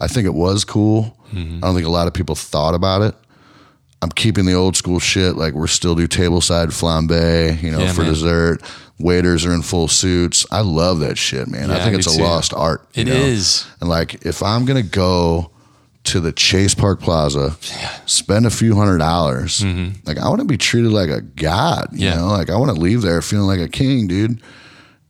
[0.00, 1.16] I think it was cool.
[1.32, 1.56] Mm-hmm.
[1.56, 3.14] I don't think a lot of people thought about it.
[4.00, 5.34] I'm keeping the old school shit.
[5.36, 8.10] Like we're still do tableside flambe, you know, Yeah, for man.
[8.10, 8.62] dessert.
[9.00, 10.46] Waiters are in full suits.
[10.52, 11.68] I love that shit, man.
[11.68, 12.22] Yeah, I think I it's a too.
[12.22, 12.86] lost art.
[12.94, 13.12] It know?
[13.12, 13.66] is.
[13.80, 15.50] And like, if I'm gonna go
[16.04, 17.56] to the Chase Park Plaza,
[18.06, 19.62] spend a few hundred dollars,
[20.06, 21.88] like I want to be treated like a god.
[21.92, 22.02] You Mm-hmm.
[22.02, 22.14] Yeah.
[22.16, 24.40] know, like I want to leave there feeling like a king, dude.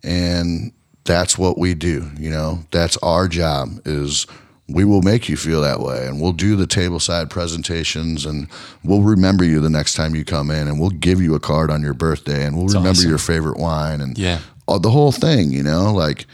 [0.02, 0.72] And
[1.04, 2.10] that's what we do.
[2.18, 3.68] You know, that's our job.
[3.84, 4.26] Is
[4.68, 8.48] we will make you feel that way, and we'll do the tableside presentations, and
[8.84, 11.70] we'll remember you the next time you come in, and we'll give you a card
[11.70, 13.08] on your birthday, and we'll remember awesome.
[13.08, 14.38] your favorite wine, and Yeah.
[14.68, 15.50] the whole thing.
[15.50, 16.26] You know, like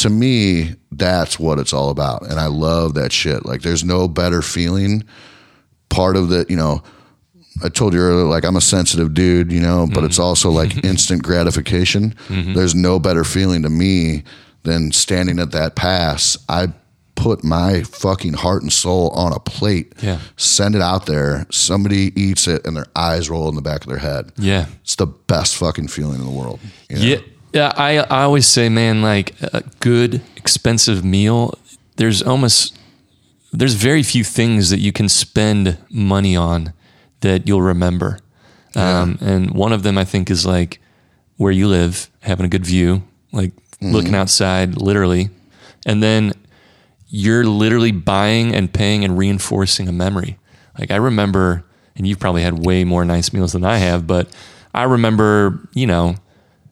[0.00, 2.22] to me, that's what it's all about.
[2.22, 3.46] And I love that shit.
[3.46, 5.04] Like, there's no better feeling.
[5.88, 6.82] Part of the, you know,
[7.62, 10.22] I told you earlier, like, I'm a sensitive dude, you know, but it's mm.
[10.24, 12.14] also like instant gratification.
[12.28, 12.54] Mm-hmm.
[12.54, 14.24] There's no better feeling to me
[14.62, 16.36] than standing at that pass.
[16.48, 16.68] I
[17.14, 20.20] put my fucking heart and soul on a plate, Yeah.
[20.36, 21.46] send it out there.
[21.50, 24.32] Somebody eats it and their eyes roll in the back of their head.
[24.38, 24.66] Yeah.
[24.82, 26.60] It's the best fucking feeling in the world.
[26.88, 27.02] you know?
[27.02, 27.18] Yeah,
[27.52, 27.72] yeah.
[27.76, 31.58] I I always say, man, like a good expensive meal.
[31.96, 32.78] There's almost
[33.52, 36.72] there's very few things that you can spend money on
[37.20, 38.18] that you'll remember.
[38.76, 40.80] Um, and one of them, I think, is like
[41.36, 43.02] where you live, having a good view,
[43.32, 45.30] like looking outside, literally,
[45.84, 46.32] and then
[47.08, 50.38] you're literally buying and paying and reinforcing a memory.
[50.78, 51.64] Like I remember,
[51.96, 54.28] and you've probably had way more nice meals than I have, but
[54.72, 56.14] I remember, you know,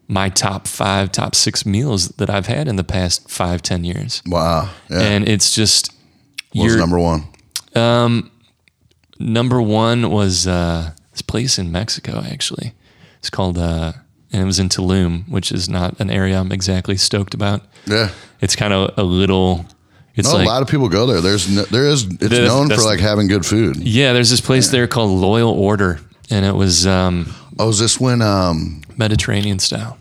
[0.09, 4.22] my top five, top six meals that I've had in the past five, ten years.
[4.26, 4.70] Wow.
[4.90, 5.01] Yeah.
[5.01, 5.93] And it's just
[6.55, 7.24] what was number one?
[9.20, 12.72] number one was uh, this place in Mexico, actually.
[13.18, 13.93] It's called uh,
[14.32, 17.62] and it was in Tulum, which is not an area I'm exactly stoked about.
[17.86, 18.10] Yeah.
[18.40, 19.66] It's kind of a little
[20.14, 21.20] it's No, like a lot of people go there.
[21.20, 23.76] There's no, there is it's That's- known for like having good food.
[23.76, 28.01] Yeah, there's this place there called Loyal Order, and it was um, Oh, is this
[28.01, 29.96] when um Mediterranean style.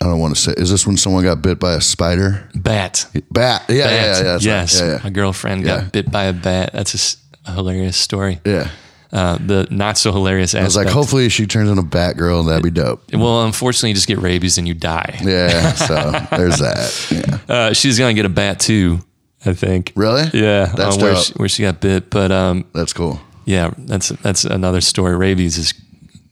[0.00, 2.48] I don't want to say is this when someone got bit by a spider?
[2.54, 3.06] Bat.
[3.30, 3.64] Bat.
[3.68, 4.22] Yeah, yeah, yeah, yeah.
[4.22, 4.52] that's right.
[4.52, 4.80] yes.
[4.80, 5.80] Yeah, My girlfriend Yeah.
[5.82, 6.70] got bit by a bat.
[6.74, 7.16] That's
[7.46, 8.40] a hilarious story.
[8.44, 8.52] yeah.
[8.52, 8.70] yeah.
[9.12, 12.48] Uh, the not so hilarious I was like, hopefully she turns into a bat and
[12.48, 13.04] that'd be dope.
[13.14, 15.20] well, unfortunately, you just get rabies and you die.
[15.22, 15.94] Yeah, so
[16.36, 17.06] there's that.
[17.12, 17.54] Yeah.
[17.54, 18.98] Uh, she's gonna get a bat too,
[19.46, 19.92] I think.
[19.94, 20.24] Really?
[20.34, 22.10] Yeah, That's uh, where, she, where she got bit.
[22.10, 23.20] But um, That's cool.
[23.44, 25.14] yeah, that's that's another story.
[25.14, 25.74] Rabies is,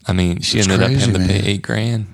[0.07, 1.29] I mean, she ended crazy, up having to man.
[1.29, 2.07] pay eight grand.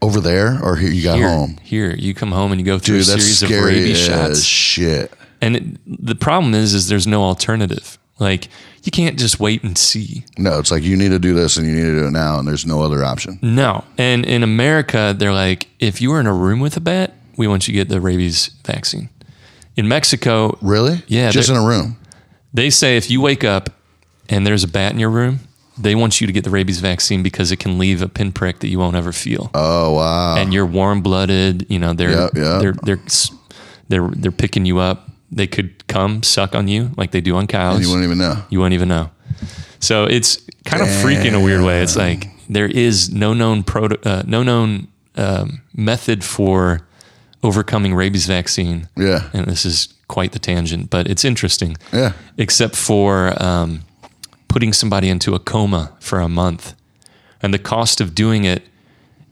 [0.00, 1.58] Over there or here you got Here, home?
[1.62, 4.08] here, you come home and you go through Dude, a that's series of scary rabies
[4.08, 4.42] as shots.
[4.42, 5.12] shit.
[5.40, 7.98] And it, the problem is, is there's no alternative.
[8.18, 8.48] Like
[8.82, 10.24] you can't just wait and see.
[10.38, 12.38] No, it's like you need to do this and you need to do it now,
[12.40, 13.38] and there's no other option.
[13.42, 13.84] No.
[13.96, 17.46] And in America, they're like, if you were in a room with a bat, we
[17.46, 19.08] want you to get the rabies vaccine.
[19.76, 21.02] In Mexico, Really?
[21.06, 21.96] Yeah, Just in a room.
[22.52, 23.70] they say if you wake up
[24.28, 25.40] and there's a bat in your room,
[25.78, 28.68] they want you to get the rabies vaccine because it can leave a pinprick that
[28.68, 29.50] you won't ever feel.
[29.54, 30.36] Oh wow.
[30.36, 31.66] and you're warm blooded.
[31.70, 32.58] You know, they're Yeah, yeah.
[32.58, 33.00] they're they're
[33.88, 35.08] they're they're picking you up.
[35.30, 37.80] They could come suck on you like they do on cows.
[37.80, 38.42] you wouldn't even know.
[38.50, 39.10] You won't even know.
[39.80, 41.82] So it's kind of freaky in a weird way.
[41.82, 46.86] It's like there is no known proto, uh, no known um, method for
[47.42, 48.88] overcoming rabies vaccine.
[48.96, 49.28] Yeah.
[49.32, 51.76] and this is quite the tangent, but it's interesting.
[51.92, 52.12] Yeah.
[52.36, 53.80] except for um,
[54.52, 56.74] putting somebody into a coma for a month,
[57.42, 58.62] and the cost of doing it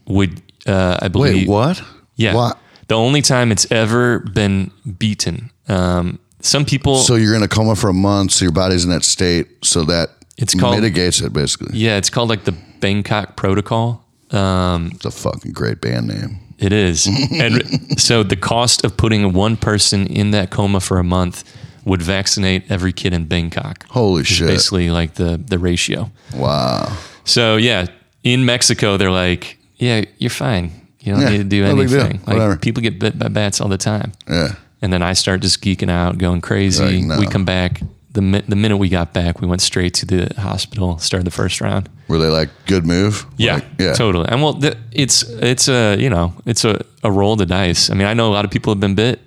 [0.07, 1.83] would, uh, I believe, Wait, what?
[2.17, 2.35] yeah.
[2.35, 2.59] What?
[2.89, 5.51] The only time it's ever been beaten.
[5.69, 8.91] Um, some people, So you're in a coma for a month, so your body's in
[8.91, 11.79] that state, so that It's called- mitigates it basically.
[11.79, 14.05] yeah, it's called like the Bangkok Protocol.
[14.31, 16.41] Um, It's a fucking great band name.
[16.59, 17.07] it is.
[17.33, 17.63] and
[18.01, 21.45] so the cost of putting one person in that coma for a month
[21.85, 23.87] would vaccinate every kid in Bangkok.
[23.89, 24.49] Holy shit!
[24.49, 26.11] basically like the, the ratio.
[26.35, 26.97] Wow.
[27.25, 27.87] So yeah,
[28.23, 30.73] in Mexico, they're like, yeah, you're fine.
[31.01, 32.19] You don't Yeah, need to do no anything.
[32.27, 32.57] Like Whatever.
[32.57, 34.13] people get bit by bats all the time.
[34.29, 34.57] Yeah.
[34.83, 36.85] And then I start just geeking out, going crazy.
[37.01, 37.19] Like, no.
[37.19, 37.81] We come back.
[38.13, 41.31] The, mi- the minute we got back, we went straight to the hospital, started the
[41.31, 41.89] first round.
[42.09, 43.25] Were they like good move?
[43.37, 43.93] Yeah, Like, yeah.
[43.95, 44.27] totally.
[44.29, 47.89] And well, th- it's it's a you know it's a, a roll of the dice.
[47.89, 49.21] I mean, I know a lot of people have been bit,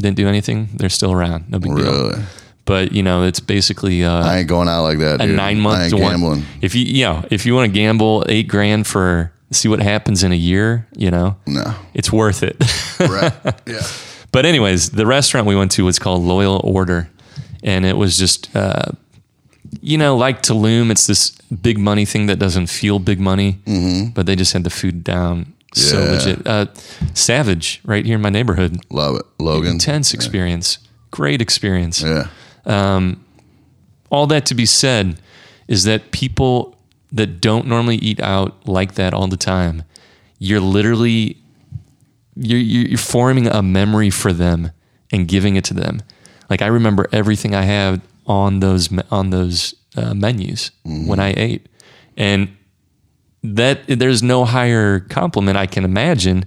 [0.00, 0.68] didn't do anything.
[0.74, 2.14] They're still around, no big deal.
[2.66, 5.20] But you know, it's basically uh, I ain't going out like that.
[5.20, 5.36] a dude.
[5.36, 6.44] nine I ain't gambling.
[6.60, 10.22] If you you know if you want to gamble eight grand for see what happens
[10.22, 11.74] in a year, you know, No.
[11.94, 12.56] it's worth it.
[13.00, 13.32] Right.
[13.66, 13.82] yeah.
[14.30, 17.10] But anyways, the restaurant we went to was called Loyal Order,
[17.64, 18.92] and it was just, uh,
[19.80, 20.92] you know, like Tulum.
[20.92, 21.30] It's this
[21.62, 23.58] big money thing that doesn't feel big money,
[24.14, 26.12] but they just had the food down so Mm-hmm.
[26.12, 26.46] Legit.
[26.46, 26.66] Uh,
[27.14, 29.26] Savage, right here in my neighborhood, Love it.
[29.38, 29.72] Logan.
[29.72, 30.78] intense experience,
[31.10, 32.02] great experience.
[32.02, 32.28] Yeah.
[34.10, 35.20] All that to be said
[35.68, 36.76] is that people
[37.12, 39.84] that don't normally eat out like that all the time,
[40.38, 41.36] you're literally
[42.36, 44.72] you're you're forming a memory for them
[45.12, 46.00] and giving it to them.
[46.48, 51.68] Like I remember everything I had on those on those uh, menus when I ate,
[52.16, 52.48] and
[53.42, 56.44] that there's no higher compliment I can imagine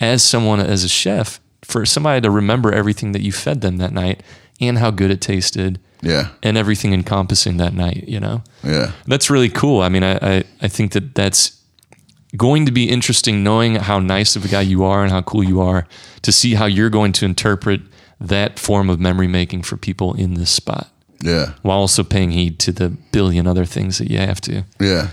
[0.00, 3.92] as someone as a chef for somebody to remember everything that you fed them that
[3.92, 4.22] night
[4.60, 6.28] and how good it tasted Yeah.
[6.42, 8.04] and everything encompassing that night.
[8.08, 8.92] You know Yeah.
[9.06, 9.82] that's really cool.
[9.82, 11.60] I mean, I, I, I think that that's
[12.36, 15.42] going to be interesting knowing how nice of a guy you are and how cool
[15.42, 15.86] you are
[16.22, 17.80] to see how you're going to interpret
[18.20, 20.88] that form of memory making for people in this spot
[21.22, 21.52] Yeah.
[21.62, 24.64] while also paying heed to the billion other things that you have to.
[24.80, 25.08] Yeah.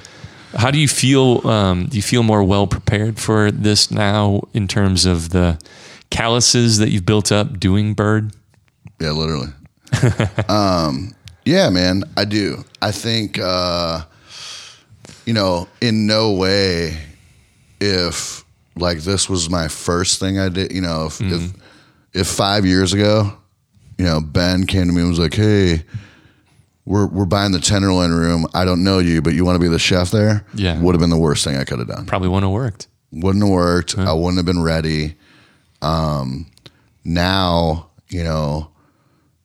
[0.56, 1.46] How do you feel?
[1.48, 5.60] Um, do you feel more well prepared for this now in terms of the
[6.10, 8.32] calluses that you've built up doing Byrd?
[9.00, 9.52] Yeah, literally.
[10.50, 11.14] um,
[11.46, 12.64] yeah, man, I do.
[12.82, 14.04] I think, uh,
[15.26, 16.98] you know, in no way,
[17.82, 18.44] if
[18.76, 21.54] like this was my first thing I did, you know, if if,
[22.14, 23.38] if five years ago,
[23.98, 25.84] you know, Ben came to me and was like, "Hey,
[26.86, 28.46] we're we're buying the Tenderloin room.
[28.54, 30.80] I don't know you, but you want to be the chef there?" Yeah.
[30.80, 32.88] would have been the worst thing I could have done Probably wouldn't have worked.
[33.12, 33.98] wouldn't have worked.
[33.98, 35.16] I wouldn't have been ready.
[35.82, 36.48] Um,
[37.04, 38.70] now, you know,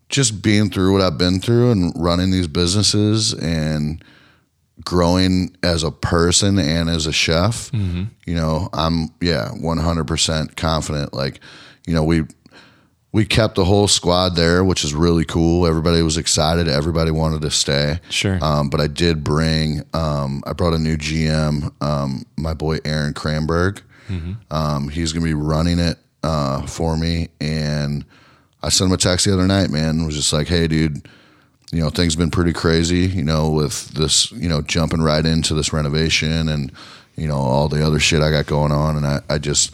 [0.09, 4.03] just being through what I've been through and running these businesses and
[4.85, 11.13] growing as a person and as a chef, you know, I'm yeah, 100% confident.
[11.13, 11.41] Like,
[11.87, 12.25] you know, we
[13.13, 15.67] we kept the whole squad there, which is really cool.
[15.67, 16.69] Everybody was excited.
[16.69, 17.99] Everybody wanted to stay.
[18.09, 18.39] Sure.
[18.41, 23.15] Um, but I did bring, um, I brought a new GM, um, my boy Aaron
[23.15, 23.83] Cranberg.
[24.51, 27.29] Um, he's going to be running it uh, for me.
[27.41, 28.05] And
[28.63, 30.05] I sent him a text the other night, man.
[30.05, 31.09] Was just like, hey, dude,
[31.73, 35.25] you know, things have been pretty crazy, you know, with this, you know, jumping right
[35.25, 36.73] into this renovation and,
[37.17, 38.97] you know, all the other shit I got going on.
[38.97, 39.73] And I, I just,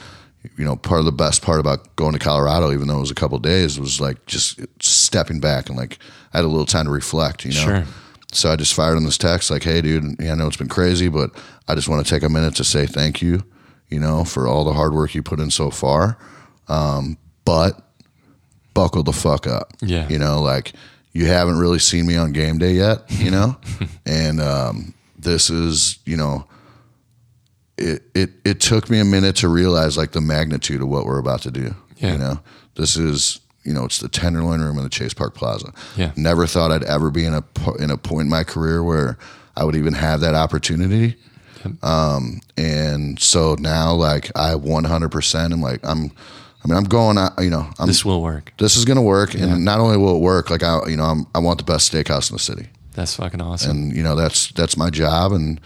[0.57, 3.11] you know, part of the best part about going to Colorado, even though it was
[3.11, 5.99] a couple days, was like just stepping back and like
[6.33, 7.61] I had a little time to reflect, you know.
[7.61, 7.85] Sure.
[8.33, 10.69] So I just fired him this text like, "Hey, dude, yeah, I know it's been
[10.69, 11.31] crazy, but
[11.69, 13.45] I just want to take a minute to say thank you,
[13.89, 16.19] you know, for all the hard work you put in so far.
[16.69, 17.81] Um, but
[18.75, 20.09] buckle the fuck up, Yeah.
[20.09, 20.73] You know, like
[21.13, 23.57] you haven't really seen me on game day yet, you know,
[24.07, 26.47] and um, this is, you know,
[27.79, 31.19] it, it it took me a minute to realize like the magnitude of what we're
[31.19, 31.75] about to do.
[31.99, 32.13] Yeah.
[32.13, 32.41] You know,
[32.75, 35.73] this is you know, it's the Tenderloin Room in the Chase Park Plaza.
[35.97, 36.13] Yeah.
[36.17, 37.45] Never thought I'd ever be in a
[37.79, 39.19] in a point in my career where
[39.57, 41.17] I would even have that opportunity.
[41.83, 46.13] Um, and so now, like, I 100% am like, I'm,
[46.63, 48.53] I mean, I'm going out, you know, I'm, This will work.
[48.59, 49.35] this is going to work.
[49.35, 51.93] And not only will it work, like, I, you know, I'm, I want the best
[51.93, 52.69] steakhouse in the city.
[52.93, 53.71] That's fucking awesome.
[53.71, 55.33] And, you know, that's, that's my job.
[55.33, 55.61] And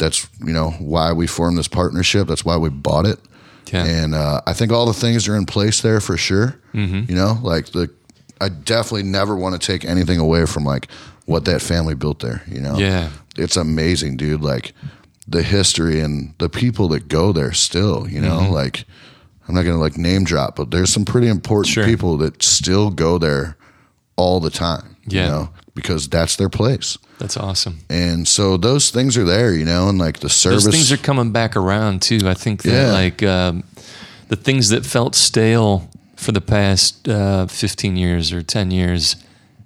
[0.00, 2.26] that's, you know, why we formed this partnership.
[2.26, 3.20] That's why we bought it.
[3.72, 3.84] Yeah.
[3.84, 6.58] And uh, I think all the things are in place there for sure.
[6.74, 7.08] Mm-hmm.
[7.08, 7.88] You know, like the,
[8.40, 10.90] I definitely never want to take anything away from like
[11.26, 12.42] what that family built there.
[12.48, 13.10] You know, Yeah.
[13.36, 14.40] it's amazing, dude.
[14.40, 14.72] Like
[15.28, 18.08] the history and the people that go there still.
[18.08, 18.52] You know, Mm-hmm.
[18.52, 18.84] like
[19.46, 21.84] I'm not gonna like name drop, but there's some pretty important Sure.
[21.84, 23.56] people that still go there
[24.16, 24.96] all the time.
[25.06, 25.24] Yeah.
[25.24, 25.48] You know,
[25.80, 26.98] because that's their place.
[27.18, 27.80] That's awesome.
[27.90, 30.64] And so those things are there, you know, and like the service.
[30.64, 32.20] Those things are coming back around too.
[32.24, 32.92] I think that Yeah.
[32.92, 33.64] like um,
[34.28, 39.16] the things that felt stale for the past uh, 15 years or 10 years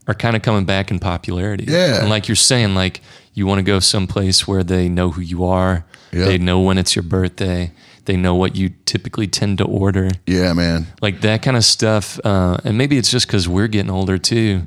[0.07, 1.65] are kind of coming back in popularity.
[1.69, 2.01] Yeah.
[2.01, 3.01] And like you're saying, like
[3.35, 5.85] you want to go someplace where they know who you are.
[6.13, 6.27] Yeah.
[6.27, 7.73] They know when it's your birthday.
[8.05, 10.11] They know what you typically tend to order.
[10.27, 10.87] yeah, man.
[11.01, 12.21] Like that kind of stuff.
[12.23, 14.63] Uh, and maybe it's just because we're getting older too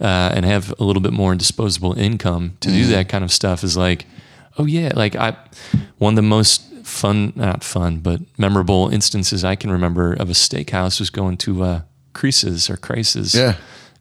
[0.00, 3.62] uh, and have a little bit more disposable income to do that kind of stuff
[3.64, 4.06] is like,
[4.58, 5.36] oh yeah, like I,
[5.98, 10.32] one of the most fun, not fun, but memorable instances I can remember of a
[10.34, 11.80] steakhouse was going to uh,
[12.12, 13.34] Creases or Crisis.
[13.34, 13.56] Yeah.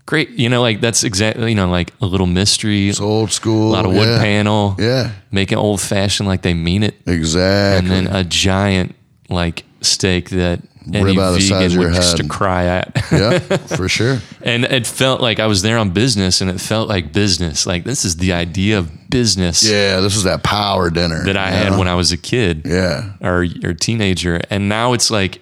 [0.06, 0.32] Great.
[0.32, 3.70] You know, like that's exactly, you know, like a little mystery, It's old school.
[3.70, 4.18] a lot of wood yeah.
[4.20, 6.96] panel, Yeah, make it old fashioned like they mean it.
[7.06, 7.78] exactly.
[7.78, 8.96] And then a giant
[9.30, 12.24] like steak that any Rib out the size vegan of your would just head.
[12.24, 12.92] to cry at.
[13.12, 13.40] yeah,
[13.76, 14.20] for sure.
[14.42, 17.66] And it felt like I was there on business and it felt like business.
[17.68, 21.50] Like this is the idea of business Yeah, this is that power dinner that I
[21.52, 21.80] had know?
[21.80, 24.40] when I was a kid Yeah, or, or teenager.
[24.50, 25.42] And now it's like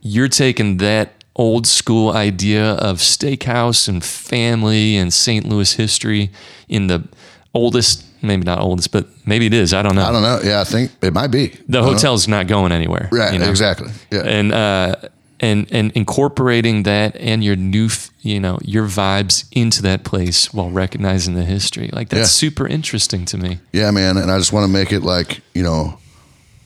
[0.00, 5.44] you're taking that old school idea of steakhouse and family and St.
[5.48, 6.30] Louis history
[6.68, 7.08] in the
[7.52, 9.72] oldest, maybe not oldest, but maybe it is.
[9.74, 10.04] I don't know.
[10.04, 10.40] I don't know.
[10.42, 11.84] Yeah, I think it might be the know.
[11.84, 13.08] hotel's not going anywhere.
[13.12, 13.48] Right, you know?
[13.50, 13.90] exactly.
[14.10, 14.96] Yeah, and uh,
[15.40, 20.52] and and incorporating that and your new, f- you know, your vibes into that place
[20.54, 21.90] while recognizing the history.
[21.92, 22.48] Like that's Yeah.
[22.48, 23.58] super interesting to me.
[23.72, 24.16] yeah, man.
[24.16, 25.98] And I just want to make it like you know,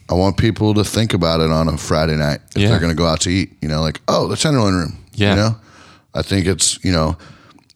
[0.09, 2.69] I want people to think about it on a Friday night if Yeah.
[2.69, 3.51] they're going to go out to eat.
[3.61, 4.97] You know, like oh, the Tenderloin Room.
[5.13, 5.31] Yeah.
[5.31, 5.55] you know,
[6.13, 7.17] I think it's you know,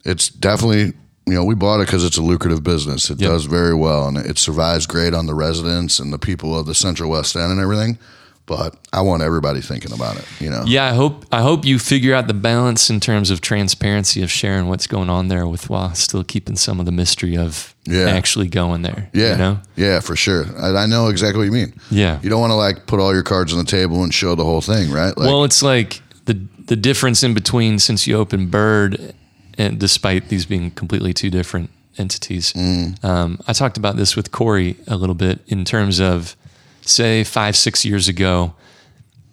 [0.06, 0.94] it's definitely
[1.26, 3.10] you know we bought it because it's a lucrative business.
[3.10, 3.30] It Yep.
[3.30, 6.76] does very well and it survives great on the residents and the people of the
[6.76, 7.98] Central West End and everything.
[8.46, 10.26] But I want everybody thinking about it.
[10.42, 10.64] You know.
[10.68, 14.30] Yeah, I hope I hope you figure out the balance in terms of transparency of
[14.30, 18.10] sharing what's going on there with while still keeping some of the mystery of Yeah.
[18.10, 19.10] actually going there.
[19.14, 19.60] Yeah, you know.
[19.78, 20.46] yeah, for sure.
[20.60, 21.74] I, I know exactly what you mean.
[21.90, 22.20] Yeah.
[22.22, 24.44] you don't want to like put all your cards on the table and show the
[24.44, 25.18] whole thing, right?
[25.18, 29.14] Like, well, it's like the the difference in between since you opened Byrd,
[29.58, 32.54] and despite these being completely two different entities.
[32.54, 33.04] Mm.
[33.04, 36.36] Um, I talked about this with Corey a little bit in terms of,
[36.82, 38.54] say, five six years ago,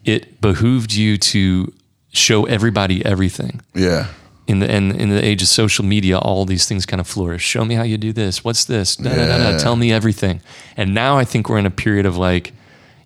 [0.05, 1.73] it behooved you to
[2.13, 3.61] show everybody everything.
[3.75, 4.09] yeah,
[4.47, 7.43] In the and in the age of social media, all these things kind of flourish.
[7.43, 8.43] Show me how you do this.
[8.45, 8.97] What's this?
[8.97, 9.59] Da, da, da, da.
[9.59, 10.41] Tell me everything.
[10.77, 12.53] And now I think we're in a period of like,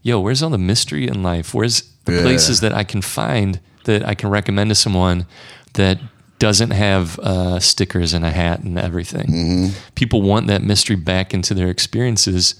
[0.02, 1.52] yo, where's all the mystery in life?
[1.54, 2.22] Where's the Yeah.
[2.22, 5.26] places that I can find that I can recommend to someone
[5.74, 5.98] that
[6.44, 9.26] doesn't have uh, stickers and a hat and everything?
[9.28, 9.68] Mm-hmm.
[9.94, 12.54] People want that mystery back into their experiences,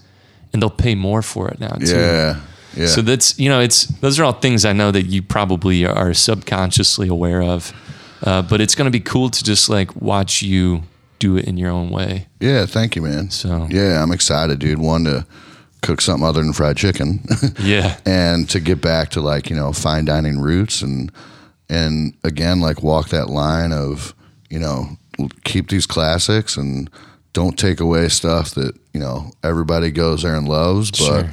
[0.53, 1.95] and they'll pay more for it now too.
[1.97, 2.41] yeah,
[2.77, 2.87] yeah.
[2.87, 6.15] So that's you know it's those are all things I know that you probably are
[6.15, 7.73] subconsciously aware of,
[8.23, 10.83] uh, but it's going to be cool to just like watch you
[11.19, 12.27] do it in your own way.
[12.41, 13.31] yeah, thank you, man.
[13.31, 14.79] So- yeah, I'm excited, dude.
[14.79, 15.27] One to
[15.83, 17.21] cook something other than fried chicken,
[17.61, 21.13] Yeah, and to get back to like you know fine dining roots and
[21.69, 24.15] and again like walk that line of
[24.51, 24.89] you know
[25.45, 26.91] keep these classics and
[27.33, 30.99] don't take away stuff that you know everybody goes there and loves, but.
[30.99, 31.31] Sure.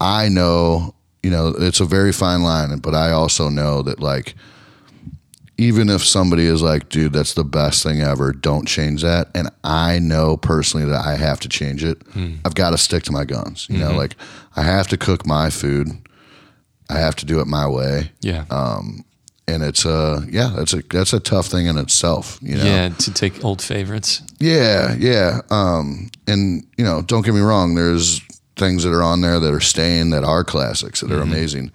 [0.00, 4.34] I know, you know, it's a very fine line, but I also know that like
[5.56, 9.28] even if somebody is like, dude, that's the best thing ever, don't change that.
[9.34, 12.00] And I know personally that I have to change it.
[12.12, 12.36] Hmm.
[12.44, 13.66] I've got to stick to my guns.
[13.68, 13.98] You know, mm-hmm.
[13.98, 14.16] like
[14.54, 15.88] I have to cook my food.
[16.88, 18.12] I have to do it my way.
[18.20, 19.04] yeah, um,
[19.48, 22.64] And it's uh yeah, that's a that's a tough thing in itself, you know.
[22.64, 22.90] yeah.
[22.90, 24.22] To take old favorites.
[24.38, 25.40] Yeah, yeah.
[25.50, 27.74] Um, and you know, don't get me wrong.
[27.74, 28.20] There's
[28.56, 31.72] things that are on there that are staying that are classics that are amazing,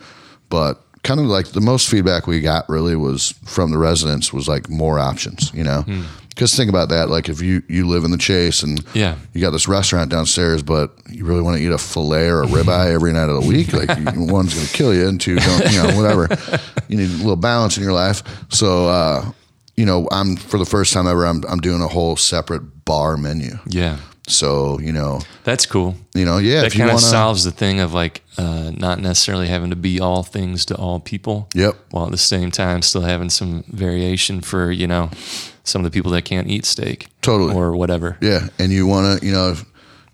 [0.49, 4.47] but kind of like the most feedback we got really was from the residents was
[4.47, 5.81] like more options, you know.
[5.83, 6.03] Hmm.
[6.29, 9.17] Because think about that, like if you you live in the Chase and Yeah.
[9.33, 12.47] you got this restaurant downstairs, but you really want to eat a fillet or a
[12.47, 15.71] ribeye every night of the week, like one's going to kill you, and two, don't,
[15.71, 16.27] you know, whatever.
[16.87, 18.23] You need a little balance in your life.
[18.49, 19.31] So, uh,
[19.77, 23.15] you know, I'm for the first time ever, I'm I'm doing a whole separate bar
[23.15, 23.59] menu.
[23.67, 23.97] Yeah.
[24.27, 25.95] So, you know, That's cool.
[26.15, 29.69] you know, yeah, That kind of solves the thing of like uh, not necessarily having
[29.71, 31.49] to be all things to all people.
[31.53, 31.75] Yep.
[31.91, 35.09] While at the same time still having some variation for, you know,
[35.65, 37.07] some of the people that can't eat steak.
[37.21, 37.53] Totally.
[37.53, 38.17] Or whatever.
[38.21, 39.55] Yeah, and you want to, you know,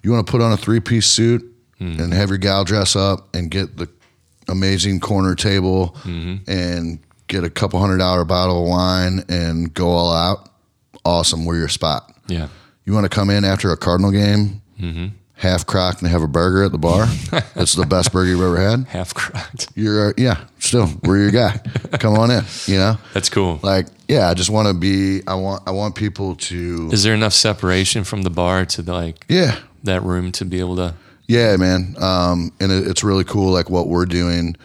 [0.01, 1.45] you want to put on a three piece suit
[1.79, 2.01] Mm-hmm.
[2.03, 3.87] and have your gal dress up and get the
[4.49, 6.49] amazing corner table Mm-hmm.
[6.51, 10.49] and get a couple hundred dollar bottle of wine and go all out.
[11.05, 12.11] Awesome, we're your spot.
[12.27, 12.49] Yeah.
[12.89, 15.07] You want to come in after a Cardinal game, Mm-hmm.
[15.35, 17.05] half crocked, and have a burger at the bar.
[17.53, 18.87] That's the best burger you've ever had.
[18.87, 19.67] Half cracked.
[19.75, 21.57] You're, uh, yeah, still, we're your guy.
[21.99, 22.43] come on in.
[22.65, 23.59] You know, That's cool.
[23.61, 25.21] like, yeah, I just want to be.
[25.27, 25.61] I want.
[25.67, 26.89] I want people to.
[26.91, 30.59] Is there enough separation from the bar to the, like Yeah, that room to be
[30.59, 30.95] able to
[31.27, 31.93] Yeah, man.
[31.99, 34.55] Um, and it, it's really cool, like what we're doing.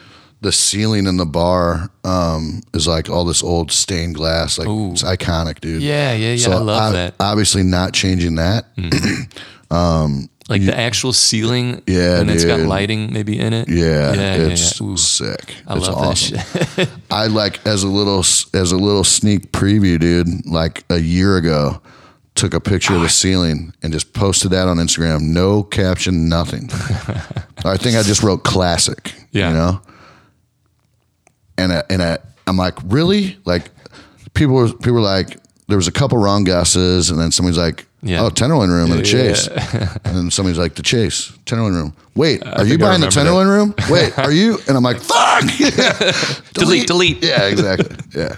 [0.45, 4.59] The ceiling in the bar um, is like all this old stained glass.
[4.59, 4.93] Like Ooh.
[4.93, 5.83] it's iconic, dude.
[5.83, 6.51] Yeah, yeah, yeah.
[6.51, 7.15] I love ob- that.
[7.19, 8.67] Obviously, not changing that.
[8.77, 9.23] Mm-hmm.
[9.71, 13.69] Um, like the actual ceiling Yeah, and it's got lighting maybe in it.
[13.69, 14.87] Yeah, yeah, it's yeah.
[14.87, 15.57] Ooh, sick.
[15.67, 16.37] I it's love awesome.
[16.37, 16.89] that shit.
[17.11, 20.47] I like as a little as a little sneak preview, dude.
[20.47, 21.81] Like a year ago,
[22.35, 23.09] took a picture of the ah.
[23.09, 25.23] ceiling and just posted that on Instagram.
[25.23, 26.69] No caption, nothing.
[27.65, 29.15] I think I just wrote classic.
[29.33, 29.49] Yeah.
[29.49, 29.81] you know.
[31.59, 33.39] And I, and I, I'm like, really?
[33.45, 33.71] Like,
[34.35, 37.87] people were people were like, there was a couple wrong guesses, and then somebody's like,
[38.03, 38.23] Yeah.
[38.23, 39.49] oh, Tenderloin room and the Yeah, Chase,
[40.05, 41.97] and then somebody's like, the Chase, Tenderloin room.
[42.15, 43.75] Wait, are you buying the Tenderloin room?
[43.91, 44.59] Wait, are you?
[44.69, 45.43] And I'm like, fuck.
[46.55, 47.23] Delete, delete.
[47.25, 47.97] Yeah, exactly.
[48.15, 48.37] Yeah.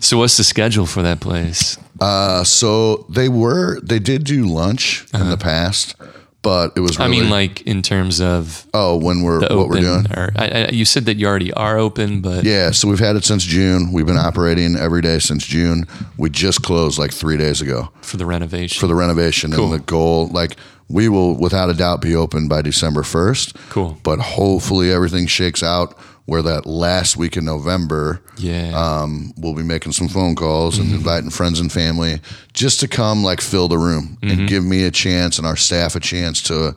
[0.00, 1.78] So what's the schedule for that place?
[2.00, 5.94] Uh, so they were they did do lunch in the past,
[6.42, 6.96] but it was.
[6.96, 7.04] Uh-huh.
[7.04, 10.06] I mean, like in terms of oh, when we're what we're doing.
[10.12, 13.16] or I, I, you said that you already are open, but Yeah, so we've had
[13.16, 13.92] it since June.
[13.92, 15.86] We've been operating every day since June.
[16.16, 18.80] We just closed like three days ago for the renovation.
[18.80, 19.72] for the renovation, Cool.
[19.72, 20.56] and the goal, like
[20.88, 23.54] we will without a doubt be open by December first.
[23.70, 23.98] Cool.
[24.02, 28.22] but hopefully everything shakes out where that last week in November.
[28.38, 30.84] yeah, um, we'll be making some phone calls Mm-hmm.
[30.90, 32.20] and inviting friends and family
[32.52, 34.40] just to come like fill the room Mm-hmm.
[34.40, 36.76] and give me a chance and our staff a chance to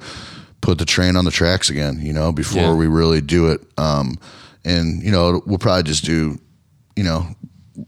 [0.62, 2.74] put the train on the tracks again you know before Yeah.
[2.76, 4.18] we really do it um,
[4.64, 6.40] and you know we'll probably just do
[6.96, 7.28] you know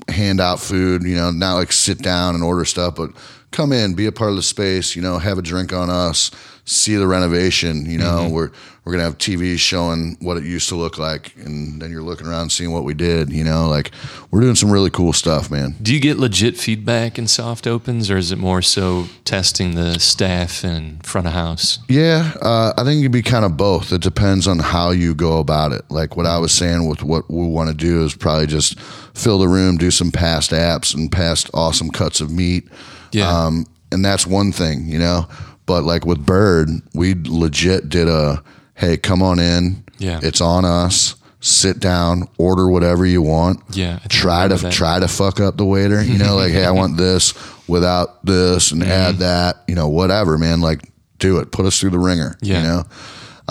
[0.10, 3.10] hand out food you know not like sit down and order stuff but
[3.52, 6.32] come in be a part of the space you know have a drink on us
[6.66, 8.34] see the renovation you know Mm-hmm.
[8.34, 8.52] we're
[8.84, 12.26] we're gonna have TVs showing what it used to look like and then you're looking
[12.26, 13.92] around seeing what we did you know like
[14.32, 18.10] we're doing some really cool stuff man Do you get legit feedback in soft opens,
[18.10, 21.80] or is it more so testing the staff and front of house?
[21.90, 23.92] Yeah, uh, I think it'd be kind of both.
[23.92, 25.84] It depends on how you go about it.
[25.90, 29.38] Like what I was saying with what we want to do is probably just fill
[29.40, 32.68] the room, do some past apps and past awesome cuts of meat.
[33.12, 33.30] Yeah.
[33.30, 35.28] Um, and that's one thing, you know.
[35.66, 38.44] But like with Byrd, we legit did a
[38.76, 39.84] hey, come on in.
[39.98, 40.20] Yeah.
[40.24, 41.16] It's on us.
[41.40, 43.62] Sit down, order whatever you want.
[43.72, 44.74] Yeah, I think I Try to that.
[44.74, 46.02] try to fuck up the waiter.
[46.04, 47.34] You know, like, hey, I want this
[47.68, 48.92] without this and Mm-hmm.
[48.92, 49.64] add that.
[49.68, 50.62] You know, whatever, man.
[50.62, 50.82] Like,
[51.20, 51.52] do it.
[51.52, 52.38] Put us through the ringer.
[52.42, 52.58] Yeah.
[52.58, 52.84] You know,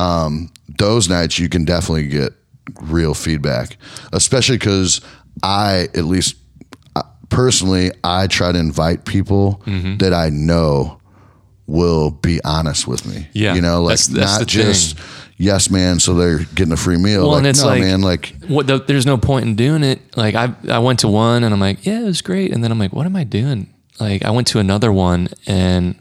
[0.03, 2.33] um, those nights you can definitely get
[2.83, 3.77] real feedback,
[4.13, 5.01] especially because
[5.43, 6.37] I, at least
[7.29, 9.99] personally, I try to invite people Mm-hmm.
[9.99, 11.01] that I know
[11.67, 13.27] will be honest with me.
[13.33, 14.97] Yeah, You know, like that's- that's not just
[15.37, 15.99] yes, man.
[15.99, 17.23] So they're getting a free meal.
[17.23, 18.67] Well, like, and it's no, like- man, like What?
[18.69, 20.01] The, there's no point in doing it.
[20.17, 22.71] Like I, I went to one and I'm like, yeah, it was great, and then
[22.71, 23.73] I'm like, what am I doing?
[23.99, 25.97] Like I went to another one and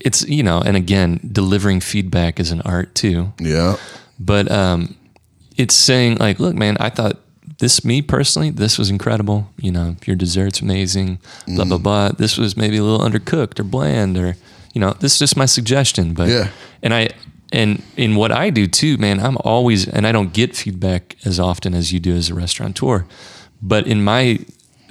[0.00, 3.32] it's you know, and again, delivering feedback is an art too.
[3.40, 3.76] yeah,
[4.18, 4.96] but um,
[5.56, 7.20] it's saying like, look, man, I thought
[7.58, 9.50] this me personally, this was incredible.
[9.60, 11.18] You know, your dessert's amazing.
[11.46, 11.68] Blah Mm.
[11.68, 12.08] blah blah.
[12.12, 14.36] This was maybe a little undercooked or bland, or
[14.74, 16.14] you know, this is just my suggestion.
[16.14, 16.48] But Yeah.
[16.82, 17.08] and I
[17.52, 21.40] and in what I do too, man, I'm always and I don't get feedback as
[21.40, 23.04] often as you do as a restaurateur,
[23.62, 24.38] but in my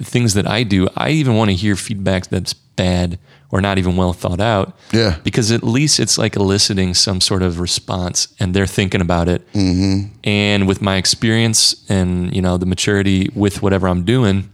[0.02, 3.18] things that I do, I even want to hear feedback that's bad
[3.50, 5.18] or not even well thought out Yeah.
[5.24, 9.50] because at least it's like eliciting some sort of response and they're thinking about it
[9.52, 10.12] mm-hmm.
[10.24, 14.50] and with my experience and you know the maturity with whatever i'm doing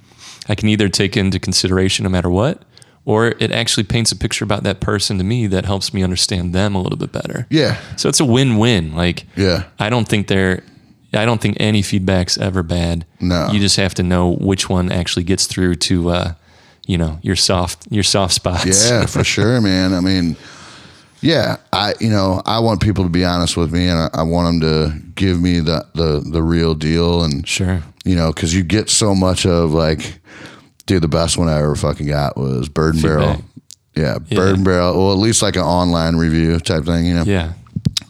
[0.49, 2.63] i can either take into consideration no matter what
[3.07, 6.55] or it actually paints a picture about that person to me that helps me understand
[6.55, 10.29] them a little bit better yeah, so it's a win-win like yeah, i don't think
[10.29, 10.63] there
[11.17, 13.07] I don't think any feedback's ever bad.
[13.21, 13.49] No.
[13.53, 16.35] you just have to know which one actually gets through to, uh,
[16.87, 18.89] you know, your soft your soft spots.
[18.91, 19.93] Yeah, for sure, man.
[19.95, 20.37] I mean,
[21.21, 24.23] yeah, I you know I want people to be honest with me, and I, I
[24.23, 27.83] want them to give me the the the real deal, and sure.
[28.05, 30.21] you know, because you get so much of like,
[30.87, 33.35] dude, the best one I ever fucking got was Byrd and Barrel.
[33.35, 33.51] Feedback.
[33.97, 34.97] Yeah, Byrd and Barrel.
[34.97, 37.23] Well, at least like an online review type thing, you know.
[37.25, 37.53] Yeah,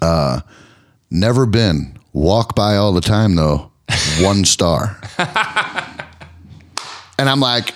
[0.00, 0.40] Uh,
[1.10, 1.96] Never been.
[2.12, 3.70] Walk by all the time though.
[4.20, 4.98] One star.
[7.18, 7.72] and I'm like,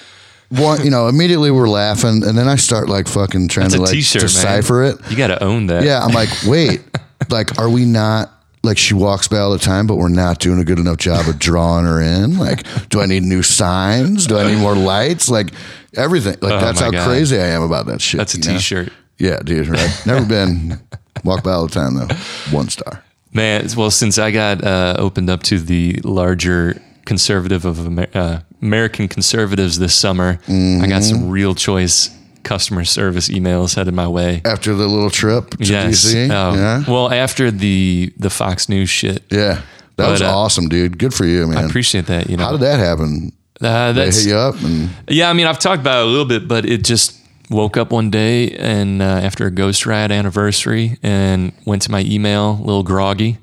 [0.51, 3.81] one, you know, immediately we're laughing, and then I start like fucking trying it's to
[3.81, 4.29] a like T-shirt, man.
[4.29, 4.97] decipher it.
[5.11, 5.85] You got to own that.
[5.85, 6.83] Yeah, I'm like, wait,
[7.31, 8.33] like, are we not?
[8.65, 11.29] Like she walks by all the time, but we're not doing a good enough job
[11.29, 12.39] of drawing her in.
[12.39, 14.27] Like, do I need new signs?
[14.27, 15.29] Do I need more lights?
[15.31, 15.51] Like
[15.97, 16.37] everything.
[16.43, 17.07] Like Oh, that's my how God.
[17.09, 18.19] crazy I am about that shit.
[18.19, 18.53] that's a you know?
[18.55, 18.93] T-shirt.
[19.17, 19.69] Yeah, dude.
[19.69, 20.03] Right.
[20.07, 20.81] Never been.
[21.25, 22.09] Walk by all the time though.
[22.51, 23.05] One star.
[23.33, 28.39] Man, well, since I got uh, opened up to the larger conservative of Amer- uh,
[28.63, 30.89] American conservatives this summer, I Mm-hmm.
[30.91, 32.11] got some real choice
[32.45, 34.41] customer service emails headed my way.
[34.45, 36.05] After the little trip to Yes.
[36.05, 36.31] DC.
[36.31, 36.55] Oh.
[36.55, 36.85] Yeah.
[36.87, 39.61] Well, after the the Fox News shit, Yeah.
[39.97, 40.97] That was uh, awesome, dude.
[40.99, 41.59] Good for you, man.
[41.59, 42.31] I appreciate that.
[42.31, 43.33] You know, How did that happen?
[43.61, 46.25] uh, They hit you up and Yeah, I mean, I've talked about it a little
[46.35, 47.17] bit, but it just
[47.51, 52.03] woke up one day and uh, after a Ghost Ride anniversary and went to my
[52.03, 53.39] email, a little groggy,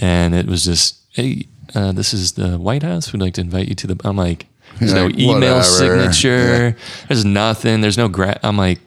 [0.00, 3.12] and it was just, hey, uh, this is the White House.
[3.12, 4.00] We'd like to invite you to the.
[4.04, 4.46] I'm like,
[4.78, 5.62] there's no Like, email whatever.
[5.62, 6.76] signature.
[7.08, 7.80] There's nothing.
[7.80, 8.08] There's no.
[8.08, 8.80] Gra- I'm like,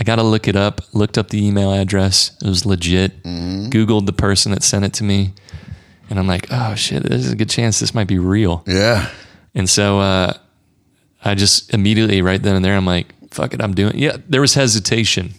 [0.00, 0.80] I got to look it up.
[0.94, 2.36] Looked up the email address.
[2.42, 3.22] It was legit.
[3.22, 3.68] Mm-hmm.
[3.70, 5.32] Googled the person that sent it to me.
[6.08, 8.62] And I'm like, oh shit, there's a good chance this might be real.
[8.66, 9.10] yeah.
[9.56, 10.34] And so uh,
[11.24, 13.98] I just immediately right then and there, I'm like, fuck it, I'm doing.
[13.98, 15.32] Yeah, there was hesitation,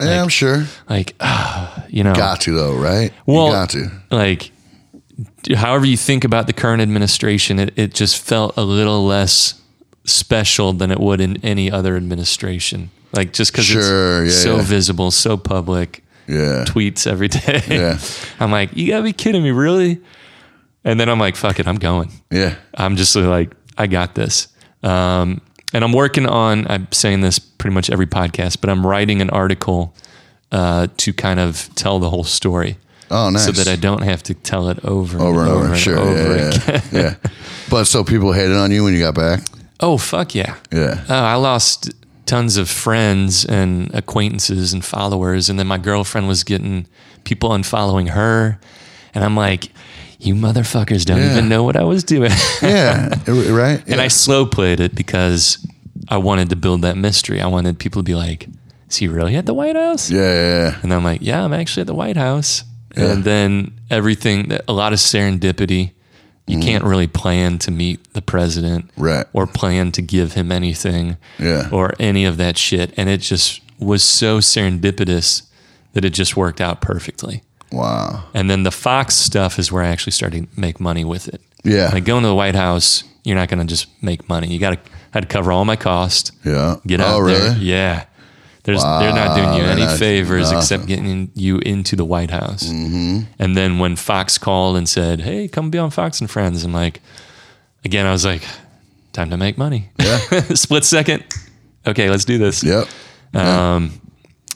[0.00, 0.64] Yeah, I'm sure.
[0.88, 3.12] like, ah, you know, Got to though, right?
[3.26, 3.90] Well- you got to.
[4.10, 4.52] like,
[5.54, 9.60] however you think about the current administration, it, it just felt a little less
[10.04, 12.90] special than it would in any other administration.
[13.12, 14.62] Like just because Sure, it's yeah, so yeah.
[14.62, 16.64] visible, so public, Yeah.
[16.66, 17.62] tweets every day.
[17.68, 17.98] Yeah.
[18.40, 20.00] I'm like, you gotta be kidding me, really?
[20.84, 22.10] And then I'm like, fuck it, I'm going.
[22.30, 22.54] Yeah.
[22.74, 24.48] I'm just like, I got this.
[24.82, 25.40] Um,
[25.72, 29.30] and I'm working on, I'm saying this pretty much every podcast, but I'm writing an
[29.30, 29.94] article
[30.52, 32.76] uh, to kind of tell the whole story
[33.10, 33.44] Oh, nice.
[33.44, 35.66] so that I don't have to tell it over, over and over.
[35.68, 35.98] and sure.
[35.98, 36.82] over yeah, again.
[36.92, 37.00] yeah.
[37.00, 37.14] yeah.
[37.70, 39.40] But so people hated on you when you got back?
[39.80, 40.56] Oh, fuck yeah.
[40.72, 41.04] Yeah.
[41.08, 41.90] Oh, I lost
[42.26, 45.48] tons of friends and acquaintances and followers.
[45.48, 46.86] And then my girlfriend was getting
[47.24, 48.58] people unfollowing her.
[49.14, 49.70] And I'm like,
[50.18, 51.32] you motherfuckers don't Yeah.
[51.32, 52.32] even know what I was doing.
[52.62, 53.08] Yeah.
[53.28, 53.82] right?
[53.86, 55.64] And I slow played it because
[56.08, 57.40] I wanted to build that mystery.
[57.40, 58.48] I wanted people to be like,
[58.88, 60.10] is he really at the White House?
[60.10, 60.78] yeah, yeah, yeah.
[60.82, 62.64] And I'm like, yeah, I'm actually at the White House.
[62.96, 63.12] Yeah.
[63.12, 65.92] And then everything, a lot of serendipity.
[66.46, 66.66] You mm-hmm.
[66.66, 68.90] can't really plan to meet the president.
[68.96, 69.26] Right.
[69.32, 71.68] or plan to give him anything Yeah.
[71.72, 72.94] or any of that shit.
[72.96, 75.42] And it just was so serendipitous
[75.92, 77.42] that it just worked out perfectly.
[77.72, 78.24] Wow.
[78.32, 81.40] And then the Fox stuff is where I actually started to make money with it.
[81.64, 81.90] Yeah.
[81.92, 84.46] Like going to the White House, you're not going to just make money.
[84.46, 86.32] You got to had to cover all my cost.
[86.44, 86.76] Yeah.
[86.86, 87.38] Get oh, out oh, really?
[87.38, 87.56] there.
[87.58, 88.04] Yeah.
[88.66, 92.64] There's, they're not doing you any not- favors except getting you into the White House.
[92.64, 93.20] Mm-hmm.
[93.38, 96.72] And then when Fox called and said, "Hey, come be on Fox and Friends," I'm
[96.72, 97.00] like,
[97.84, 98.42] again, I was like,
[99.12, 100.18] "Time to make money." Yeah.
[100.54, 101.24] Split second.
[101.86, 102.64] Okay, let's do this.
[102.64, 102.88] Yep.
[103.34, 104.00] Um,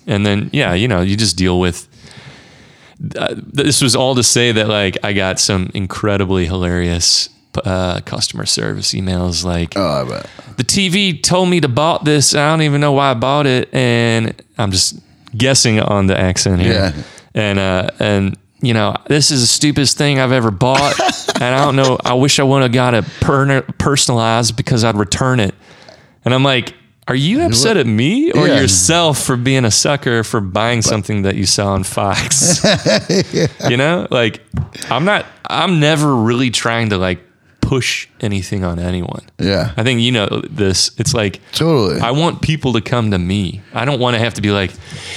[0.08, 1.86] and then yeah, you know, you just deal with.
[3.16, 7.28] Uh, this was all to say that like I got some incredibly hilarious
[7.64, 10.30] uh, customer service emails like Oh, I bet.
[10.56, 12.34] the TV told me to bought this.
[12.34, 14.98] I don't even know why I bought it, and I'm just
[15.36, 16.72] guessing on the accent here.
[16.72, 17.02] Yeah.
[17.34, 20.98] And uh, and you know, this is the stupidest thing I've ever bought,
[21.36, 21.98] and I don't know.
[22.04, 25.54] I wish I would have got it per- personalized because I'd return it.
[26.24, 26.74] And I'm like.
[27.08, 28.60] Are you upset at me or Yeah.
[28.60, 32.62] yourself for being a sucker for buying something that you saw on Fox?
[33.68, 34.40] You know, like
[34.88, 35.26] I'm not.
[35.48, 37.18] I'm never really trying to like
[37.70, 39.22] push anything on anyone.
[39.38, 39.72] Yeah.
[39.76, 40.90] I think you know this.
[40.98, 42.00] It's like Totally.
[42.00, 43.60] I want people to come to me.
[43.72, 44.72] I don't want to have to be like,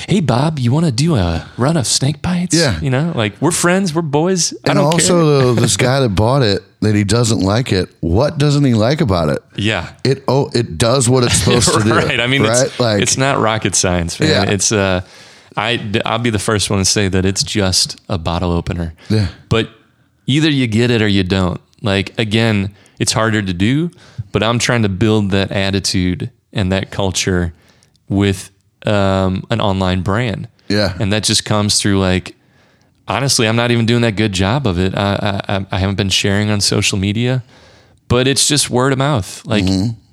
[0.07, 2.79] "Hey, Bob, you want to do a run of snake bites?" Yeah.
[2.79, 4.53] you know, like we're friends, we're boys.
[4.53, 7.89] I and don't also, though, this guy that bought it, that he doesn't like it.
[8.01, 9.39] What doesn't he like about it?
[9.55, 11.89] Yeah, It oh, it does what it's supposed to do.
[11.89, 12.19] right.
[12.19, 12.67] I mean, right?
[12.67, 14.29] it's, like it's not rocket science, man.
[14.29, 14.53] Yeah.
[14.53, 15.01] It's uh,
[15.57, 18.93] I I'll be the first one to say that it's just a bottle opener.
[19.09, 19.29] Yeah.
[19.49, 19.69] But
[20.27, 21.59] either you get it or you don't.
[21.83, 23.91] Like again, it's harder to do,
[24.31, 27.53] but I'm trying to build that attitude and that culture
[28.09, 28.49] with
[28.85, 30.47] um, an online brand.
[30.69, 30.97] Yeah.
[30.99, 32.35] And that just comes through like
[33.07, 34.95] honestly, I'm not even doing that good job of it.
[34.95, 37.43] I, I, I haven't been sharing on social media,
[38.07, 39.45] but it's just word of mouth.
[39.45, 39.65] Like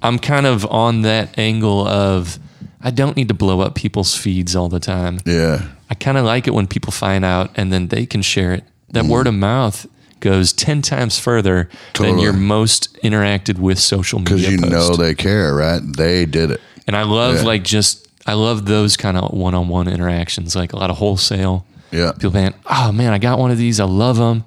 [0.02, 2.38] I'm kind of on that angle of
[2.82, 5.20] I don't need to blow up people's feeds all the time.
[5.24, 5.68] Yeah.
[5.88, 8.64] I kind of like it when people find out and then they can share it.
[8.90, 9.86] That word of mouth
[10.20, 11.68] goes 10 times further
[11.98, 14.36] than your most interacted with social media.
[14.36, 14.70] Because you post.
[14.70, 15.80] know they care, right?
[15.82, 16.60] They did it.
[16.86, 17.42] And I love Yeah.
[17.42, 21.64] like just I love those kind of one-on-one interactions, like a lot of wholesale.
[21.90, 22.12] Yeah.
[22.12, 23.80] People saying, "Oh man, I got one of these.
[23.80, 24.44] I love them,"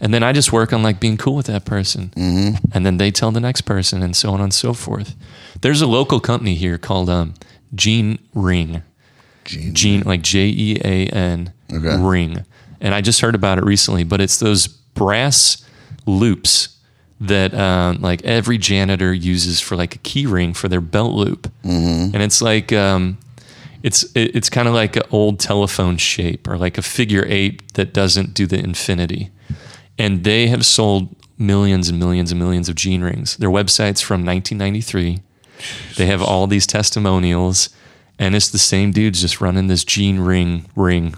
[0.00, 2.56] and then I just work on like being cool with that person, mm-hmm.
[2.72, 5.16] and then they tell the next person, and so on and so forth.
[5.62, 7.34] There's a local company here called um,
[7.74, 8.82] Jean Ring,
[9.44, 9.74] Jean.
[9.74, 11.96] Jean like J E A N Okay.
[11.96, 12.44] Ring,
[12.80, 14.04] and I just heard about it recently.
[14.04, 15.64] But it's those brass
[16.06, 16.76] loops
[17.20, 21.50] that um, like every janitor uses for like a key ring for their belt loop,
[21.62, 22.14] mm-hmm.
[22.14, 23.18] and it's like um,
[23.82, 27.74] it's it, it's kind of like an old telephone shape or like a figure eight
[27.74, 29.30] that doesn't do the infinity,
[29.98, 33.36] and they have sold millions and millions and millions of Jean rings.
[33.36, 35.20] Their website's from 1993.
[35.96, 37.70] They have all these testimonials.
[38.18, 41.14] And it's the same dudes just running this Jean ring ring.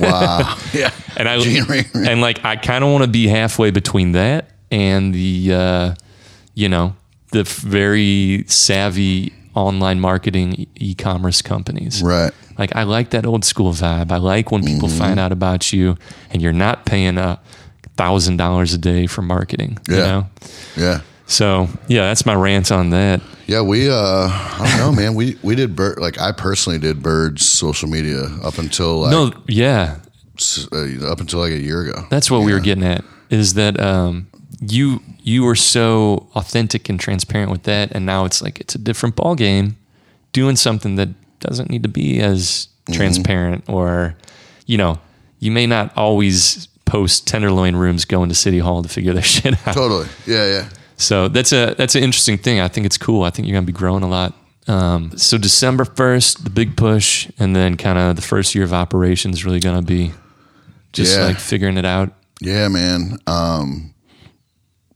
[0.00, 0.58] Wow.
[0.72, 0.90] yeah.
[1.16, 2.08] And I Jean ring ring.
[2.08, 5.94] and like I kind of want to be halfway between that and the uh,
[6.54, 6.96] you know
[7.32, 12.02] the very savvy online marketing e- e-commerce companies.
[12.02, 12.32] Right.
[12.58, 14.10] Like I like that old school vibe.
[14.10, 14.98] I like when people Mm-hmm.
[14.98, 15.96] find out about you
[16.30, 17.40] and you're not paying a
[17.96, 19.78] thousand dollars a day for marketing.
[19.88, 20.04] You Yeah.
[20.06, 20.26] know.
[20.76, 21.00] Yeah.
[21.30, 23.20] So yeah, that's my rant on that.
[23.46, 25.14] Yeah, we uh I don't know, man.
[25.14, 29.32] We we did Byrd like I personally did Byrd's social media up until like No,
[29.46, 29.98] yeah,
[30.72, 32.04] uh, up until like a year ago.
[32.10, 33.04] That's what we were getting at.
[33.30, 34.26] Is that um,
[34.60, 38.78] you you were so authentic and transparent with that, and now it's like it's a
[38.78, 39.76] different ball game,
[40.32, 44.16] doing something that doesn't need to be as transparent, or
[44.66, 44.98] you know,
[45.38, 49.54] you may not always post tenderloin rooms going to city hall to figure their shit
[49.66, 49.74] out.
[49.74, 50.08] Totally.
[50.26, 50.68] Yeah, yeah.
[51.00, 52.60] So that's a that's an interesting thing.
[52.60, 53.22] I think it's cool.
[53.24, 54.34] I think you're gonna be growing a lot.
[54.68, 58.72] Um, so December first, the big push, and then kind of the first year of
[58.72, 60.12] operations really gonna be
[60.92, 61.24] just Yeah.
[61.26, 62.12] like figuring it out.
[62.40, 63.18] Yeah, man.
[63.26, 63.94] Um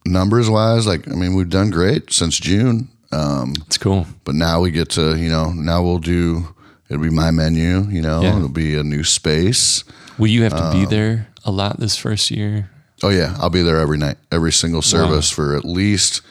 [0.06, 2.88] numbers wise, like I mean, we've done great since June.
[3.12, 4.06] Um, It's cool.
[4.24, 6.48] but now we get to, you know, now we'll do
[6.90, 8.36] it'll be my menu, you know, Yeah.
[8.36, 9.84] it'll be a new space.
[10.18, 12.68] Will you have to Um, be there a lot this first year?
[13.04, 16.22] Oh yeah, I'll be there every night, every single service for at least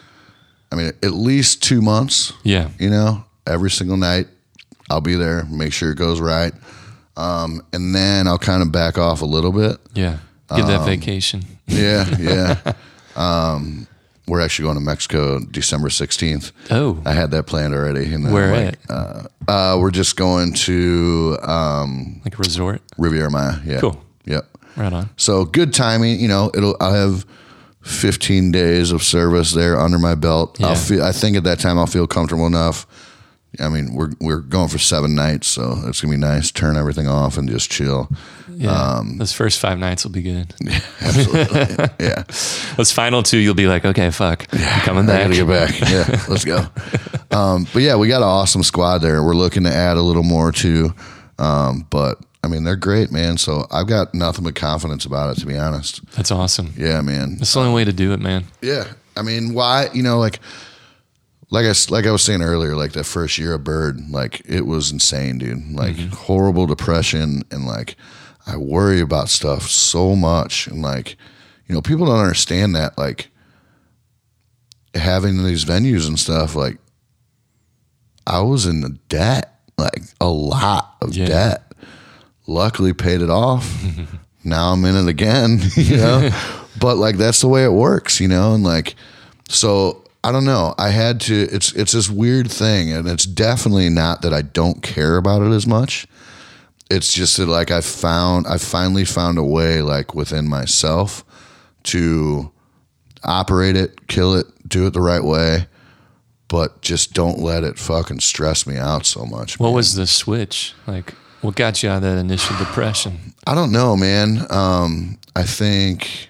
[0.71, 2.33] I mean, at least 2 months.
[2.43, 2.69] Yeah.
[2.79, 4.25] you know, every single night.
[4.89, 6.51] I'll be there, make sure it goes right.
[7.15, 9.77] Um, and then I'll kind of back off a little bit.
[9.93, 10.17] Yeah.
[10.49, 11.45] Get Um, that vacation.
[11.67, 12.73] Yeah, yeah.
[13.15, 13.87] um,
[14.27, 16.51] we're actually going to Mexico December 16th.
[16.71, 17.01] Oh.
[17.05, 18.11] I had that planned already.
[18.13, 22.81] And Where like, Uh, uh, we're just going to um, Like a resort.
[22.97, 23.57] Riviera Maya.
[23.65, 23.79] Yeah.
[23.79, 24.01] Cool.
[24.25, 24.47] Yep.
[24.75, 25.09] Right on.
[25.17, 26.19] So good timing.
[26.19, 26.75] You know, it'll.
[26.79, 27.25] I'll have
[27.81, 30.57] 15 days of service there under my belt.
[30.59, 30.67] Yeah.
[30.67, 31.03] I'll feel.
[31.03, 32.87] I think at that time I'll feel comfortable enough.
[33.59, 36.49] I mean, we're we're going for seven nights, so it's gonna be nice.
[36.49, 38.09] Turn everything off and just chill.
[38.55, 38.71] Yeah.
[38.71, 40.53] Um, Those first five nights will be good.
[40.61, 41.85] Yeah, Absolutely.
[41.99, 42.23] yeah.
[42.77, 44.47] Those final two, you'll be like, okay, fuck.
[44.53, 45.21] I'm coming I back.
[45.23, 45.79] gotta get back.
[45.91, 46.65] Yeah, let's go.
[47.31, 49.23] Um, but yeah, we got an awesome squad there.
[49.23, 50.93] We're looking to add a little more too.
[51.37, 53.37] Um, but I mean, they're great, man.
[53.37, 56.05] So I've got nothing but confidence about it, to be honest.
[56.11, 56.73] That's awesome.
[56.77, 57.37] Yeah, man.
[57.37, 58.45] That's the only way to do it, man.
[58.61, 59.89] Yeah, I mean, why?
[59.93, 60.39] You know, like,
[61.49, 64.65] like I like I was saying earlier, like that first year of Byrd, like it
[64.65, 65.71] was insane, dude.
[65.71, 66.09] Like mm-hmm.
[66.15, 67.95] horrible depression, and like
[68.45, 71.15] I worry about stuff so much, and like,
[71.67, 73.29] you know, people don't understand that, like,
[74.93, 76.77] having these venues and stuff, like,
[78.27, 81.25] I was in the debt, like a lot of Yeah.
[81.27, 81.72] debt.
[82.47, 83.83] Luckily, paid it off.
[84.43, 86.29] now I'm in it again, you know.
[86.79, 88.53] but like that's the way it works, you know.
[88.53, 88.95] And like,
[89.49, 90.75] so I don't know.
[90.77, 91.47] I had to.
[91.51, 95.51] It's it's this weird thing, and it's definitely not that I don't care about it
[95.51, 96.07] as much.
[96.89, 101.23] It's just that like I found I finally found a way like within myself
[101.83, 102.51] to
[103.23, 105.67] operate it, kill it, do it the right way,
[106.47, 109.59] but just don't let it fucking stress me out so much.
[109.59, 109.75] What man.
[109.75, 110.73] was the switch?
[110.85, 111.13] Like,
[111.43, 113.33] what got you out of that initial depression?
[113.45, 114.45] I don't know, man.
[114.49, 116.29] Um, I think,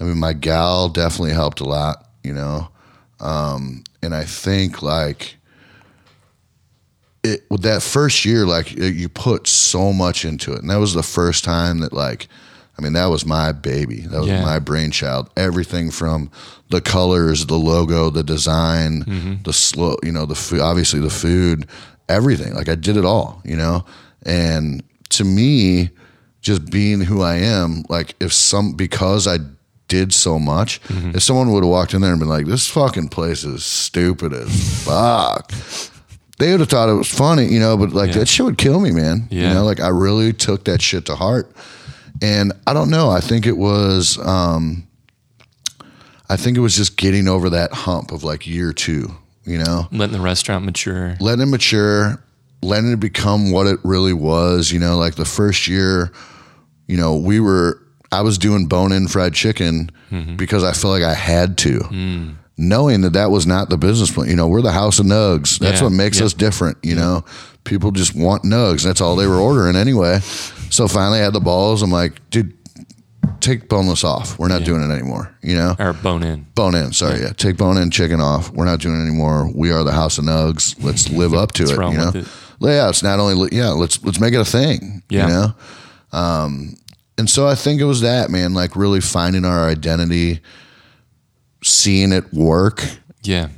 [0.00, 2.68] I mean, my gal definitely helped a lot, you know.
[3.20, 5.36] Um, and I think like
[7.24, 10.76] it with that first year, like it- you put so much into it, and that
[10.78, 12.28] was the first time that like.
[12.76, 14.02] I mean, that was my baby.
[14.02, 14.40] That was Yeah.
[14.40, 15.30] my brainchild.
[15.36, 16.30] Everything from
[16.70, 21.66] the colors, the logo, the design, the slow, you know, the food, obviously the food,
[22.08, 22.54] everything.
[22.54, 23.84] Like I did it all, you know?
[24.24, 25.90] And to me,
[26.40, 29.38] just being who I am, like if some because I
[29.88, 33.08] did so much, if someone would have walked in there and been like, "This fucking
[33.08, 35.50] place is stupid as fuck,"
[36.38, 37.76] they would have thought it was funny, you know.
[37.76, 38.18] But like Yeah.
[38.20, 39.28] that shit would kill me, man.
[39.30, 39.48] Yeah.
[39.48, 41.50] You know, like I really took that shit to heart,
[42.20, 43.08] and I don't know.
[43.10, 44.84] I think it was, um,
[46.28, 49.14] I think it was just getting over that hump of like year two,
[49.46, 51.16] you know Letting the restaurant mature.
[51.20, 52.22] letting it mature,
[52.62, 54.70] letting it become what it really was.
[54.72, 56.12] You know, like the first year,
[56.86, 57.80] you know, we were,
[58.10, 60.36] I was doing bone in fried chicken mm-hmm.
[60.36, 62.34] because I felt like I had to, mm.
[62.56, 64.28] knowing that that was not the business plan.
[64.28, 65.58] You know, we're the house of nugs.
[65.58, 65.84] That's Yeah.
[65.84, 66.26] what makes Yep.
[66.26, 66.78] us different.
[66.82, 67.24] You know,
[67.64, 68.82] people just want nugs.
[68.82, 70.20] That's all they were ordering anyway.
[70.70, 71.82] So finally, I had the balls.
[71.82, 72.54] I'm like, dude,
[73.40, 74.38] take boneless off.
[74.38, 75.34] We're not doing it anymore.
[75.42, 76.46] You know, Or bone in.
[76.54, 76.92] bone in.
[76.92, 77.32] Sorry, yeah.
[77.36, 78.50] Take bone in chicken off.
[78.50, 79.50] We're not doing it anymore.
[79.54, 80.74] We are the house of nugs.
[80.82, 81.70] Let's live up to it.
[81.70, 82.26] you know, it?
[82.60, 82.88] Yeah.
[82.88, 83.70] It's not only yeah.
[83.70, 85.02] Let's let's make it a thing.
[85.08, 85.26] Yeah.
[85.26, 86.76] You know, um,
[87.18, 90.40] and so I think it was that man, like really finding our identity,
[91.62, 92.84] seeing it work,
[93.22, 93.48] Yeah.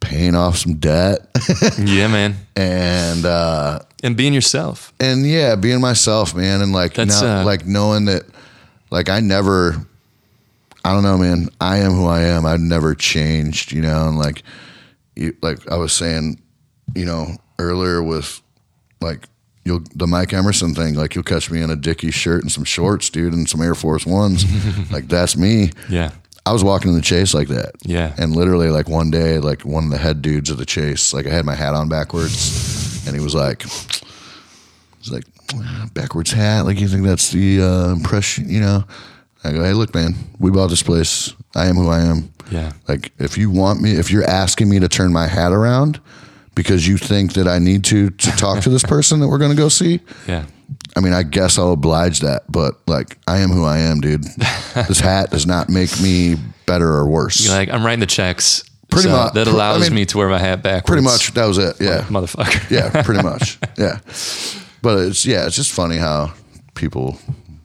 [0.00, 1.28] paying off some debt,
[1.78, 2.36] yeah, man.
[2.56, 4.92] and uh, And being yourself.
[5.00, 8.24] and yeah, being myself, man, and like That's, uh, like knowing that,
[8.90, 9.76] like I never,
[10.84, 11.48] I don't know, man.
[11.60, 12.44] I am who I am.
[12.46, 14.08] I've never changed, you know.
[14.08, 14.42] And like,
[15.16, 16.40] you, like I was saying,
[16.94, 18.40] you know, earlier with
[19.00, 19.28] like
[19.64, 20.94] you'll the Mike Emerson thing.
[20.94, 23.74] Like you'll catch me in a Dickies shirt and some shorts, dude, and some Air
[23.74, 24.44] Force Ones.
[24.92, 25.70] like that's me.
[25.88, 26.12] Yeah.
[26.44, 27.72] I was walking in the chase like that.
[27.84, 28.14] Yeah.
[28.18, 31.26] And literally, like one day, like one of the head dudes of the chase, like
[31.26, 35.24] I had my hat on backwards, and he was like, "He's like
[35.94, 36.62] backwards hat.
[36.62, 38.84] Like you think that's the uh, impression, you know?"
[39.44, 41.32] I go, "Hey, look, man, we bought this place.
[41.54, 42.32] I am who I am.
[42.50, 42.72] Yeah.
[42.88, 46.00] Like if you want me, if you're asking me to turn my hat around
[46.54, 49.50] because you think that I need to to talk to this person that we're going
[49.50, 50.46] to go see." Yeah.
[50.96, 54.24] I mean, I guess I'll oblige that, but like, I am who I am, dude.
[54.88, 57.44] this hat does not make me better or worse.
[57.44, 58.64] You're like, I'm writing the checks.
[58.90, 59.34] Pretty so much.
[59.34, 60.86] That I allows mean, me to wear my hat backwards.
[60.86, 61.76] pretty much, that was it.
[61.80, 62.70] Yeah, Motherfucker.
[62.70, 63.58] yeah, pretty much.
[63.78, 64.00] Yeah,
[64.82, 66.32] but it's yeah, it's just funny how
[66.74, 67.18] people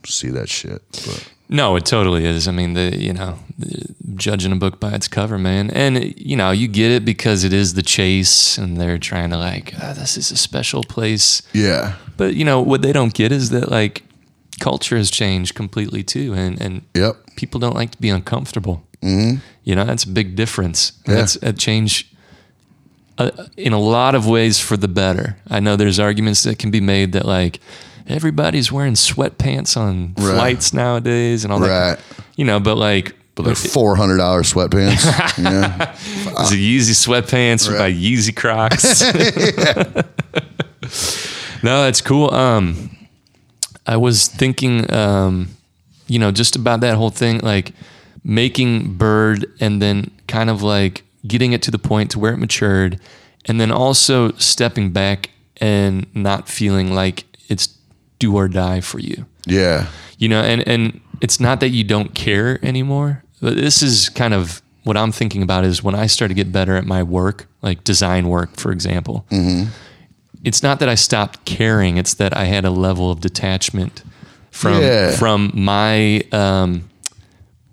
[0.05, 0.81] see that shit.
[0.91, 2.47] But No, it totally is.
[2.47, 6.35] I mean, the you know, the- judging a book by its cover, man, and you
[6.35, 9.93] know, you get it because it is the chase, and they're trying to like, "Ah,
[9.93, 11.41] this is a special place.
[11.53, 14.03] yeah, But you know, what they don't get is that like
[14.59, 18.83] culture has changed completely too, and and yep, people don't like to be uncomfortable.
[19.01, 19.37] Mm-hmm.
[19.63, 20.93] You know, that's a big difference.
[21.07, 21.15] Yeah.
[21.15, 22.11] That's a change
[23.19, 25.37] uh, in a lot of ways for the better.
[25.49, 27.59] I know there's arguments that can be made that like
[28.07, 30.33] everybody's wearing sweatpants on Right.
[30.35, 31.97] flights nowadays and all that.
[31.97, 31.99] right.
[32.35, 35.03] You know, but like, But they're four hundred dollars sweatpants.
[35.37, 35.95] yeah,
[36.35, 37.77] there's a Yeezy sweatpants Right.
[37.77, 39.03] by Yeezy Crocs.
[41.63, 42.33] no, that's cool.
[42.33, 42.89] Um,
[43.85, 45.49] I was thinking, um,
[46.07, 47.73] you know, just about that whole thing, like
[48.23, 52.37] making Byrd and then kind of like getting it to the point to where it
[52.37, 52.99] matured,
[53.45, 57.26] and then also stepping back and not feeling like it's
[58.19, 59.25] do or die for you.
[59.45, 59.87] Yeah,
[60.17, 64.33] you know and and it's not that you don't care anymore but this is kind
[64.33, 67.47] of what i'm thinking about is when i started to get better at my work
[67.61, 69.25] like design work for example
[70.43, 74.03] it's not that i stopped caring it's that i had a level of detachment
[74.51, 75.11] from Yeah.
[75.15, 76.89] from my um,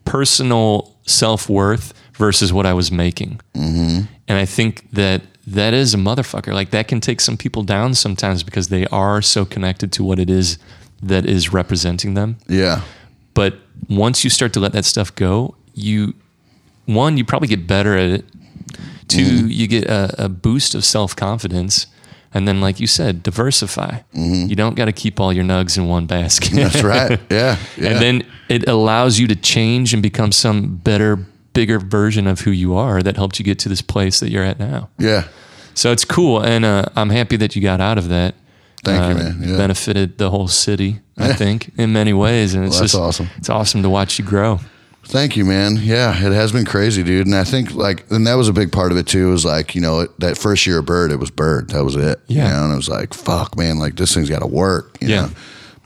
[0.04, 3.40] personal self-worth versus what i was making.
[3.54, 7.94] And i think that that is a motherfucker like that can take some people down
[7.94, 10.58] sometimes because they are so connected to what it is
[11.02, 12.80] that is representing them yeah,
[13.34, 13.58] but
[13.88, 16.14] once you start to let that stuff go, you
[16.86, 18.24] one, you probably get better at it.
[19.08, 19.48] 2 mm-hmm.
[19.48, 21.86] you get a, a boost of self confidence.
[22.36, 24.00] And then, like you said, diversify.
[24.12, 24.48] Mm-hmm.
[24.48, 26.52] You don't got to keep all your nugs in one basket.
[26.52, 27.20] that's right.
[27.30, 27.90] Yeah, yeah.
[27.90, 31.24] And then it allows you to change and become some better,
[31.54, 34.44] bigger version of who you are that helped you get to this place that you're
[34.44, 34.90] at now.
[34.98, 35.24] yeah,
[35.74, 36.40] So it's cool.
[36.44, 38.34] And uh, I'm happy that you got out of that.
[38.84, 39.42] Thank you, Uh, man.
[39.48, 39.56] Yeah.
[39.56, 42.54] Benefited the whole city, I think, in many ways.
[42.54, 43.30] And it's Well, just awesome.
[43.38, 44.60] It's awesome to watch you grow.
[45.06, 45.76] Thank you, man.
[45.82, 47.26] Yeah, it has been crazy, dude.
[47.26, 49.30] And I think like, and that was a big part of it too.
[49.30, 51.68] Was like, you know, it, that first year of Byrd, it was Byrd.
[51.70, 52.20] That was it.
[52.26, 52.44] Yeah.
[52.48, 54.96] You know, and it was like, fuck, man, like this thing's got to work.
[55.00, 55.20] You Yeah.
[55.26, 55.30] Know?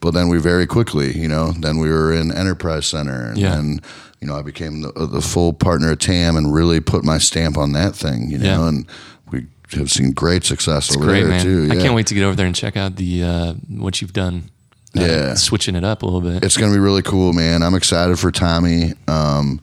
[0.01, 3.57] But then we very quickly, you know, then we were in Enterprise Center, and Yeah.
[3.57, 3.81] then,
[4.21, 7.57] you know, I became the, the full partner of Tamm and really put my stamp
[7.57, 8.31] on that thing.
[8.31, 8.69] You know, Yeah.
[8.69, 8.87] and
[9.31, 11.43] we have seen great success over Great there man.
[11.45, 11.69] too.
[11.71, 14.51] I can't wait to get over there and check out the uh, what you've done.
[14.97, 15.35] Uh, Yeah.
[15.35, 16.43] switching it up a little bit.
[16.43, 17.63] it's going to be really cool, man.
[17.63, 18.95] I'm excited for Tommy.
[19.07, 19.61] Um,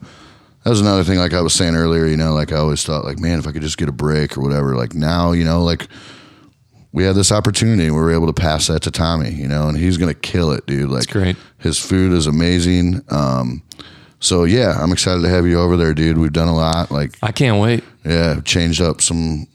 [0.64, 3.03] that was another thing, like I was saying earlier, you know, like I always thought,
[3.06, 4.76] like, man, if I could just get a break or whatever.
[4.76, 5.88] Like now, you know, like
[6.91, 7.90] we had this opportunity.
[7.91, 10.65] We were able to pass that to Tommy, you know, and he's gonna kill it,
[10.65, 10.90] dude.
[10.90, 11.36] Like, great.
[11.57, 13.02] His food is amazing.
[13.10, 13.61] Um,
[14.19, 16.17] so yeah, I'm excited to have you over there, dude.
[16.17, 16.91] We've done a lot.
[16.91, 17.83] Like, I can't wait.
[18.03, 19.47] yeah, changed up some,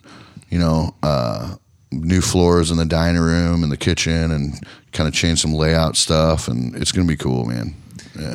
[0.51, 1.57] you know, uh,
[1.93, 4.55] new floors in the dining room and the kitchen, and
[4.93, 7.75] kind of changed some layout stuff, and it's gonna be cool, man.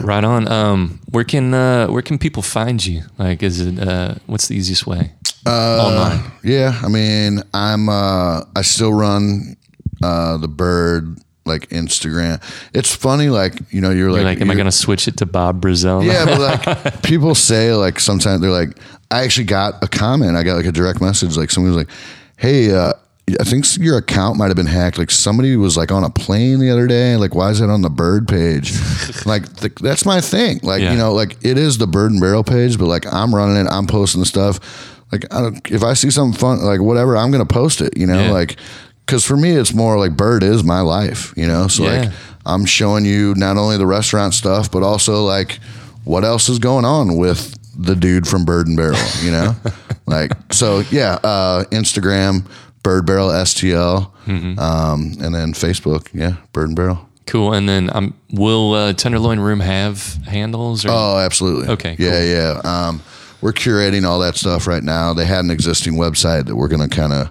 [0.02, 0.48] Right on.
[0.48, 3.04] Um, where can uh, where can people find you?
[3.20, 5.12] Like, is it uh, what's the easiest way?
[5.46, 6.32] Uh online.
[6.44, 9.56] Yeah, I mean, I'm uh I still run
[10.04, 12.42] uh the Byrd like Instagram.
[12.74, 15.08] It's funny, like you know, you're like, You're like, am I you're- going to switch
[15.08, 16.04] it to Bob Brazell?
[16.06, 16.40] Yeah, but
[16.86, 18.78] like people say like sometimes they're like,
[19.12, 20.36] I actually got a comment.
[20.36, 21.38] I got like a direct message.
[21.38, 21.96] Like someone was like,
[22.38, 22.94] Hey, uh,
[23.40, 24.98] I think your account might have been hacked.
[24.98, 27.16] Like somebody was like on a plane the other day.
[27.16, 28.74] Like, why is it on the Byrd page?
[29.26, 30.60] like th- that's my thing.
[30.64, 30.92] Like Yeah.
[30.92, 33.70] you know, like it is the Byrd and Barrel page, but like I'm running it.
[33.70, 34.60] I'm posting the stuff.
[35.12, 37.96] Like I don't, if I see something fun, like whatever, I'm gonna post it.
[37.98, 38.32] You know, Yeah.
[38.32, 38.58] like
[39.06, 41.34] because for me, it's more like Byrd is my life.
[41.38, 42.02] You know, so Yeah.
[42.02, 42.12] like
[42.46, 45.60] I'm showing you not only the restaurant stuff, but also like
[46.04, 49.56] what else is going on with the dude from Byrd and Barrel, you know?
[50.06, 52.46] like, so yeah, uh, Instagram,
[52.84, 54.58] Byrd Barrel STL, Mm-hmm.
[54.60, 57.08] um, and then Facebook, yeah, Byrd and Barrel.
[57.28, 57.54] Cool.
[57.54, 60.84] And then um, will uh, Tenderloin Room have handles?
[60.86, 60.90] Or?
[60.92, 61.68] Oh, absolutely.
[61.70, 62.62] Okay, Yeah, yeah.
[62.64, 63.02] Um,
[63.42, 65.14] we're curating all that stuff right now.
[65.14, 67.30] They had an existing website that we're going to kind of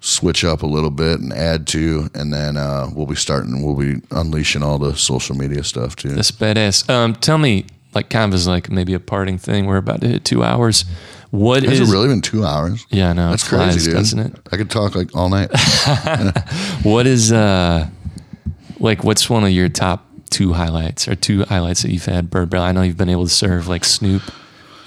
[0.00, 3.62] switch up a little bit and add to, and then uh, we'll be starting.
[3.64, 6.10] We'll be unleashing all the social media stuff too.
[6.10, 6.88] That's badass.
[6.90, 9.66] Um, tell me, like, kind of as like maybe a parting thing.
[9.66, 10.84] We're about to hit two hours.
[11.30, 11.88] What Has is?
[11.88, 12.84] it really been two hours?
[12.90, 13.30] Yeah, I know.
[13.30, 13.98] That's flies, crazy, dude.
[13.98, 14.36] doesn't it?
[14.50, 15.50] I could talk like all night.
[16.82, 17.86] What is uh,
[18.78, 22.50] like, what's one of your top two highlights or two highlights that you've had Byrd
[22.50, 22.64] Barrel?
[22.64, 24.22] I know you've been able to serve like Snoop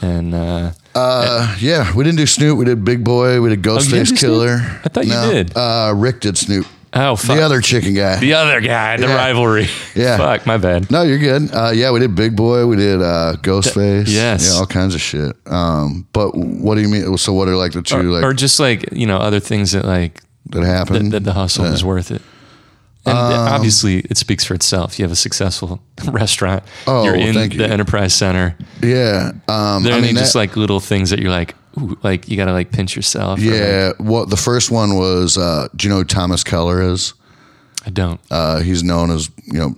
[0.02, 2.57] and uh, Uh, yeah, we didn't do Snoop.
[2.57, 3.41] We did Big Boi.
[3.41, 4.60] We did Oh, Ghostface do Killah.
[4.60, 4.86] Snoop?
[4.86, 5.52] I thought you did.
[5.57, 6.65] Uh, Rick did Snoop.
[6.94, 7.36] oh, fuck.
[7.38, 8.20] The other chicken guy.
[8.20, 9.15] the other guy, the Yeah.
[9.15, 9.68] rivalry.
[9.95, 10.18] Yeah.
[10.18, 10.91] fuck, my bad.
[10.91, 11.49] no, you're good.
[11.53, 12.65] Uh, yeah, we did Big Boi.
[12.68, 14.06] We did uh, Ghostface.
[14.07, 14.48] yes.
[14.52, 15.36] Yeah, all kinds of shit.
[15.48, 17.18] Um, but what do you mean?
[17.18, 19.72] So what are like the two Or, like or just like you know other things
[19.72, 20.22] that like
[20.52, 21.11] that that, happened?
[21.14, 22.22] that the hustle is worth it.
[23.05, 24.97] And Um, obviously, it speaks for itself.
[24.97, 26.63] You have a successful restaurant.
[26.88, 27.63] Oh, you're in the you.
[27.63, 28.55] Enterprise Center.
[28.81, 29.31] yeah.
[29.49, 32.30] Um, There I are mean, just that- like little things that you're like, ooh, like
[32.30, 33.39] you got to like pinch yourself.
[33.39, 33.91] or, like, yeah.
[33.97, 35.38] What the first one was?
[35.38, 37.13] Uh, do you know who Thomas Keller is?
[37.85, 38.21] I don't.
[38.31, 39.75] Uh, he's known as you know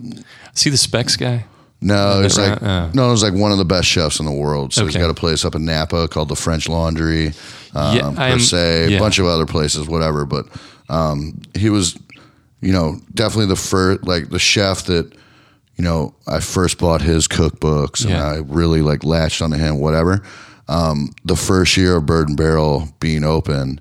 [0.54, 1.44] See the specs guy?
[1.80, 4.72] No, he's like uh, no, he's like one of the best chefs in the world.
[4.72, 7.32] So he's got a place up in Napa called the French Laundry,
[7.74, 8.96] um, Yeah, per se, yeah.
[8.96, 10.24] a bunch of other places, whatever.
[10.24, 10.46] But
[10.88, 11.98] um, he was,
[12.60, 15.12] you know, definitely the first, like the chef that,
[15.76, 18.24] you know, I first bought his cookbooks and Yeah.
[18.24, 19.78] I really like latched onto him.
[19.78, 20.22] Whatever.
[20.68, 23.80] Um, the first year of Byrd and Barrel being open,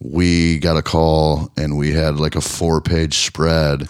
[0.00, 3.86] we got a call and we had like a four page spread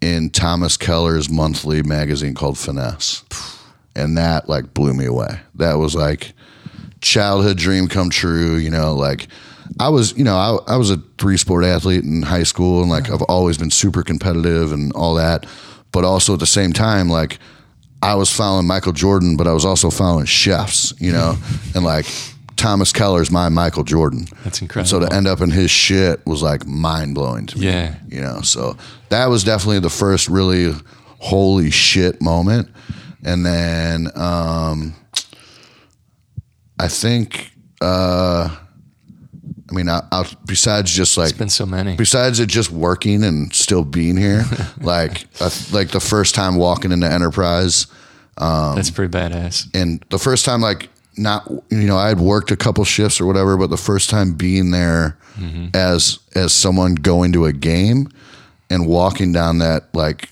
[0.00, 3.24] in Thomas Keller's monthly magazine called Finesse.
[3.96, 5.40] And that like blew me away.
[5.56, 6.32] That was like
[7.00, 9.26] childhood dream come true, you know, like
[9.80, 12.90] I was, you know, I, I was a three sport athlete in high school and
[12.90, 15.46] like I've always been super competitive and all that.
[15.92, 17.38] But also at the same time, like
[18.02, 21.36] I was following Michael Jordan, but I was also following chefs, you know,
[21.74, 22.06] and like
[22.56, 24.26] Thomas Keller's my Michael Jordan.
[24.44, 27.66] That's And so to end up in his shit was like mind blowing to me.
[27.66, 27.94] Yeah.
[28.08, 28.76] You know, so
[29.10, 30.74] that was definitely the first really
[31.18, 32.68] holy shit moment.
[33.24, 34.94] And then um
[36.78, 38.56] I think uh
[39.70, 41.96] I mean I, I besides just like It's been so many.
[41.96, 44.44] besides it just working and still being here,
[44.80, 45.26] like
[45.72, 47.86] like the first time walking into Enterprise
[48.38, 49.68] um, That's pretty badass.
[49.74, 53.26] and the first time like not you know I had worked a couple shifts or
[53.26, 55.68] whatever, but the first time being there mm-hmm.
[55.74, 58.08] as as someone going to a game
[58.70, 60.30] and walking down that like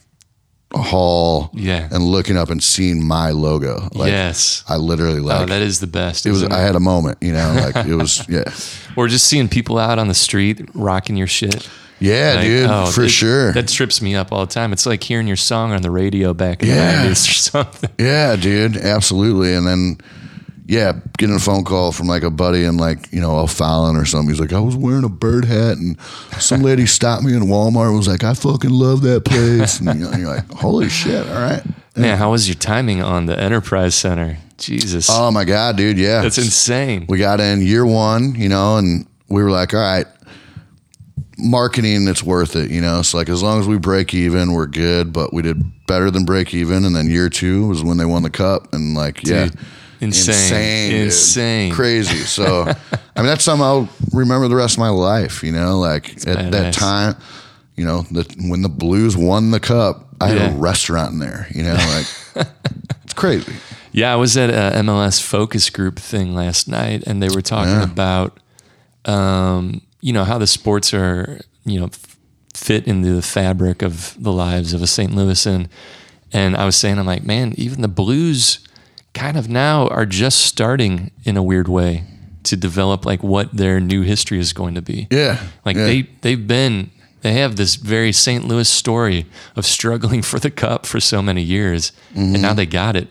[0.74, 1.88] hall Yeah.
[1.90, 4.64] and looking up and seeing my logo, like yes.
[4.68, 6.26] I literally oh, like oh, that is the best.
[6.26, 8.44] it was isn't I had a moment, you know, like it was yeah.
[8.96, 11.68] Or just seeing people out on the street rocking your shit.
[11.98, 13.52] Yeah, Like, dude, oh, for it- sure.
[13.54, 14.72] That trips me up all the time.
[14.74, 17.04] It's like hearing your song on the radio back in Yeah.
[17.04, 17.90] the 90s or something.
[17.98, 19.54] Yeah, dude, absolutely.
[19.54, 19.98] And then,
[20.68, 24.04] yeah, getting a phone call from like a buddy in like you know O'Fallon or
[24.04, 24.28] something.
[24.30, 25.98] He's like, I was wearing a Byrd hat, and
[26.38, 27.88] some lady stopped me in Walmart.
[27.88, 29.80] and Was like, I fucking love that place.
[29.80, 31.62] And you know, you're like, holy shit, all right.
[31.96, 34.38] Man, how was your timing on the Enterprise Center?
[34.58, 35.08] Jesus.
[35.10, 37.06] Oh my god, dude, yeah, That's insane.
[37.08, 40.06] we got in year one, you know, and we were like, all right,
[41.38, 43.02] marketing, it's worth it, you know.
[43.02, 45.12] So like, as long as we break even, we're good.
[45.12, 48.22] But we did better than break even, and then year two was when they won
[48.22, 49.58] the cup, and like, yeah, Dude.
[50.00, 50.34] Insane.
[50.34, 51.02] insane.
[51.02, 51.72] Insane.
[51.72, 52.18] crazy.
[52.18, 52.62] So,
[53.16, 55.42] I mean, that's something I'll remember the rest of my life.
[55.42, 57.16] You know, like at that time,
[57.76, 61.46] you know, the, when the Blues won the cup, I had a restaurant in there.
[61.54, 62.46] You know, like
[63.04, 63.54] it's crazy.
[63.92, 67.72] Yeah, I was at a MLS focus group thing last night, and they were talking
[67.72, 67.84] Yeah.
[67.84, 68.38] about,
[69.06, 72.16] um, you know, how the sports are, you know, f-
[72.54, 75.12] fit into the fabric of the lives of a St.
[75.12, 75.68] Louisan.
[76.32, 78.58] And I was saying, I'm like, man, even the Blues
[79.16, 82.04] kind of now are just starting in a weird way
[82.44, 85.08] to develop like what their new history is going to be.
[85.10, 85.86] Yeah, Like yeah.
[85.86, 86.90] they they've been
[87.22, 88.44] they have this very St.
[88.44, 89.26] Louis story
[89.56, 92.42] of struggling for the cup for so many years, and Mm-hmm.
[92.42, 93.08] now they got it.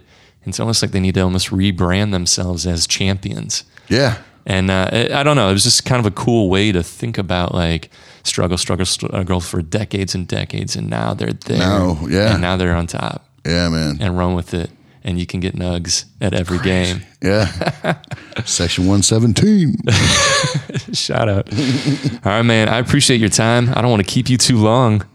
[0.47, 3.63] It's almost like they need to almost rebrand themselves as champions.
[3.89, 5.49] yeah, And uh, I I don't know.
[5.49, 7.89] It was just kind of a cool way to think about like
[8.23, 11.57] struggle, struggle, struggle for decades and decades, and now they're there.
[11.57, 12.33] Now, yeah.
[12.33, 13.97] and now they're on top yeah, man.
[13.99, 14.69] and run with it.
[15.05, 17.03] And you can get nugs at every game.
[17.21, 17.45] Yeah.
[18.45, 19.75] Section 117.
[20.93, 21.47] Shout out.
[21.53, 22.69] All right, man.
[22.69, 23.69] I appreciate your time.
[23.69, 25.05] I don't want to keep you too long.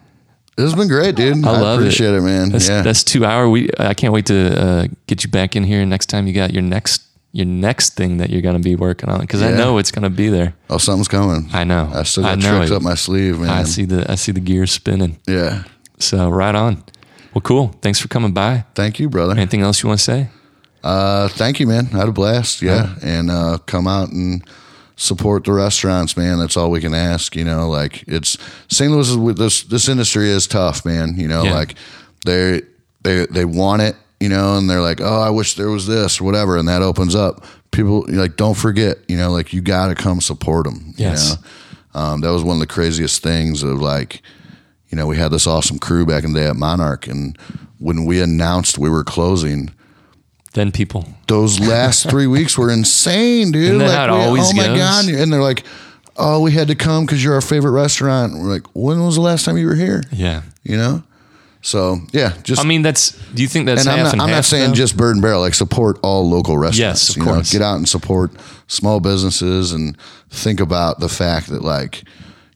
[0.56, 1.44] This has been great, dude.
[1.44, 2.50] I love appreciate it, man.
[2.50, 2.82] That's, yeah.
[2.82, 3.48] that's two hour.
[3.48, 6.52] We I can't wait to uh, get you back in here next time you got
[6.52, 7.02] your next
[7.32, 10.02] your next thing that you're going to be working on because I know it's going
[10.02, 10.54] to be there.
[10.68, 11.48] oh, something's coming.
[11.52, 11.90] I know.
[11.94, 12.74] I still I got know tricks it.
[12.74, 13.48] up my sleeve, man.
[13.48, 15.18] I see the I see the gears spinning.
[15.26, 15.64] Yeah.
[15.98, 16.84] So right on.
[17.34, 17.68] Well, cool.
[17.82, 18.64] Thanks for coming by.
[18.74, 19.32] Thank you, brother.
[19.36, 20.28] Anything else you want to say?
[20.82, 21.88] Uh, thank you, man.
[21.92, 22.62] I had a blast.
[22.62, 22.94] Yeah.
[23.02, 24.42] And uh, come out and
[24.96, 26.38] support the restaurants, man.
[26.38, 27.36] That's all we can ask.
[27.36, 28.36] You know, like it's
[28.68, 28.90] St.
[28.90, 31.14] Louis is with this this industry is tough, man.
[31.16, 31.54] You know, Yeah.
[31.54, 31.74] like
[32.24, 32.62] they
[33.02, 36.20] they they want it, you know, and they're like, oh, I wish there was this
[36.20, 37.44] or whatever, and that opens up.
[37.70, 40.92] People like don't forget, you know, like you got to come support them.
[40.96, 41.30] Yes.
[41.30, 41.36] You
[41.94, 42.00] know?
[42.00, 44.22] um, that was one of the craziest things of like,
[44.90, 47.38] you know, we had this awesome crew back in the day at Monarch, and
[47.78, 49.70] when we announced we were closing
[50.52, 51.06] Then people.
[51.28, 53.62] those last three weeks were insane, dude.
[53.74, 54.78] Isn't it we- always oh my goes?
[54.78, 55.04] god!
[55.08, 55.64] And they're like,
[56.16, 59.20] "Oh, we had to come because you're our favorite restaurant." We're like, "When was the
[59.22, 60.42] last time you were here?" Yeah.
[60.64, 61.02] You know.
[61.62, 63.10] So yeah, just I mean, that's.
[63.34, 64.74] Do you think that's and I'm not, and I'm not saying though?
[64.76, 65.40] just Byrd and Barrel.
[65.42, 66.78] Like support all local restaurants.
[66.78, 67.52] Yes, of you know, course.
[67.52, 68.32] get out and support
[68.66, 69.94] small businesses and
[70.30, 72.02] think about the fact that like,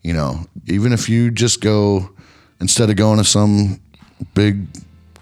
[0.03, 2.09] you know, even if you just go
[2.61, 3.81] instead of going to some
[4.35, 4.67] big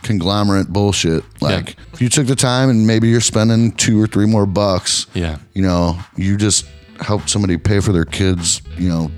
[0.03, 4.27] conglomerate bullshit, like if you took the time and maybe you're spending two or three
[4.27, 5.39] more bucks, Yeah.
[5.55, 6.67] you know, you just
[7.01, 9.11] helped somebody pay for their kids, you know,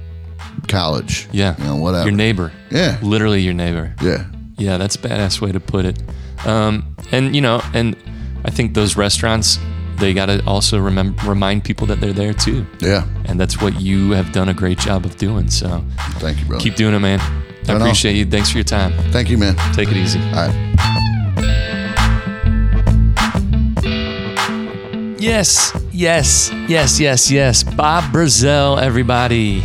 [0.68, 1.28] college.
[1.32, 1.54] Yeah.
[1.58, 2.04] You know, whatever.
[2.08, 2.52] Your neighbor.
[2.70, 2.98] Yeah.
[3.02, 3.94] Literally your neighbor.
[4.02, 4.24] Yeah.
[4.56, 6.00] Yeah, that's a badass way to put it.
[6.46, 7.96] Um, and you know, and
[8.44, 9.58] I think those restaurants
[9.98, 13.06] they got to also remember remind people that they're there too, Yeah.
[13.26, 15.48] and that's what you have done a great job of doing.
[15.48, 15.84] So
[16.18, 16.62] Thank you, brother.
[16.62, 17.20] keep doing it, man.
[17.68, 18.26] I appreciate you.
[18.26, 18.92] Thanks for your time.
[19.10, 19.56] Thank you, man.
[19.74, 20.20] Take it easy.
[20.20, 20.64] All right.
[25.18, 27.62] Yes, yes, yes, yes, yes.
[27.62, 29.62] Bob Brazell, everybody.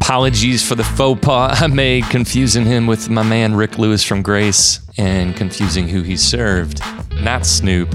[0.00, 4.22] Apologies for the faux pas I made, confusing him with my man Rick Lewis from
[4.22, 6.80] Grace and confusing who he served.
[7.20, 7.90] Not Snoop,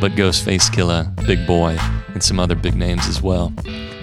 [0.00, 1.76] but Ghostface Killah, Big Boi,
[2.14, 3.52] and some other big names as well.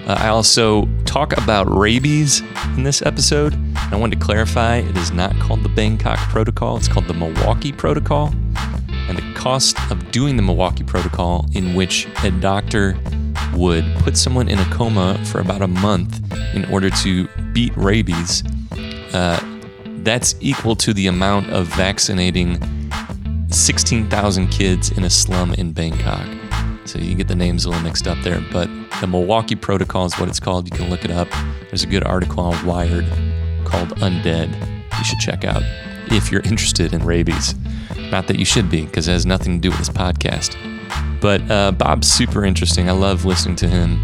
[0.06, 2.40] Uh, I also talk about rabies
[2.76, 3.56] in this episode.
[3.76, 7.72] I wanted to clarify it is not called the Bangkok Protocol, it's called the Milwaukee
[7.72, 8.32] Protocol
[9.08, 12.96] and the cost of doing the Milwaukee Protocol, in which a doctor
[13.54, 16.20] would put someone in a coma for about a month
[16.54, 18.42] in order to beat rabies,
[19.12, 19.40] uh,
[20.02, 22.58] that's equal to the amount of vaccinating
[23.48, 26.26] 16,000 kids in a slum in Bangkok.
[26.84, 28.68] So you get the names a little mixed up there, but
[29.00, 30.70] the Milwaukee Protocol is what it's called.
[30.70, 31.28] You can look it up.
[31.70, 33.06] There's a good article on Wired
[33.64, 34.50] called Undead.
[34.98, 35.62] You should check out
[36.12, 37.54] if you're interested in rabies.
[38.10, 40.56] Not that you should be, because it has nothing to do with this podcast.
[41.20, 42.88] But uh, Bob's super interesting.
[42.88, 43.98] I love listening to him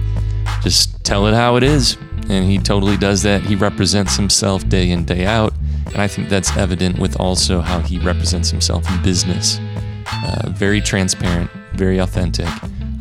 [0.63, 1.97] just tell it how it is.
[2.29, 3.43] And he totally does that.
[3.43, 5.53] He represents himself day in, day out.
[5.87, 9.59] And I think that's evident with also how he represents himself in business.
[10.07, 11.51] Uh, very transparent,
[11.81, 12.47] very authentic.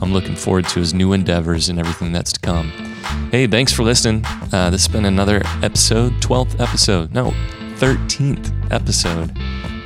[0.02, 2.70] I'm looking forward to his new endeavors and everything that's to come.
[3.30, 4.24] Hey, thanks for listening.
[4.54, 7.14] Uh, this has been another episode, 12th episode.
[7.14, 7.32] No,
[7.76, 9.38] 13th episode.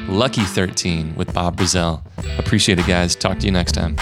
[0.08, 2.04] Lucky 13 with Bob Brazell.
[2.38, 3.16] Appreciate it, guys.
[3.16, 3.96] Talk to you next time.